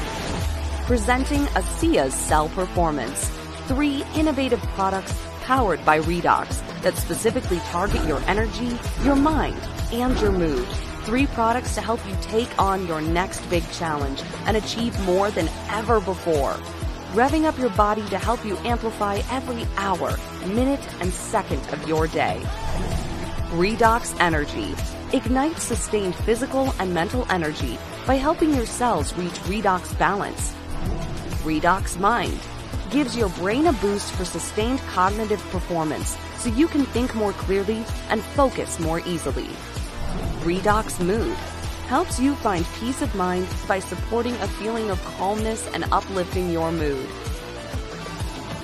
[0.87, 3.29] Presenting ASEA's Cell Performance,
[3.67, 5.13] three innovative products
[5.51, 10.65] powered by Redox that specifically target your energy, your mind, and your mood.
[11.03, 15.49] Three products to help you take on your next big challenge and achieve more than
[15.69, 16.53] ever before.
[17.11, 22.07] Revving up your body to help you amplify every hour, minute, and second of your
[22.07, 22.41] day.
[23.49, 24.73] Redox Energy
[25.11, 27.77] ignites sustained physical and mental energy
[28.07, 30.53] by helping your cells reach redox balance.
[31.43, 32.39] Redox Mind
[32.91, 37.85] gives your brain a boost for sustained cognitive performance so you can think more clearly
[38.09, 39.47] and focus more easily.
[40.41, 41.35] Redox Mood
[41.87, 46.71] helps you find peace of mind by supporting a feeling of calmness and uplifting your
[46.71, 47.07] mood.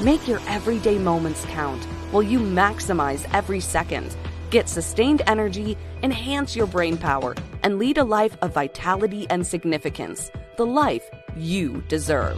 [0.02, 4.16] Make your everyday moments count while you maximize every second.
[4.50, 10.32] Get sustained energy, enhance your brain power, and lead a life of vitality and significance.
[10.58, 12.38] The life you deserve.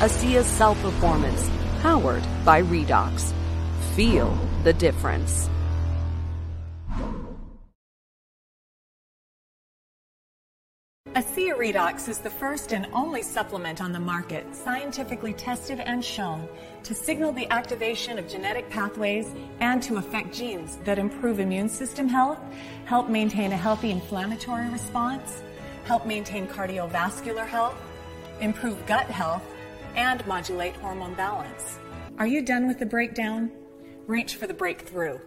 [0.00, 3.32] ASEA's Cell Performance, powered by Redox.
[3.94, 5.48] Feel the difference.
[11.14, 16.46] ASEA Redox is the first and only supplement on the market scientifically tested and shown
[16.82, 22.06] to signal the activation of genetic pathways and to affect genes that improve immune system
[22.06, 22.38] health,
[22.84, 25.42] help maintain a healthy inflammatory response,
[25.84, 27.80] help maintain cardiovascular health,
[28.42, 29.42] improve gut health,
[29.96, 31.78] and modulate hormone balance.
[32.18, 33.50] Are you done with the breakdown?
[34.06, 35.18] Reach for the breakthrough.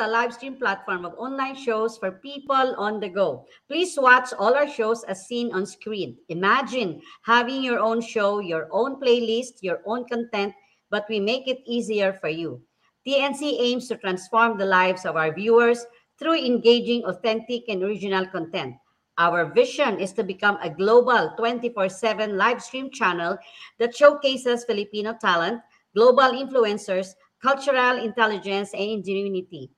[0.00, 3.44] A live stream platform of online shows for people on the go.
[3.68, 6.16] Please watch all our shows as seen on screen.
[6.30, 10.54] Imagine having your own show, your own playlist, your own content,
[10.90, 12.60] but we make it easier for you.
[13.06, 15.84] TNC aims to transform the lives of our viewers
[16.18, 18.74] through engaging, authentic, and original content.
[19.18, 23.36] Our vision is to become a global 24 7 live stream channel
[23.78, 25.60] that showcases Filipino talent,
[25.94, 29.70] global influencers, cultural intelligence, and ingenuity.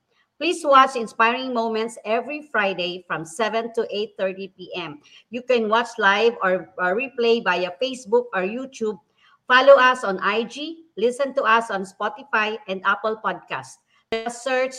[0.42, 3.86] Please watch Inspiring Moments every Friday from 7 to
[4.18, 4.98] 8.30 p.m.
[5.30, 8.98] You can watch live or, or replay via Facebook or YouTube.
[9.46, 13.78] Follow us on IG, listen to us on Spotify and Apple Podcasts.
[14.12, 14.74] Just search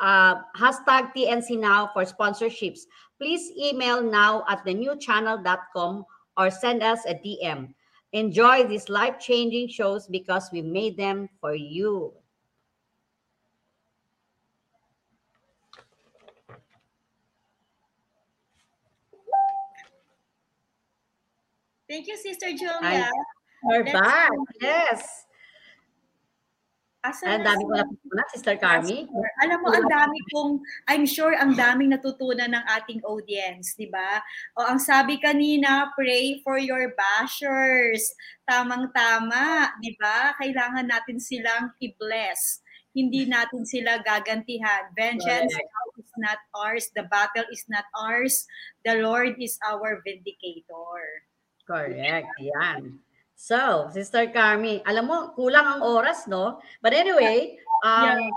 [0.00, 2.88] uh, hashtag TNC Now for sponsorships.
[3.20, 6.06] Please email now at thenewchannel.com
[6.38, 7.74] or send us a DM.
[8.14, 12.14] Enjoy these life-changing shows because we made them for you.
[21.92, 23.12] Thank you, Sister Julia.
[23.68, 24.32] We're Let's back.
[24.32, 24.48] go.
[24.64, 25.28] Yes.
[27.04, 29.04] Asan Ang dami ko natutunan, Sister Carmi.
[29.44, 30.56] Alam mo, ang dami kong,
[30.88, 34.24] I'm sure ang daming natutunan ng ating audience, di ba?
[34.56, 38.16] O ang sabi kanina, pray for your bashers.
[38.48, 40.32] Tamang-tama, di ba?
[40.40, 42.64] Kailangan natin silang i-bless.
[42.96, 44.88] Hindi natin sila gagantihan.
[44.96, 45.52] Vengeance
[46.00, 46.88] is not ours.
[46.96, 48.48] The battle is not ours.
[48.80, 51.28] The Lord is our vindicator.
[51.66, 52.28] Correct.
[52.40, 52.98] Yan.
[53.38, 56.62] So, Sister Carmi, alam mo, kulang ang oras, no?
[56.78, 58.30] But anyway, um,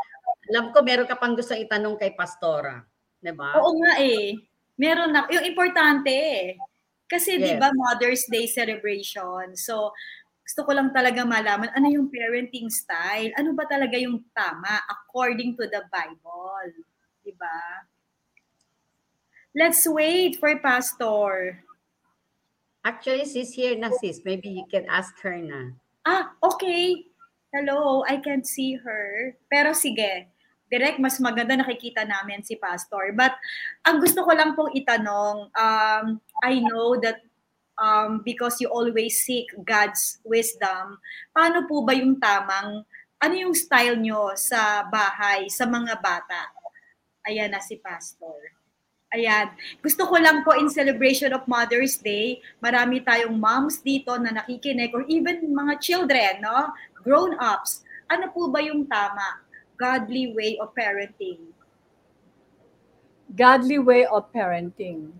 [0.49, 2.81] alam ko meron ka pang gusto itanong kay Pastora.
[3.21, 3.57] Di ba?
[3.57, 4.33] Oo nga eh.
[4.77, 5.29] Meron na.
[5.29, 6.57] Yung importante eh.
[7.05, 7.61] Kasi di Yes.
[7.61, 9.53] ba Mother's Day celebration.
[9.53, 9.93] So,
[10.45, 13.33] gusto ko lang talaga malaman ano yung parenting style.
[13.37, 16.69] Ano ba talaga yung tama according to the Bible.
[17.25, 17.85] Di ba?
[19.53, 21.61] Let's wait for Pastor.
[22.85, 24.21] Actually, sis here na sis.
[24.21, 25.73] Maybe you can ask her na.
[26.05, 27.09] Ah, okay.
[27.49, 29.33] Hello, I can't see her.
[29.49, 30.29] Pero sige,
[30.69, 33.09] direct mas maganda nakikita namin si Pastor.
[33.17, 33.33] But
[33.89, 36.05] ang gusto ko lang pong itanong, um,
[36.45, 37.25] I know that
[37.81, 41.01] um, because you always seek God's wisdom,
[41.33, 42.85] paano po ba yung tamang,
[43.17, 46.53] ano yung style nyo sa bahay, sa mga bata?
[47.25, 48.54] Ayan na si Pastor.
[49.13, 49.53] Ayan.
[49.85, 54.91] Gusto ko lang po in celebration of Mother's Day, marami tayong moms dito na nakikinig
[54.93, 56.73] or even mga children, no?
[57.05, 57.85] Grown-ups.
[58.09, 59.45] Ano po ba yung tama?
[59.77, 61.55] Godly way of parenting.
[63.35, 65.11] godly way of parenting.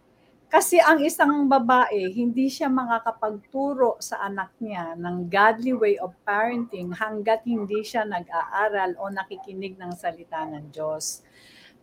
[0.47, 6.95] Kasi ang isang babae, hindi siya makakapagturo sa anak niya ng godly way of parenting
[6.95, 11.25] hanggat hindi siya nag-aaral o nakikinig ng salita ng Diyos.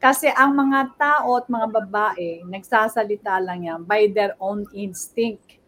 [0.02, 5.62] Kasi ang mga tao at mga babae, nagsasalita lang yan by their own instinct.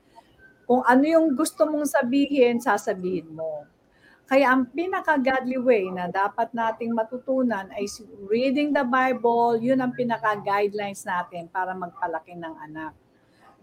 [0.66, 3.62] Kung ano yung gusto mong sabihin, sasabihin mo.
[4.26, 7.87] Kaya ang pinaka-godly way na dapat nating matutunan ay
[8.26, 13.03] reading the Bible, yun ang pinaka-guidelines natin para magpalaki ng anak.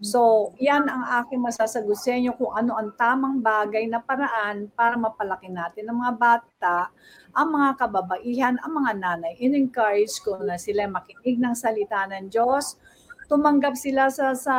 [0.02, 4.98] So, yan ang aking masasagot sa inyo kung ano ang tamang bagay na paraan para
[4.98, 6.90] mapalaki natin ang mga bata,
[7.30, 9.38] ang mga kababaihan, ang mga nanay.
[9.38, 12.82] In-encourage ko na sila makinig ng salita ng Diyos,
[13.30, 14.56] tumanggap sila sa, sa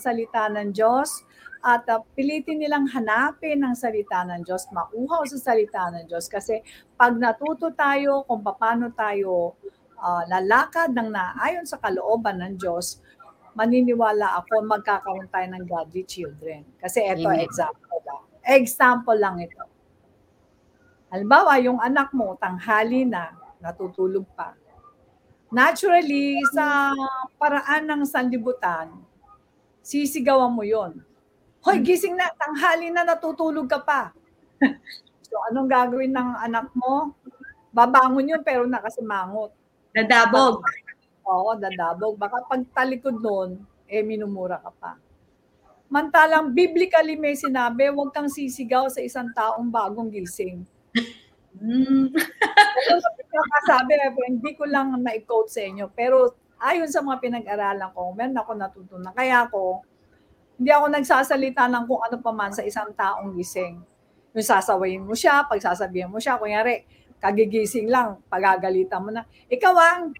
[0.00, 1.20] salita ng Diyos,
[1.60, 6.32] at uh, pilitin nilang hanapin ang salita ng Diyos, mauhaw sa salita ng Diyos.
[6.32, 6.64] Kasi
[6.96, 9.52] pag natuto tayo kung paano tayo
[10.00, 13.02] uh, lalakad ng naayon sa kalooban ng Diyos,
[13.54, 16.64] maniniwala ako magkakaroon tayo ng godly children.
[16.80, 17.44] Kasi ito, Amen.
[17.44, 18.22] example lang.
[18.44, 19.64] Example lang ito.
[21.08, 23.32] Halimbawa, yung anak mo, tanghali na,
[23.64, 24.52] natutulog pa.
[25.48, 26.92] Naturally, sa
[27.40, 28.92] paraan ng sanlibutan,
[29.80, 31.00] sisigawan mo yon.
[31.64, 34.12] Hoy, gising na, tanghali na, natutulog ka pa.
[35.26, 37.16] so, anong gagawin ng anak mo?
[37.72, 39.56] Babangon yun, pero nakasimangot.
[39.96, 40.60] Dadabog.
[41.28, 42.16] Oo, dadabog.
[42.16, 44.92] Baka pag talikod nun, eh, minumura ka pa.
[45.92, 50.64] Mantalang, biblically may sinabi, huwag kang sisigaw sa isang taong bagong gising.
[51.58, 52.14] Mm.
[53.66, 53.98] Sabi,
[54.30, 55.90] hindi ko lang na-quote sa inyo.
[55.90, 59.10] Pero ayon sa mga pinag-aralan ko, meron ako natutunan.
[59.10, 59.82] Kaya ako,
[60.54, 63.82] hindi ako nagsasalita ng kung ano pa man sa isang taong gising.
[64.38, 66.86] Yung sasawayin mo siya, pagsasabihan mo siya, kunyari,
[67.18, 69.26] kagigising lang, pagagalitan mo na.
[69.50, 70.14] Ikaw ang,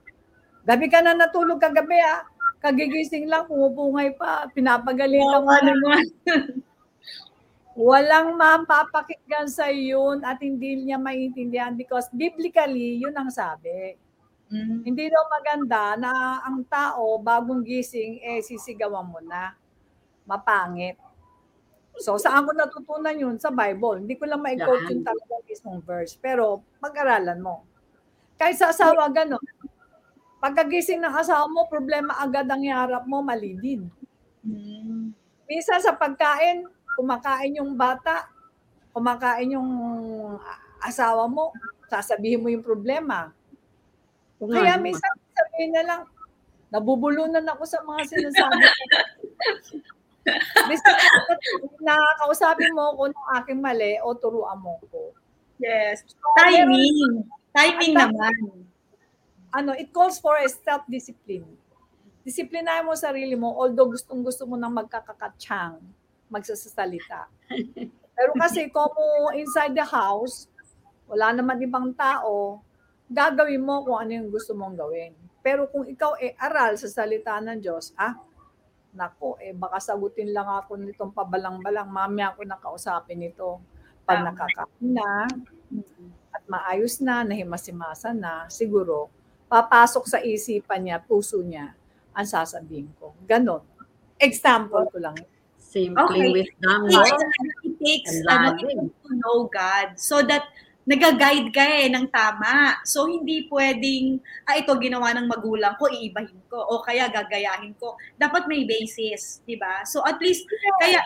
[0.68, 2.28] gabi ka na natulog kagabi ah.
[2.58, 5.72] Kagigising lang, pumupungay pa, pinapagalitan mo na.
[7.78, 13.94] Walang mapapakinggan sa yun at hindi niya maintindihan because biblically, yun ang sabi.
[14.50, 14.82] Mm.
[14.82, 19.54] Hindi daw maganda na ang tao bagong gising eh sisigawan mo na.
[20.26, 20.98] Mapangit.
[22.02, 23.38] So saan ko natutunan yun?
[23.38, 24.02] Sa Bible.
[24.02, 26.18] Hindi ko lang ma-quote yung talagang mismong verse.
[26.18, 27.62] Pero pag-aralan mo.
[28.34, 29.42] Kahit sa asawa, gano'n.
[30.38, 33.90] Pagkagising ng asawa mo, problema agad ang iharap mo, mali din.
[34.46, 35.10] Mm.
[35.50, 36.62] Minsan sa pagkain,
[36.94, 38.30] kumakain yung bata,
[38.94, 39.70] kumakain yung
[40.78, 41.50] asawa mo,
[41.90, 43.34] sasabihin mo yung problema.
[44.38, 46.02] Kaya nga, minsan sabihin na lang,
[46.70, 48.84] nabubulunan ako sa mga sinasabi ko.
[50.68, 50.92] Minsan,
[51.80, 55.16] nakakausapin mo ko ng aking mali o turuan mo ko.
[55.56, 56.04] Yes.
[56.04, 57.24] So, Timing.
[57.56, 58.67] Timing naman.
[59.48, 61.48] Ano, it calls for a self-discipline.
[62.20, 65.80] Disiplinahin mo sarili mo, although gustong gusto mo nang magkakakatsyang,
[66.28, 67.24] magsasalita.
[68.18, 68.92] Pero kasi kung
[69.32, 70.50] inside the house,
[71.08, 72.60] wala naman ibang tao,
[73.08, 75.16] gagawin mo kung ano yung gusto mong gawin.
[75.40, 78.20] Pero kung ikaw eh aral sa salita ng Diyos, ah,
[78.92, 83.62] nako, eh baka sagutin lang ako nitong pabalang-balang, mamaya ako nakausapin ito.
[84.04, 85.24] Pag nakakain na,
[86.32, 89.08] at maayos na, nahimasimasa na, siguro,
[89.48, 91.72] papasok sa isipan niya, puso niya,
[92.12, 93.16] ang sasabihin ko.
[93.24, 93.64] Ganon.
[94.20, 95.16] Example ko lang.
[95.56, 96.32] Simple Okay.
[96.32, 97.02] wisdom, It no?
[97.04, 97.24] takes,
[97.64, 100.48] it takes ano, to know God so that
[100.88, 102.80] nag-guide ka eh ng tama.
[102.88, 106.56] So, hindi pwedeng, ah, ito ginawa ng magulang ko, iibahin ko.
[106.56, 107.92] O kaya gagayahin ko.
[108.16, 109.84] Dapat may basis, di ba?
[109.84, 110.48] So, at least,
[110.80, 111.04] kaya,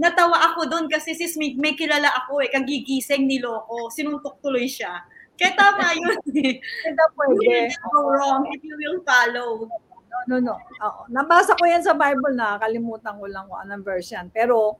[0.00, 5.04] natawa ako doon kasi sis, may, may kilala ako eh, kagigising niloko, sinuntok tuloy siya.
[5.34, 6.62] Kaya tama yun eh.
[6.62, 7.74] You pwede.
[7.74, 9.66] will go wrong if you will follow.
[10.30, 10.54] No, no.
[10.56, 11.00] Oo.
[11.10, 14.30] Nabasa ko yan sa Bible na kalimutan ko lang kung anong version.
[14.30, 14.78] Pero,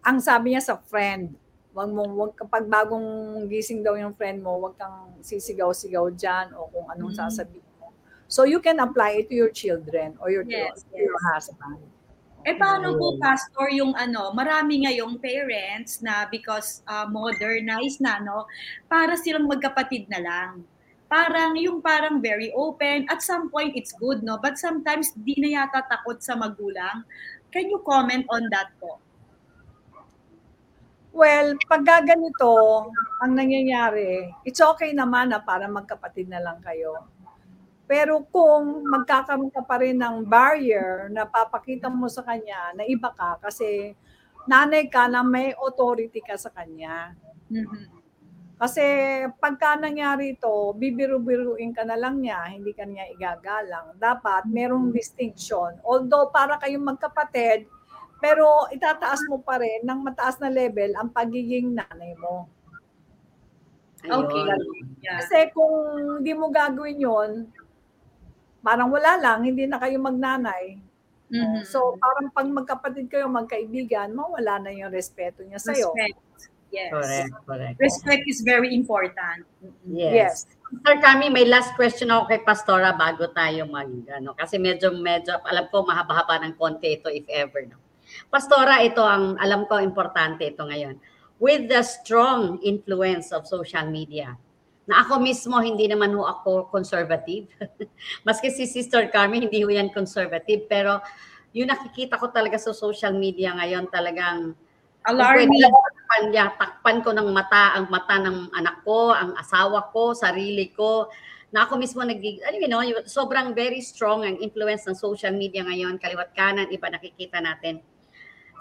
[0.00, 1.34] ang sabi niya sa friend,
[1.74, 3.04] wag mo wag kapag bagong
[3.50, 7.18] gising daw yung friend mo, wag kang sisigaw-sigaw diyan o kung anong Mm.
[7.20, 7.90] sasabihin mo.
[8.30, 11.26] So you can apply it to your children or your, Yes, to your yes.
[11.52, 11.82] husband.
[12.46, 18.46] Eh paano po pastor yung ano, marami ngayong parents na because uh, modernized na no,
[18.86, 20.62] para silang magkapatid na lang.
[21.10, 25.58] Parang yung parang very open at some point it's good no, but sometimes di na
[25.58, 27.02] yata takot sa magulang.
[27.50, 29.02] Can you comment on that po?
[31.10, 32.52] Well, pag ganito,
[33.24, 37.10] ang nangyayari, it's okay naman na para magkapatid na lang kayo.
[37.86, 43.14] Pero kung magkakaroon ka pa rin ng barrier na papakita mo sa kanya na iba
[43.14, 43.94] ka kasi
[44.50, 47.14] nanay ka na may authority ka sa kanya.
[47.46, 47.94] Mhm.
[48.56, 48.82] Kasi
[49.36, 54.00] pagka nangyari ito, bibiru-biruin ka na lang niya, hindi ka niya igagalang.
[54.00, 55.76] Dapat merong distinction.
[55.84, 57.68] Although para kayong magkapatid,
[58.16, 62.48] pero itataas mo pa rin ng mataas na level ang pagiging nanay mo.
[64.00, 64.40] Okay.
[64.40, 64.60] Ayun.
[65.04, 65.20] Yeah.
[65.20, 65.76] Kasi kung
[66.24, 67.30] hindi mo gagawin yon
[68.64, 70.78] parang wala lang, hindi na kayo magnanay.
[71.32, 71.66] Mhm.
[71.66, 75.90] So parang pag magkapatid kayo, magkaibigan, mawala na yung respeto niya sa'yo.
[75.90, 76.18] respect.
[76.74, 76.90] Yes.
[76.90, 77.76] Correct, correct.
[77.78, 79.46] Respect is very important.
[79.86, 80.12] Yes.
[80.12, 80.34] Yes.
[80.82, 85.38] Sir Kami, may last question ako kay Pastora bago tayo mag, ano, kasi medyo, medyo,
[85.46, 87.78] alam ko mahaba-haba ng konti ito if ever, no?
[88.26, 90.98] Pastora, ito ang, alam ko, importante ito ngayon.
[91.38, 94.34] With the strong influence of social media,
[94.86, 97.50] na ako mismo, hindi naman ho ako conservative.
[98.26, 100.70] Maski si Sister Carmen, hindi ho yan conservative.
[100.70, 101.02] Pero
[101.50, 104.54] yung nakikita ko talaga sa social media ngayon, talagang
[105.06, 105.62] Alarming.
[105.62, 110.74] Takpan, yeah, takpan ko ng mata, ang mata ng anak ko, ang asawa ko, sarili
[110.74, 111.06] ko.
[111.54, 115.62] Na ako mismo nag ano you know, sobrang very strong ang influence ng social media
[115.62, 117.78] ngayon, kaliwat kanan, iba nakikita natin.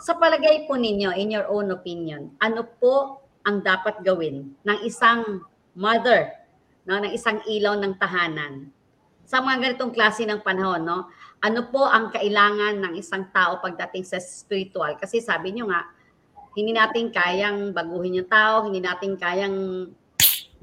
[0.05, 5.41] Sa palagay po ninyo, in your own opinion, ano po ang dapat gawin ng isang
[5.75, 6.31] mother,
[6.87, 8.71] no, ng isang ilaw ng tahanan?
[9.27, 11.11] Sa mga ganitong klase ng panahon, no?
[11.43, 14.95] Ano po ang kailangan ng isang tao pagdating sa spiritual?
[14.97, 15.85] Kasi sabi nyo nga,
[16.55, 19.91] hindi natin kayang baguhin yung tao, hindi natin kayang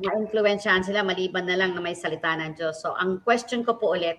[0.01, 2.81] ma-influensyahan sila maliban na lang na may salita ng Diyos.
[2.81, 4.17] So, ang question ko po ulit,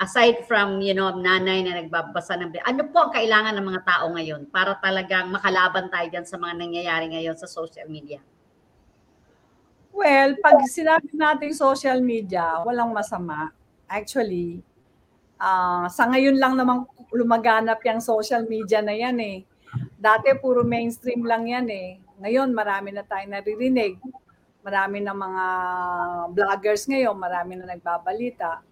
[0.00, 4.10] aside from, you know, nanay na nagbabasa ng ano po ang kailangan ng mga tao
[4.10, 8.18] ngayon para talagang makalaban tayo dyan sa mga nangyayari ngayon sa social media?
[9.94, 13.54] Well, pag sinabi natin social media, walang masama.
[13.86, 14.58] Actually,
[15.38, 16.82] ah, sa ngayon lang naman
[17.14, 19.46] lumaganap yung social media na yan eh.
[19.94, 22.02] Dati puro mainstream lang yan eh.
[22.18, 24.02] Ngayon marami na tayong naririnig.
[24.66, 25.44] Marami na mga
[26.34, 28.66] vloggers ngayon, marami na nagbabalita.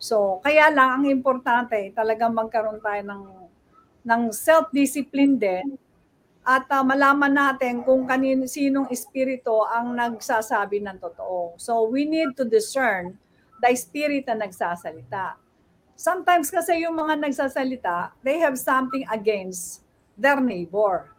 [0.00, 3.22] So, kaya lang ang importante, talagang magkaroon tayo ng
[4.08, 5.66] ng self-discipline din
[6.48, 11.52] at ah, malaman natin kung kanin sinong espiritu ang nagsasabi ng totoo.
[11.60, 13.20] So we need to discern
[13.60, 15.36] the spirit na nagsasalita.
[15.92, 19.84] Sometimes kasi yung mga nagsasalita, they have something against
[20.16, 21.12] their neighbor.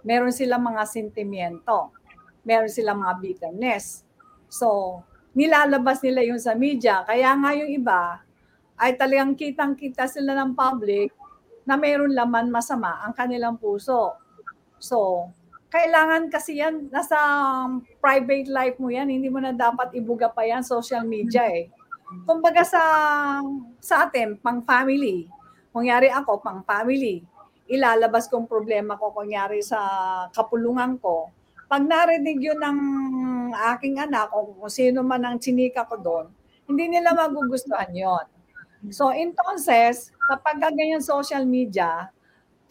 [0.00, 1.92] Meron silang mga sentimiento.
[2.40, 4.08] Meron silang mga bitterness.
[4.48, 4.98] So,
[5.36, 7.04] nilalabas nila yung sa media.
[7.04, 8.24] Kaya nga yung iba,
[8.80, 11.12] ay talagang kitang-kita sila ng public
[11.68, 14.21] na mayroon laman masama ang kanilang puso.
[14.82, 15.30] So,
[15.70, 17.16] kailangan kasi yan, nasa
[18.02, 21.70] private life mo yan, hindi mo na dapat ibuga pa yan social media eh.
[22.26, 22.82] Kumbaga sa,
[23.78, 25.30] sa atin, pang family,
[25.70, 27.22] kunyari ako, pang family,
[27.70, 29.80] ilalabas kong problema ko, kunyari sa
[30.34, 31.32] kapulungan ko,
[31.72, 32.78] pag narinig yun ng
[33.72, 36.26] aking anak o kung sino man ang chinika ko doon,
[36.68, 38.26] hindi nila magugustuhan yon.
[38.92, 42.12] So, entonces, kapag ganyan social media,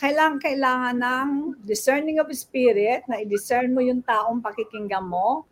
[0.01, 1.29] kailangan kailangan ng
[1.61, 5.45] discerning of spirit na i-discern mo yung taong pakikinggan mo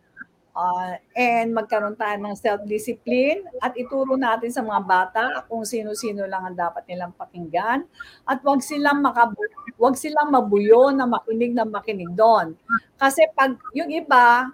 [0.58, 6.50] uh, and magkaroon tayo ng self-discipline at ituro natin sa mga bata kung sino-sino lang
[6.50, 7.86] ang dapat nilang pakinggan
[8.26, 12.58] at wag silang makabu- wag silang mabuyo na makinig na makinig doon.
[12.97, 14.50] Kasi pag yung iba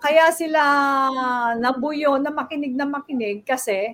[0.00, 0.62] kaya sila
[1.60, 3.92] nabuyo na makinig na makinig kasi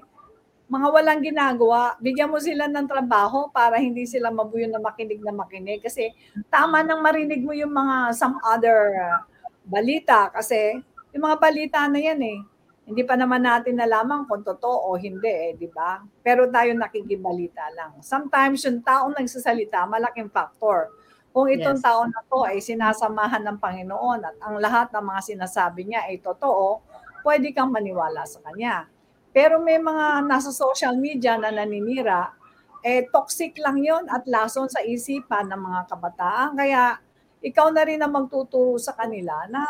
[0.71, 5.35] mga walang ginagawa, bigyan mo sila ng trabaho para hindi sila mabuyo na makinig na
[5.35, 5.83] makinig.
[5.83, 6.15] Kasi
[6.47, 9.19] tama nang marinig mo yung mga some other uh,
[9.67, 10.79] balita kasi
[11.11, 12.39] yung mga balita na yan eh.
[12.87, 16.07] Hindi pa naman natin nalaman kung totoo o hindi eh, di ba?
[16.23, 17.99] Pero tayo nakikibalita lang.
[18.03, 20.91] Sometimes yung taong nagsasalita, malaking factor.
[21.35, 21.87] Kung itong Yes.
[21.87, 26.19] tao na to ay sinasamahan ng Panginoon at ang lahat ng mga sinasabi niya ay
[26.19, 26.83] totoo,
[27.27, 28.87] pwede kang maniwala sa kanya.
[29.31, 32.35] Pero may mga nasa social media na naninira,
[32.83, 36.51] eh toxic lang yon at lason sa isipan ng mga kabataan.
[36.57, 36.99] Kaya
[37.41, 39.63] ikaw na rin ang magtuturo sa kanila na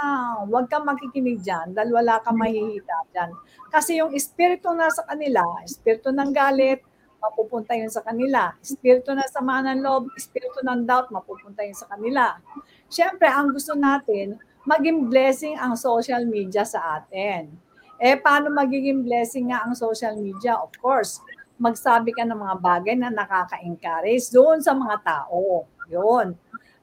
[0.42, 3.30] huwag kang makikinig dyan dahil wala kang mahihita dyan.
[3.70, 6.82] Kasi yung espiritu na sa kanila, espiritu ng galit,
[7.20, 8.56] mapupunta yun sa kanila.
[8.58, 12.40] Espiritu na sama ng loob, espiritu ng doubt, mapupunta yun sa kanila.
[12.90, 14.34] Siyempre, ang gusto natin,
[14.66, 17.69] maging blessing ang social media sa atin.
[18.00, 20.56] Eh, paano magiging blessing nga ang social media?
[20.56, 21.20] Of course,
[21.60, 25.68] magsabi ka ng mga bagay na nakaka-encourage doon sa mga tao.
[25.92, 26.32] Yun.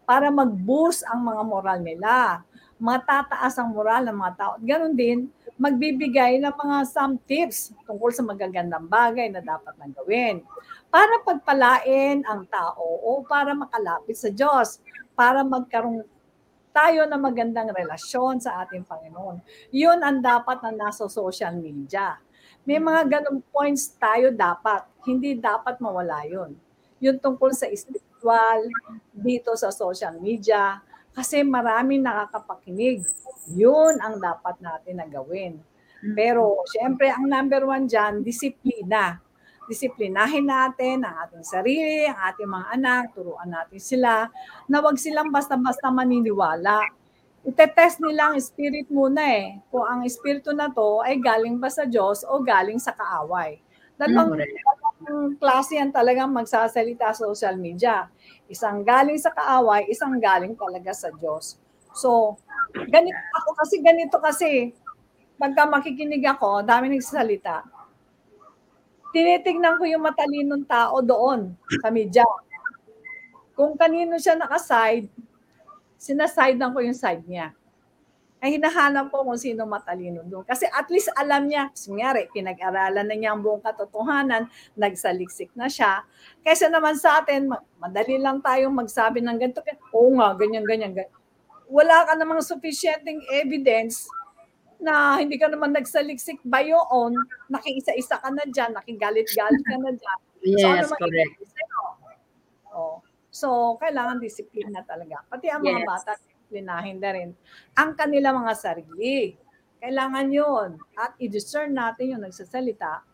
[0.05, 2.45] Para mag-boost ang mga moral nila.
[2.77, 4.53] Matataas ang moral ng mga tao.
[4.61, 5.25] Ganon din,
[5.57, 10.45] magbibigay ng mga some tips tungkol sa magagandang bagay na dapat nang gawin.
[10.93, 14.77] Para pagpalain ang tao o para makalapit sa Diyos.
[15.17, 16.05] Para magkaroon
[16.77, 19.41] tayo na magandang relasyon sa ating Panginoon.
[19.73, 22.21] Yun ang dapat na nasa social media.
[22.69, 24.85] May mga ganong points tayo dapat.
[25.01, 26.53] Hindi dapat mawala yun.
[27.01, 28.69] Yun tungkol sa spiritual,
[29.09, 30.77] dito sa social media,
[31.17, 33.01] kasi maraming nakakapakinig.
[33.57, 35.57] Yun ang dapat natin na gawin.
[36.13, 39.17] Pero, syempre, ang number one dyan, disiplina.
[39.67, 44.31] Disiplinahin natin ang ating sarili, ang ating mga anak, turuan natin sila
[44.63, 46.87] na wag silang basta-basta maniniwala.
[47.43, 49.59] Itetest nila ang spirit muna eh.
[49.67, 53.59] Kung ang espiritu na to ay galing ba sa Diyos o galing sa kaaway.
[53.99, 58.07] Dalawang, dalawang klase yan talagang magsasalita sa social media.
[58.47, 61.59] Isang galing sa kaaway, isang galing talaga sa Diyos.
[61.91, 62.39] So,
[62.87, 64.49] ganito ako kasi ganito kasi
[65.35, 67.76] pagka makikinig ako, dami nagsasalita.
[69.17, 72.21] Tinitignan ko yung matalinong tao doon sa media.
[73.57, 75.09] Kung kanino siya nakaside,
[75.97, 77.49] sinasidean ko yung side niya.
[78.37, 80.45] Ay hinahanap ko kung sino matalino doon.
[80.45, 84.45] Kasi at least alam niya, kunyari, pinag-aralan na niya ang buong katotohanan,
[84.77, 86.05] nagsaliksik na siya.
[86.45, 89.65] Kaysa naman sa atin, ma- madali lang tayong magsabi ng ganito.
[89.97, 91.09] Oo nga, ganyan, ganyan, ganyan.
[91.65, 94.05] Wala ka namang sufficienting evidence
[94.77, 97.17] na hindi ka naman nagsaliksik by your own,
[97.49, 100.19] nakiisa-isa ka na dyan, nakigalit-galit ka na dyan.
[100.57, 101.33] So, ano Yes, correct.
[102.71, 103.01] Oh.
[103.33, 105.25] So, kailangan disiplina talaga.
[105.25, 105.89] Pati ang mga Yes.
[105.89, 107.29] bata, disiplinahin na rin
[107.73, 109.33] ang kanila mga sarili.
[109.77, 113.05] Kailangan yon At i-discern natin yung nagsasalita.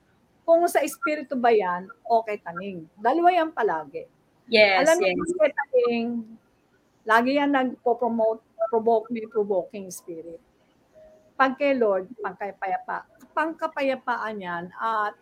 [0.43, 2.87] Kung sa espiritu ba yan, okay taning.
[2.99, 4.07] Dalawa yan palagi.
[4.51, 5.31] Yes, Alam niyo, yes.
[5.39, 6.07] kay taning,
[7.07, 10.39] lagi yan nagpo-promote, provoke me, provoking spirit.
[11.33, 15.13] Pag kay Lord, pangkapayapa, pangkapayapaan yan at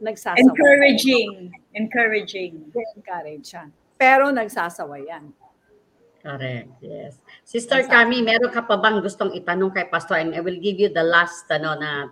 [0.00, 0.40] nagsasawa.
[0.40, 1.52] Encouraging.
[1.76, 2.52] Encouraging.
[2.96, 3.68] Encourage yan.
[3.98, 5.34] Pero nagsasawa yan.
[6.18, 7.22] Correct, yes.
[7.46, 10.18] Sister Cami, meron ka pa bang gustong itanong kay Pastor?
[10.18, 12.10] And I will give you the last ano na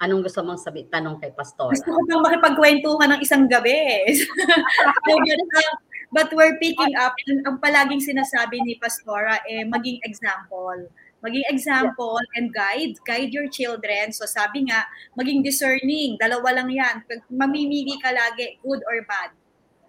[0.00, 1.74] anong gusto mong sabi tanong kay Pastor.
[1.74, 4.06] Gusto ko bang makipagkwentuhan ng isang gabi.
[5.06, 5.72] but, uh,
[6.14, 10.86] but we're picking up, ang, ang palaging sinasabi ni Pastora, eh, maging example.
[11.20, 12.96] Maging example and guide.
[13.04, 14.12] Guide your children.
[14.12, 14.88] So sabi nga,
[15.20, 16.16] maging discerning.
[16.16, 17.04] Dalawa lang yan.
[17.04, 19.36] Pag Mamimili ka lagi, good or bad.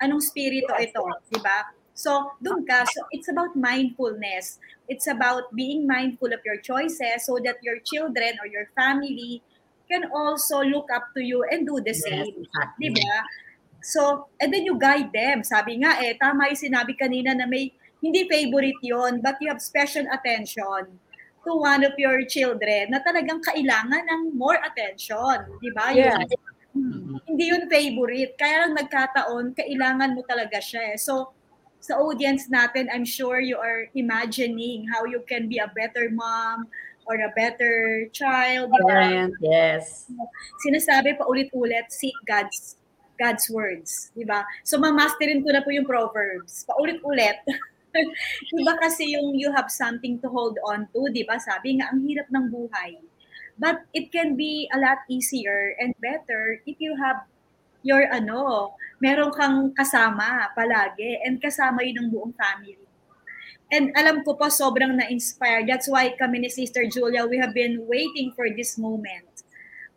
[0.04, 1.00] Anong spirito ito?
[1.32, 1.72] Di ba?
[1.94, 2.88] So, doon ka.
[2.90, 4.58] So, it's about mindfulness.
[4.90, 9.44] It's about being mindful of your choices so that your children or your family
[9.86, 12.34] can also look up to you and do the Yes, same.
[12.48, 12.90] exactly.
[12.90, 13.16] Di ba?
[13.84, 15.44] So, and then you guide them.
[15.46, 17.70] Sabi nga eh, tama yung sinabi kanina na may
[18.02, 20.98] hindi favorite yon but you have special attention
[21.46, 25.38] to one of your children na talagang kailangan ng more attention.
[25.62, 25.92] Di ba?
[25.94, 26.26] Yun.
[26.26, 26.30] Yes.
[26.72, 27.20] Hmm.
[27.28, 28.40] Hindi yun favorite.
[28.40, 30.96] Kaya lang nagkataon, kailangan mo talaga siya.
[30.96, 30.98] eh.
[30.98, 31.36] So,
[31.82, 36.70] sa audience natin, I'm sure you are imagining how you can be a better mom
[37.10, 38.70] or a better child.
[38.86, 40.06] Parent, yes.
[40.62, 42.78] sinasabi pa ulit-ulit, seek God's
[43.18, 44.42] God's words, di ba?
[44.66, 47.38] So mamasterin ko na po yung Proverbs, paulit-ulit.
[48.56, 51.38] di ba kasi yung you have something to hold on to, di ba?
[51.38, 53.00] Sabi nga, ang hirap ng buhay.
[53.60, 57.28] But it can be a lot easier and better if you have
[57.86, 62.80] your ano, meron kang kasama palagi and kasama yun ng buong family.
[63.72, 65.64] And alam ko po sobrang na-inspire.
[65.64, 69.48] That's why kami ni Sister Julia, we have been waiting for this moment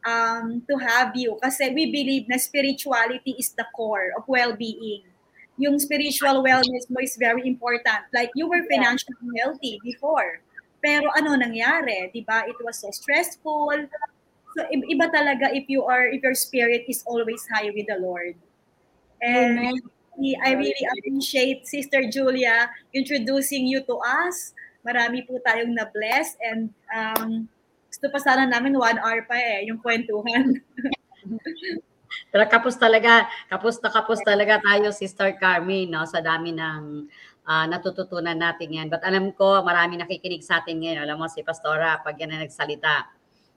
[0.06, 1.34] um, to have you.
[1.42, 5.02] Kasi we believe na spirituality is the core of well-being.
[5.59, 8.02] Yung spiritual wellness mo is very important.
[8.10, 10.43] Like you were financially healthy before.
[10.82, 12.10] Pero ano nangyari?
[12.10, 12.44] 'Di ba?
[12.44, 13.89] It was so stressful.
[14.55, 18.35] So iba talaga if you are if your spirit is always high with the Lord.
[19.22, 19.78] And Amen.
[20.44, 24.55] I really appreciate Sister Julia introducing you to us.
[24.86, 27.48] Marami po tayong na-bless and um,
[27.89, 30.60] gusto pa sana namin one hour pa eh, yung kwentuhan.
[32.35, 36.02] Pero kapos talaga, kapos na kapos talaga tayo, Sister Carmi, no?
[36.02, 37.06] Sa dami ng
[37.47, 38.90] ah, natututunan natin yan.
[38.90, 41.06] But alam ko, marami nakikinig sa atin ngayon.
[41.06, 43.06] Alam mo, si Pastora, pag yan na nagsalita,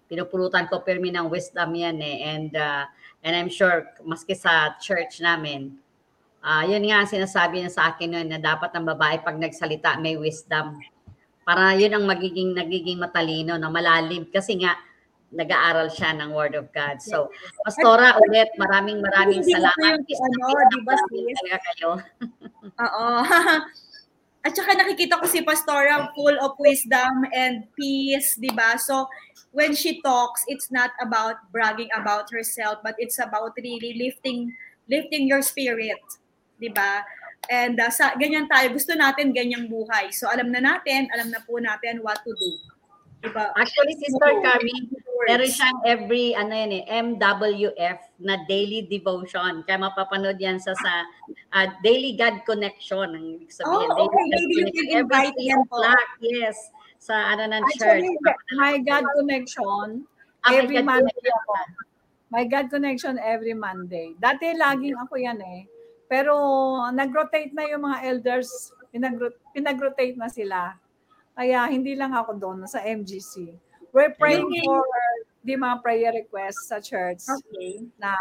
[0.06, 2.18] pinupulutan ko pirmi ng wisdom yan eh.
[2.38, 2.86] And, ah,
[3.26, 5.74] and I'm sure, maski sa church namin,
[6.46, 9.98] ah yun nga ang sinasabi niya sa akin noon na dapat ang babae pag nagsalita
[9.98, 10.78] may wisdom.
[11.42, 14.30] Para yun ang magiging nagiging matalino, na malalim.
[14.30, 14.78] Kasi nga,
[15.32, 17.04] nag-aaral siya ng Word of God.
[17.04, 17.28] So,
[17.68, 20.00] Pastora, ulit, maraming maraming Hindi salamat.
[20.08, 21.40] yung ano, di ba, sis?
[21.44, 21.92] Kayo.
[22.86, 23.08] Oo.
[24.48, 28.80] At saka nakikita ko si Pastora full of wisdom and peace, di ba?
[28.80, 29.12] So,
[29.52, 34.56] when she talks, it's not about bragging about herself, but it's about really lifting
[34.88, 36.00] lifting your spirit,
[36.64, 37.04] di ba?
[37.52, 40.16] And uh, sa ganyan tayo, gusto natin ganyang buhay.
[40.16, 42.52] So, alam na natin, alam na po natin what to do.
[43.24, 43.52] Di ba?
[43.56, 44.88] Actually, Sister Carmi,
[45.18, 45.30] Words.
[45.34, 49.66] meron siyang every, ano yan eh, MWF na daily devotion.
[49.66, 51.10] Kaya mapapanood yan sa, sa
[51.58, 53.18] ah, Daily God Connection.
[53.18, 54.22] Ang ibig sabihin, Oh, okay.
[54.22, 55.82] God Maybe you can invite them po.
[56.22, 56.70] Yes.
[57.02, 58.06] Sa ano ng church.
[58.06, 60.06] Actually, my God connection,
[60.46, 61.54] Ah, every God Monday Connection ako.
[62.28, 64.14] My God connection every Monday.
[64.20, 65.64] Dati laging ako yan eh.
[66.12, 66.36] Pero
[66.92, 70.76] nag-rotate na yung mga elders, pinag- pinag-rotate na sila.
[71.36, 73.56] Kaya hindi lang ako doon sa MGC.
[73.96, 74.84] We're praying for
[75.48, 77.88] the mga prayer requests sa church Okay.
[77.96, 78.12] na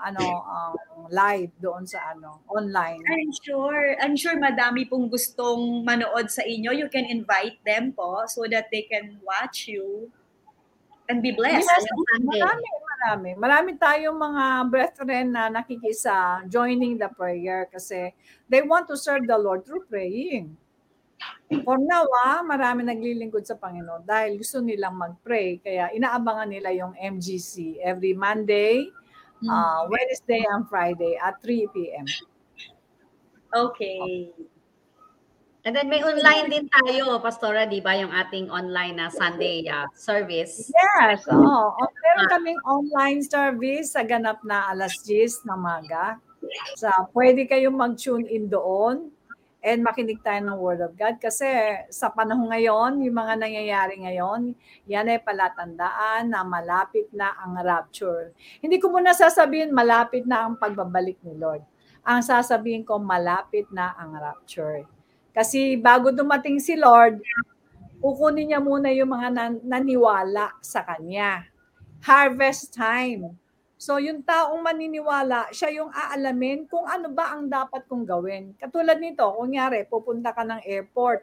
[0.00, 3.04] ano um, live doon sa ano online.
[3.04, 6.72] I'm sure, I'm sure madami pong gustong manood sa inyo.
[6.72, 10.08] You can invite them po so that they can watch you
[11.12, 11.68] and be blessed.
[11.68, 11.84] Yes,
[12.24, 12.68] marami,
[13.04, 13.30] marami.
[13.36, 18.16] Marami tayong mga brethren na nakikisa joining the prayer kasi
[18.48, 20.56] they want to serve the Lord through praying.
[21.62, 25.62] For now, ah, marami naglilingkod sa Panginoon dahil gusto nilang mag-pray.
[25.62, 28.90] Kaya inaabangan nila yung MGC every Monday,
[29.46, 32.06] uh, Wednesday, and Friday at 3 p.m.
[33.54, 34.34] Okay.
[35.64, 37.96] And then may online din tayo, Pastora, di ba?
[37.96, 40.68] Yung ating online na Sunday ah, service.
[40.68, 41.40] Yes, oo.
[41.40, 46.20] Oh, meron kaming online service sa ganap na alas 10 ng maga.
[46.76, 49.13] Sa pwede kayong mag-tune in doon
[49.64, 51.48] and makinig tayo ng Word of God kasi
[51.88, 54.52] sa panahon ngayon, yung mga nangyayari ngayon,
[54.84, 58.36] yan ay palatandaan na malapit na ang rapture.
[58.60, 61.64] Hindi ko muna sasabihin malapit na ang pagbabalik ni Lord.
[62.04, 64.84] Ang sasabihin ko malapit na ang rapture.
[65.32, 67.24] Kasi bago dumating si Lord,
[68.04, 71.48] kukunin niya muna yung mga nan- naniwala sa kanya.
[72.04, 73.32] Harvest time.
[73.84, 78.56] So yung taong maniniwala, siya yung aalamin kung ano ba ang dapat kong gawin.
[78.56, 81.20] Katulad nito, kunyari, pupunta ka ng airport.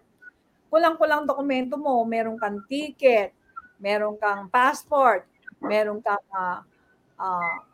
[0.69, 3.33] Kulang-kulang dokumento mo, meron kang ticket,
[3.81, 5.25] meron kang passport,
[5.57, 6.61] meron kang ah,
[7.17, 7.65] ah,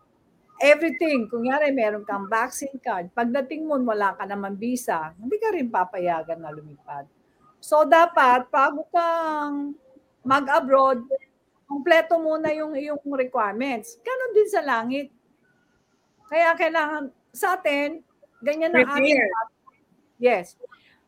[0.63, 1.27] everything.
[1.27, 3.11] Kunyari, meron kang vaccine card.
[3.11, 7.03] Pagdating mo, wala ka naman visa, hindi ka rin papayagan na lumipad.
[7.59, 9.75] So dapat, bago kang
[10.23, 11.03] mag-abroad,
[11.67, 13.99] kompleto muna yung iyong requirements.
[13.99, 15.07] Ganon din sa langit.
[16.31, 17.99] Kaya kailangan sa atin,
[18.39, 19.19] ganyan ang ating.
[20.17, 20.55] Yes.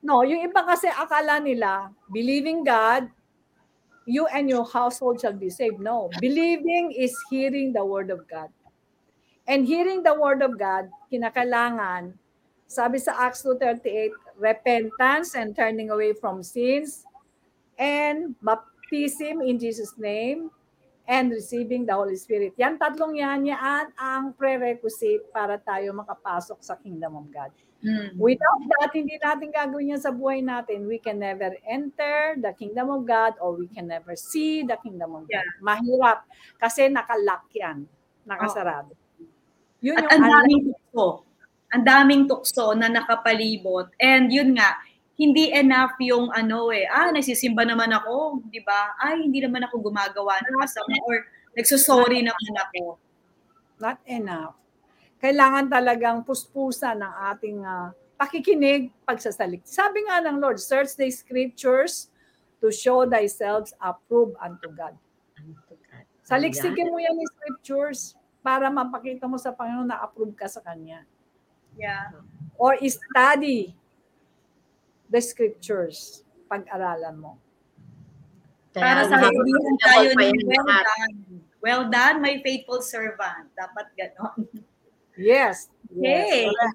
[0.03, 3.07] No, yung iba kasi akala nila, believing God,
[4.07, 5.79] you and your household shall be saved.
[5.79, 8.51] No, believing is hearing the word of God.
[9.49, 12.13] And hearing the word of God, kinakailangan,
[12.69, 17.03] sabi sa Acts 2.38, repentance and turning away from sins,
[17.75, 20.49] and baptism in Jesus' name,
[21.09, 22.53] and receiving the Holy Spirit.
[22.61, 27.49] Yan tatlong yan, yan ang prerequisite para tayo makapasok sa kingdom of God.
[27.81, 28.13] Mm.
[28.19, 30.85] Without that, hindi natin gagawin yan sa buhay natin.
[30.85, 35.17] We can never enter the kingdom of God or we can never see the kingdom
[35.17, 35.47] of God.
[35.65, 36.29] Mahirap
[36.61, 37.89] kasi nakalock yan.
[38.29, 38.93] Nakasarado.
[39.81, 40.35] Yun At yung ang unlock.
[40.35, 41.07] daming tukso.
[41.69, 43.87] Ang daming tukso na nakapalibot.
[43.97, 44.77] And yun nga,
[45.19, 48.95] hindi enough yung ano eh, ah, nagsisimba naman ako, di ba?
[48.95, 51.27] Ay, hindi naman ako gumagawa ng masama or
[51.59, 52.95] nagsusorry naman ako.
[53.83, 54.55] Not enough.
[55.19, 59.67] Kailangan talagang puspusan ng ating ah, pakikinig, pagsasalit.
[59.67, 62.07] Sabi nga ng Lord, search the scriptures
[62.63, 64.95] to show thyself approved unto God.
[66.23, 67.99] Saliksikin mo yan yung scriptures
[68.39, 71.03] para mapakita mo sa Panginoon na approve ka sa Kanya.
[71.75, 72.15] Yeah.
[72.55, 73.78] Or study
[75.09, 76.23] the scriptures.
[76.49, 77.37] Pag-aralan mo.
[78.73, 81.17] Para Kaya sa nakaka- sabihin tayo ng well done.
[81.59, 83.51] Well done, my faithful servant.
[83.57, 84.47] Dapat ganon.
[85.19, 85.67] Yes.
[85.91, 86.47] Okay.
[86.47, 86.73] yes.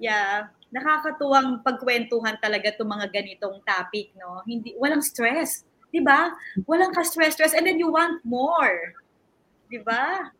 [0.00, 0.48] Yeah.
[0.72, 4.40] Nakakatuwang pagkwentuhan talaga itong mga ganitong topic, no?
[4.48, 5.68] Hindi, walang stress.
[5.92, 6.32] Di ba?
[6.64, 8.96] Walang ka-stress-stress and then you want more.
[9.68, 10.32] Di ba?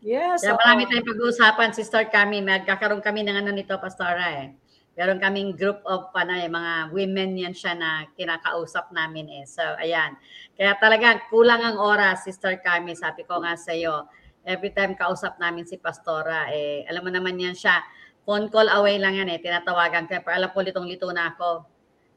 [0.00, 0.40] Yes.
[0.40, 0.60] Kaya oo.
[0.64, 2.40] marami tayong pag-uusapan, Sister Kami.
[2.40, 4.56] Magkakaroon kami ng ano nito, Pastora eh.
[4.96, 9.44] Meron kaming group of ano, eh, mga women yan siya na kinakausap namin eh.
[9.44, 10.16] So, ayan.
[10.56, 12.96] Kaya talaga, kulang ang oras, Sister Kami.
[12.96, 14.08] Sabi ko nga sa iyo,
[14.48, 17.84] every time kausap namin si Pastora, eh, alam mo naman yan siya,
[18.24, 20.16] phone call away lang yan eh, tinatawagan ko.
[20.24, 21.68] Pero alam ko, litong-lito na ako.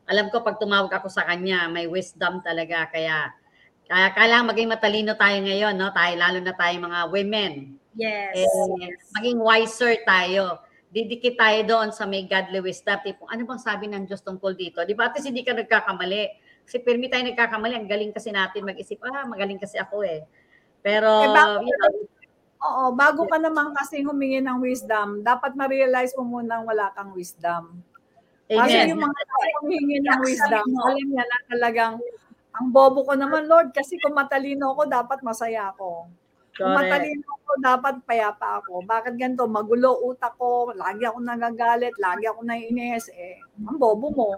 [0.07, 2.87] Alam ko, pag tumawag ako sa kanya, may wisdom talaga.
[2.89, 3.29] Kaya,
[3.91, 5.91] kaya kailangan maging matalino tayo ngayon, no?
[5.91, 7.53] Tayo, lalo na tayo mga women
[7.99, 8.39] Yes.
[8.39, 10.63] eh, maging wiser tayo.
[10.89, 12.97] Didikit tayo doon sa may godly wisdom.
[13.05, 14.81] Tipo, ano bang sabi ng Diyos tungkol dito?
[14.81, 15.13] Di ba?
[15.13, 16.23] At hindi ka nagkakamali.
[16.65, 17.77] Kasi pirmi tayo nagkakamali.
[17.77, 20.25] Ang galing kasi natin mag-isip, ah, magaling kasi ako eh.
[20.81, 21.93] Pero, Eh, bakit- you know,
[22.59, 27.79] Oo, bago ka naman kasi humingi ng wisdom, dapat ma-realize mo muna wala kang wisdom.
[28.51, 28.91] Kasi amen.
[28.91, 31.93] yung mga tao humingi ng wisdom, alam niya na talagang,
[32.51, 36.11] ang bobo ko naman, Lord, kasi kung matalino ako, dapat masaya ako.
[36.59, 38.83] Kung matalino ako, dapat payapa ako.
[38.83, 39.47] Bakit ganito?
[39.47, 43.07] Magulo utak ko, lagi ako nagagalit, lagi ako naiinis.
[43.15, 44.29] Eh, ang bobo mo.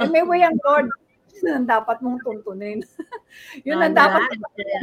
[0.00, 0.88] Eh, may way ang Lord.
[1.44, 2.80] Yun ang dapat mong tuntunin.
[3.68, 4.24] Yun ang dapat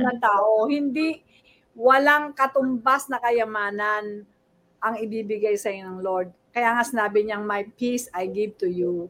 [0.05, 0.69] ng tao.
[0.69, 1.25] Hindi,
[1.73, 4.21] walang katumbas na kayamanan
[4.77, 6.29] ang ibibigay sa iyo ng Lord.
[6.53, 9.09] Kaya nga sinabi niyang, my peace I give to you.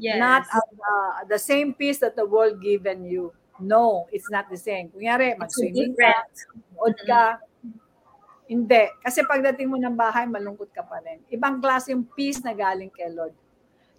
[0.00, 0.16] Yes.
[0.16, 3.36] Not uh, the same peace that the world given you.
[3.60, 4.88] No, it's not the same.
[4.88, 6.24] Kunyari, mag-swimming ka.
[6.80, 7.24] Odd ka.
[8.50, 8.90] Hindi.
[9.04, 11.22] Kasi pagdating mo ng bahay, malungkot ka pa rin.
[11.30, 13.36] Ibang klase yung peace na galing kay Lord.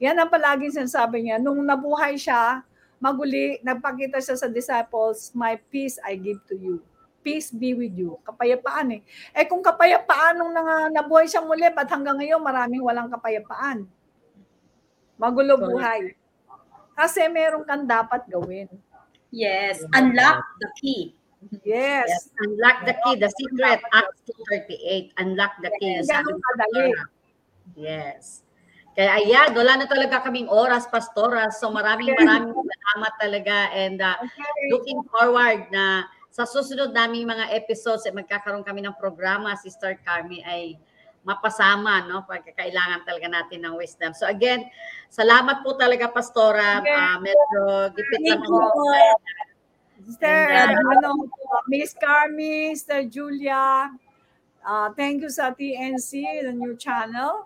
[0.01, 1.37] Yan ang palaging sinasabi niya.
[1.39, 2.65] Nung nabuhay siya,
[2.99, 6.83] maguli, nagpakita siya sa disciples, my peace I give to you.
[7.21, 8.17] Peace be with you.
[8.25, 9.01] Kapayapaan eh.
[9.31, 13.85] Eh kung kapayapaan nung nang, nabuhay siyang muli, ba't hanggang ngayon maraming walang kapayapaan?
[15.21, 16.17] Magulo buhay.
[16.97, 18.67] Kasi meron kang dapat gawin.
[19.31, 19.79] Yes.
[19.95, 21.15] Unlock the key.
[21.65, 22.05] Yes.
[22.05, 22.29] Yes.
[22.45, 24.21] Unlock the key, the secret, Acts
[24.51, 25.11] 2.38.
[25.17, 25.97] Unlock the key.
[26.05, 26.29] sabi.
[26.35, 27.03] Pastora.
[27.73, 28.43] Yes.
[28.91, 31.47] Kaya ayan, wala na talaga kaming oras, Pastora.
[31.49, 34.67] So maraming maraming salamat talaga and uh, Okay.
[34.69, 40.43] looking forward na sa susunod naming mga episodes eh, magkakaroon kami ng programa, Sister Carmi
[40.43, 40.75] ay
[41.21, 42.25] mapasama, no?
[42.25, 44.11] Pagka kailangan talaga natin ng wisdom.
[44.17, 44.65] So again,
[45.09, 46.81] salamat po talaga, Pastora.
[46.81, 46.97] Okay.
[46.97, 47.61] Ah, medyo
[47.93, 48.73] gipit na po.
[50.01, 51.29] Sister, And, uh, ano,
[51.69, 53.85] Miss Carmi, Sister Julia,
[54.65, 57.45] uh, thank you sa TNC, the new channel.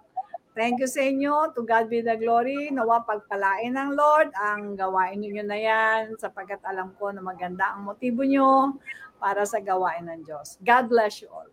[0.56, 1.52] Thank you sa inyo.
[1.52, 2.72] To God be the glory.
[2.72, 7.84] Nawa pagpalain ng Lord ang gawain ninyo na yan sapagkat alam ko na maganda ang
[7.84, 8.80] motibo nyo
[9.20, 10.56] para sa gawain ng Diyos.
[10.64, 11.52] God bless you all.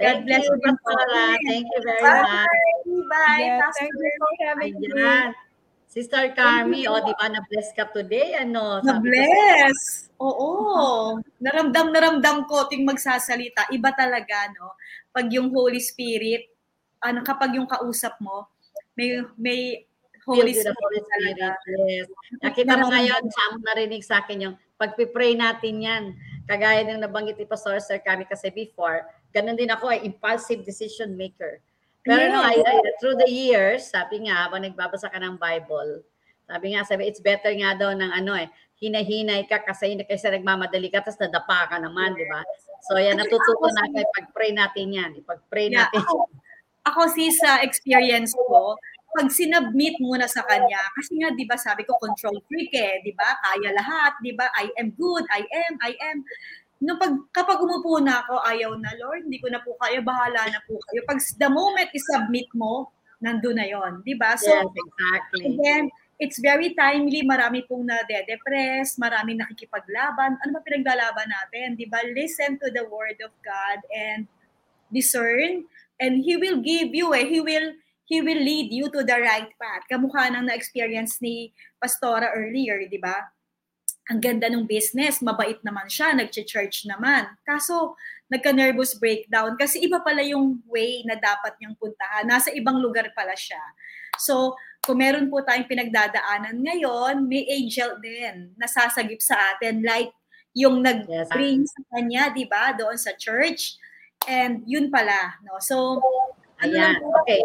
[0.00, 0.56] God Thank bless you.
[0.64, 1.24] Pastora.
[1.44, 2.24] Thank you very Bye.
[2.24, 2.56] much.
[3.04, 3.48] Bye.
[3.60, 3.84] Pastor.
[3.84, 4.88] thank you for having me.
[4.96, 5.30] Ayan.
[5.90, 8.38] Sister Carmi, o di ba na-bless ka today?
[8.38, 8.78] Ano?
[8.80, 10.08] Na-bless.
[10.22, 11.18] Oo.
[11.44, 13.68] Naramdam naramdam ko ting magsasalita.
[13.74, 14.78] Iba talaga, no?
[15.10, 16.46] Pag yung Holy Spirit,
[17.02, 18.48] ano, kapag yung kausap mo,
[18.94, 19.82] may may
[20.24, 21.36] Holy Spirit, Holy Spirit.
[21.90, 22.06] Yes.
[22.38, 26.04] Nakita mo ngayon, sa narinig sa akin yung pagpipray natin yan.
[26.46, 31.14] Kagaya ng nabanggit ni Pastor Sir kami kasi before, ganun din ako ay impulsive decision
[31.14, 31.62] maker.
[32.00, 36.00] Pero no, I, I, through the years, sabi nga, habang nagbabasa ka ng Bible,
[36.48, 38.48] sabi nga, sabi, it's better nga daw ng ano eh,
[38.80, 42.40] hinahinay ka kasi kasi nagmamadali ka, tapos nadapa ka naman, di ba?
[42.88, 45.10] So yan, natututo na kayo pag-pray natin yan.
[45.22, 46.00] Pag-pray Yeah, natin.
[46.00, 46.16] ako,
[46.88, 48.80] ako sis, sa experience ko,
[49.12, 53.04] pag sinubmit mo na sa kanya, kasi nga, di ba, sabi ko, control freak eh,
[53.04, 53.36] di ba?
[53.44, 54.48] Kaya lahat, di ba?
[54.56, 56.24] I am good, I am, I am.
[56.80, 60.48] No, pag, kapag umupo na ako, ayaw na, Lord, hindi ko na po kaya, bahala
[60.48, 61.04] na po kayo.
[61.04, 62.88] Pag the moment i-submit mo,
[63.20, 64.32] nandun na yon di ba?
[64.40, 65.44] So, yes, exactly.
[65.52, 65.84] Again,
[66.16, 67.20] it's very timely.
[67.20, 70.40] Marami pong nade-depress, marami nakikipaglaban.
[70.40, 71.76] Ano ba pinaglalaban natin?
[71.76, 72.00] Di ba?
[72.16, 74.24] Listen to the word of God and
[74.88, 75.68] discern
[76.00, 77.28] and He will give you eh.
[77.28, 77.76] He will
[78.10, 79.86] He will lead you to the right path.
[79.86, 83.30] Kamukha ng na-experience ni Pastora earlier, di ba?
[84.10, 87.30] Ang ganda ng business, mabait naman siya, nag-church naman.
[87.46, 87.94] Kaso,
[88.30, 92.22] nagka-nervous breakdown kasi iba pala yung way na dapat niyang puntahan.
[92.24, 93.58] Nasa ibang lugar pala siya.
[94.22, 94.54] So,
[94.86, 100.14] kung meron po tayong pinagdadaanan ngayon, may angel din nasasagip sa atin like
[100.54, 103.78] yung nag-bring sa kanya, di ba, doon sa church.
[104.30, 105.58] And yun pala, no?
[105.58, 105.98] So,
[106.62, 107.42] ano lang Ayan, po, okay.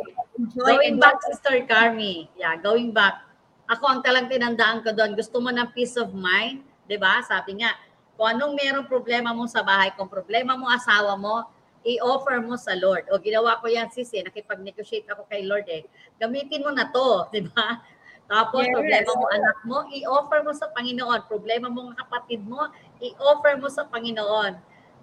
[0.54, 2.30] Going back, Sister Carmi.
[2.38, 3.25] Yeah, going back.
[3.66, 7.26] Ako ang talang tinandaan ko doon, gusto mo ng peace of mind, 'di ba?
[7.26, 7.74] Sabi nga,
[8.14, 11.50] kung anong merong problema mo sa bahay, kung problema mo asawa mo,
[11.82, 13.10] i-offer mo sa Lord.
[13.10, 15.86] O ginawa ko yan, sis, eh, nakipag-negotiate ako kay Lord eh.
[16.22, 17.82] Gamitin mo na to, 'di ba?
[18.26, 18.74] Tapos, Yes.
[18.74, 21.30] problema mo anak mo, i-offer mo sa Panginoon.
[21.30, 22.70] Problema mo ng kapatid mo,
[23.02, 24.54] i-offer mo sa Panginoon.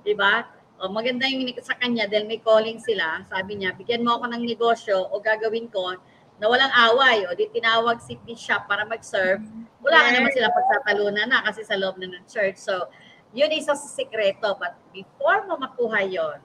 [0.07, 0.47] 'Di ba?
[0.83, 3.23] O, maganda yung sa kanya dahil may calling sila.
[3.31, 5.95] Sabi niya, bigyan mo ako ng negosyo o gagawin ko
[6.43, 7.23] na walang away.
[7.31, 9.47] O di tinawag si Bishop para mag-serve.
[9.79, 12.59] Wala ka naman sila pagsatalunan na kasi sa loob na ng church.
[12.59, 12.91] So,
[13.31, 14.59] yun isa sa sikreto.
[14.59, 16.43] But before mo makuha yon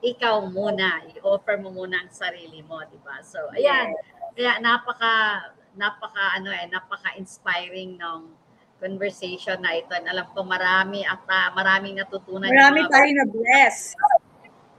[0.00, 3.20] ikaw muna, i-offer mo muna ang sarili mo, di ba?
[3.20, 3.92] So, ayan.
[4.32, 8.20] Kaya napaka, napaka, ano eh, napaka-inspiring ng
[8.80, 9.92] conversation na ito.
[9.92, 12.48] And alam ko marami at ah, maraming natutunan.
[12.48, 13.76] marami mga tayong na-bless.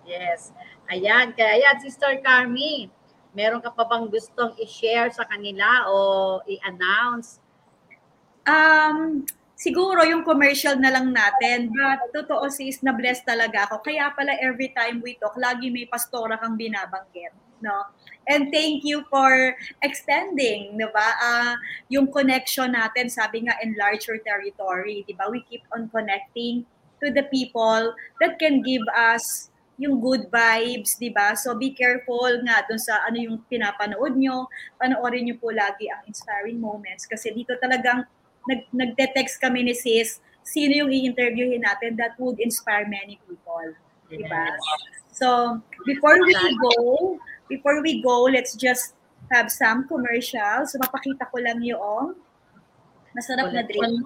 [0.09, 0.49] Yes.
[0.89, 1.37] Ayan.
[1.37, 2.89] Kaya ayan, Sister Carmi,
[3.31, 5.97] meron ka pa bang gustong i-share sa kanila o
[6.47, 7.39] i-announce?
[8.43, 9.23] Um,
[9.61, 11.69] siguro yung commercial na lang natin.
[11.69, 13.85] But totoo sis, na-bless talaga ako.
[13.85, 17.37] Kaya pala every time we talk, lagi may pastora kang binabanggit.
[17.61, 17.93] No?
[18.25, 19.53] And thank you for
[19.85, 21.07] extending, di ba?
[21.21, 21.53] Ah,
[21.93, 25.29] yung connection natin, sabi nga, enlarge your territory, di ba?
[25.29, 26.65] We keep on connecting
[27.05, 29.50] to the people that can give us
[29.81, 31.33] yung good vibes, di ba?
[31.33, 34.45] So be careful nga dun sa ano yung pinapanood nyo.
[34.77, 38.05] Panoorin nyo po lagi ang inspiring moments kasi dito talagang
[38.45, 43.73] nag nagte-text kami ni sis, sino yung i-interviewin natin that would inspire many people.
[44.05, 44.53] Di ba?
[45.09, 45.57] So,
[45.89, 47.17] before we go,
[47.49, 48.93] before we go, let's just
[49.33, 50.73] have some commercials.
[50.73, 52.17] So, mapakita ko lang yung
[53.17, 54.05] masarap na drink.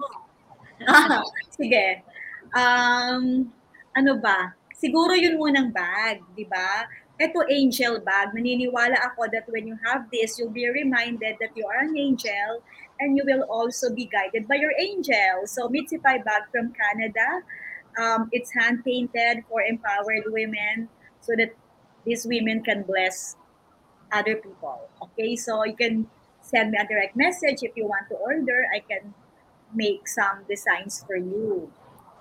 [0.84, 1.24] Ah,
[1.56, 2.04] Sige.
[2.52, 3.48] Um,
[3.96, 4.52] ano ba?
[4.76, 6.84] Siguro yun munang bag, di ba?
[7.16, 8.36] Ito, angel bag.
[8.36, 12.60] Naniniwala ako that when you have this, you'll be reminded that you are an angel
[13.00, 15.48] and you will also be guided by your angel.
[15.48, 17.40] So, Mitsify bag from Canada.
[17.96, 20.92] Um, it's hand-painted for empowered women
[21.24, 21.56] so that
[22.04, 23.36] these women can bless
[24.12, 24.92] other people.
[25.00, 26.06] Okay, so you can
[26.44, 28.68] send me a direct message if you want to order.
[28.68, 29.16] I can
[29.72, 31.72] make some designs for you.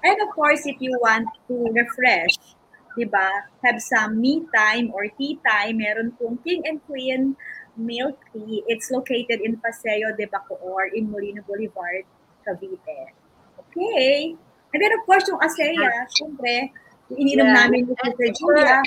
[0.06, 2.38] And of course, if you want to refresh,
[2.94, 7.34] di ba, have some me time or tea time, meron pong King and Queen
[7.76, 8.62] milk tea.
[8.70, 12.06] It's located in Paseo de Bacoor in Molino Boulevard,
[12.46, 13.12] Cavite.
[13.68, 14.38] Okay.
[14.72, 16.72] And then of course, yung Asea, syempre,
[17.10, 17.58] yung ininom Yeah.
[17.66, 18.80] namin And Sister Julia,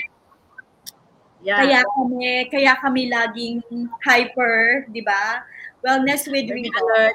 [1.43, 1.59] Yeah.
[1.61, 3.61] kaya kami, kaya kami laging
[4.07, 5.45] hyper, di ba?
[5.83, 7.15] Wellness with alert.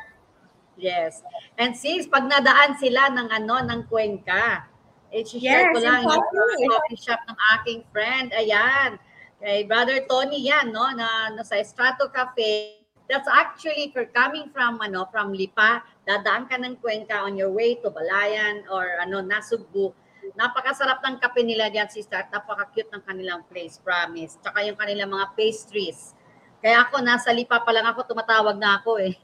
[0.78, 1.22] Yes.
[1.58, 4.66] And sis, pag nadaan sila ng ano, ng Cuenca,
[5.14, 6.68] eh, share Yes, ko lang yung coffee.
[6.74, 8.34] coffee shop ng aking friend.
[8.34, 8.98] Ayan.
[9.38, 12.82] Kay Brother Tony yan, no, na, na sa Strato Cafe.
[13.12, 17.76] That's actually for coming from ano from Lipa, dadaan ka ng Cuenca on your way
[17.84, 19.92] to Balayan or ano Nasugbu.
[20.40, 24.40] Napakasarap ng kape nila diyan sister napaka-cute ng kanilang place, promise.
[24.40, 26.16] Tsaka yung kanilang mga pastries.
[26.64, 29.20] Kaya ako nasa Lipa pa lang ako tumatawag na ako eh.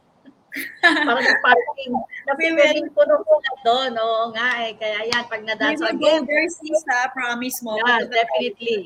[0.81, 1.93] Para sa parking.
[2.26, 3.91] Kasi We will- pwedeng puno po na doon.
[3.97, 4.73] Oo nga eh.
[4.76, 5.77] Kaya yan, pag nadaan.
[5.77, 7.09] So again, there, sis, ha?
[7.13, 7.77] Promise mo.
[7.77, 8.17] Yeah, Punta tayo.
[8.17, 8.81] definitely.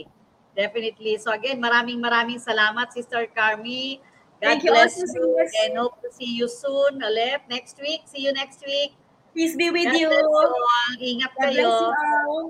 [0.53, 1.14] Definitely.
[1.18, 3.98] So again, maraming maraming salamat, Sister Carmi.
[4.38, 5.52] God Thank you bless you sis.
[5.64, 8.03] and hope to see you soon ulit next week.
[8.11, 8.91] See you next week.
[9.34, 10.10] Peace be with God you.
[10.11, 10.94] bless you all.
[10.99, 11.69] Ingat God bless kayo.
[11.72, 12.44] you all.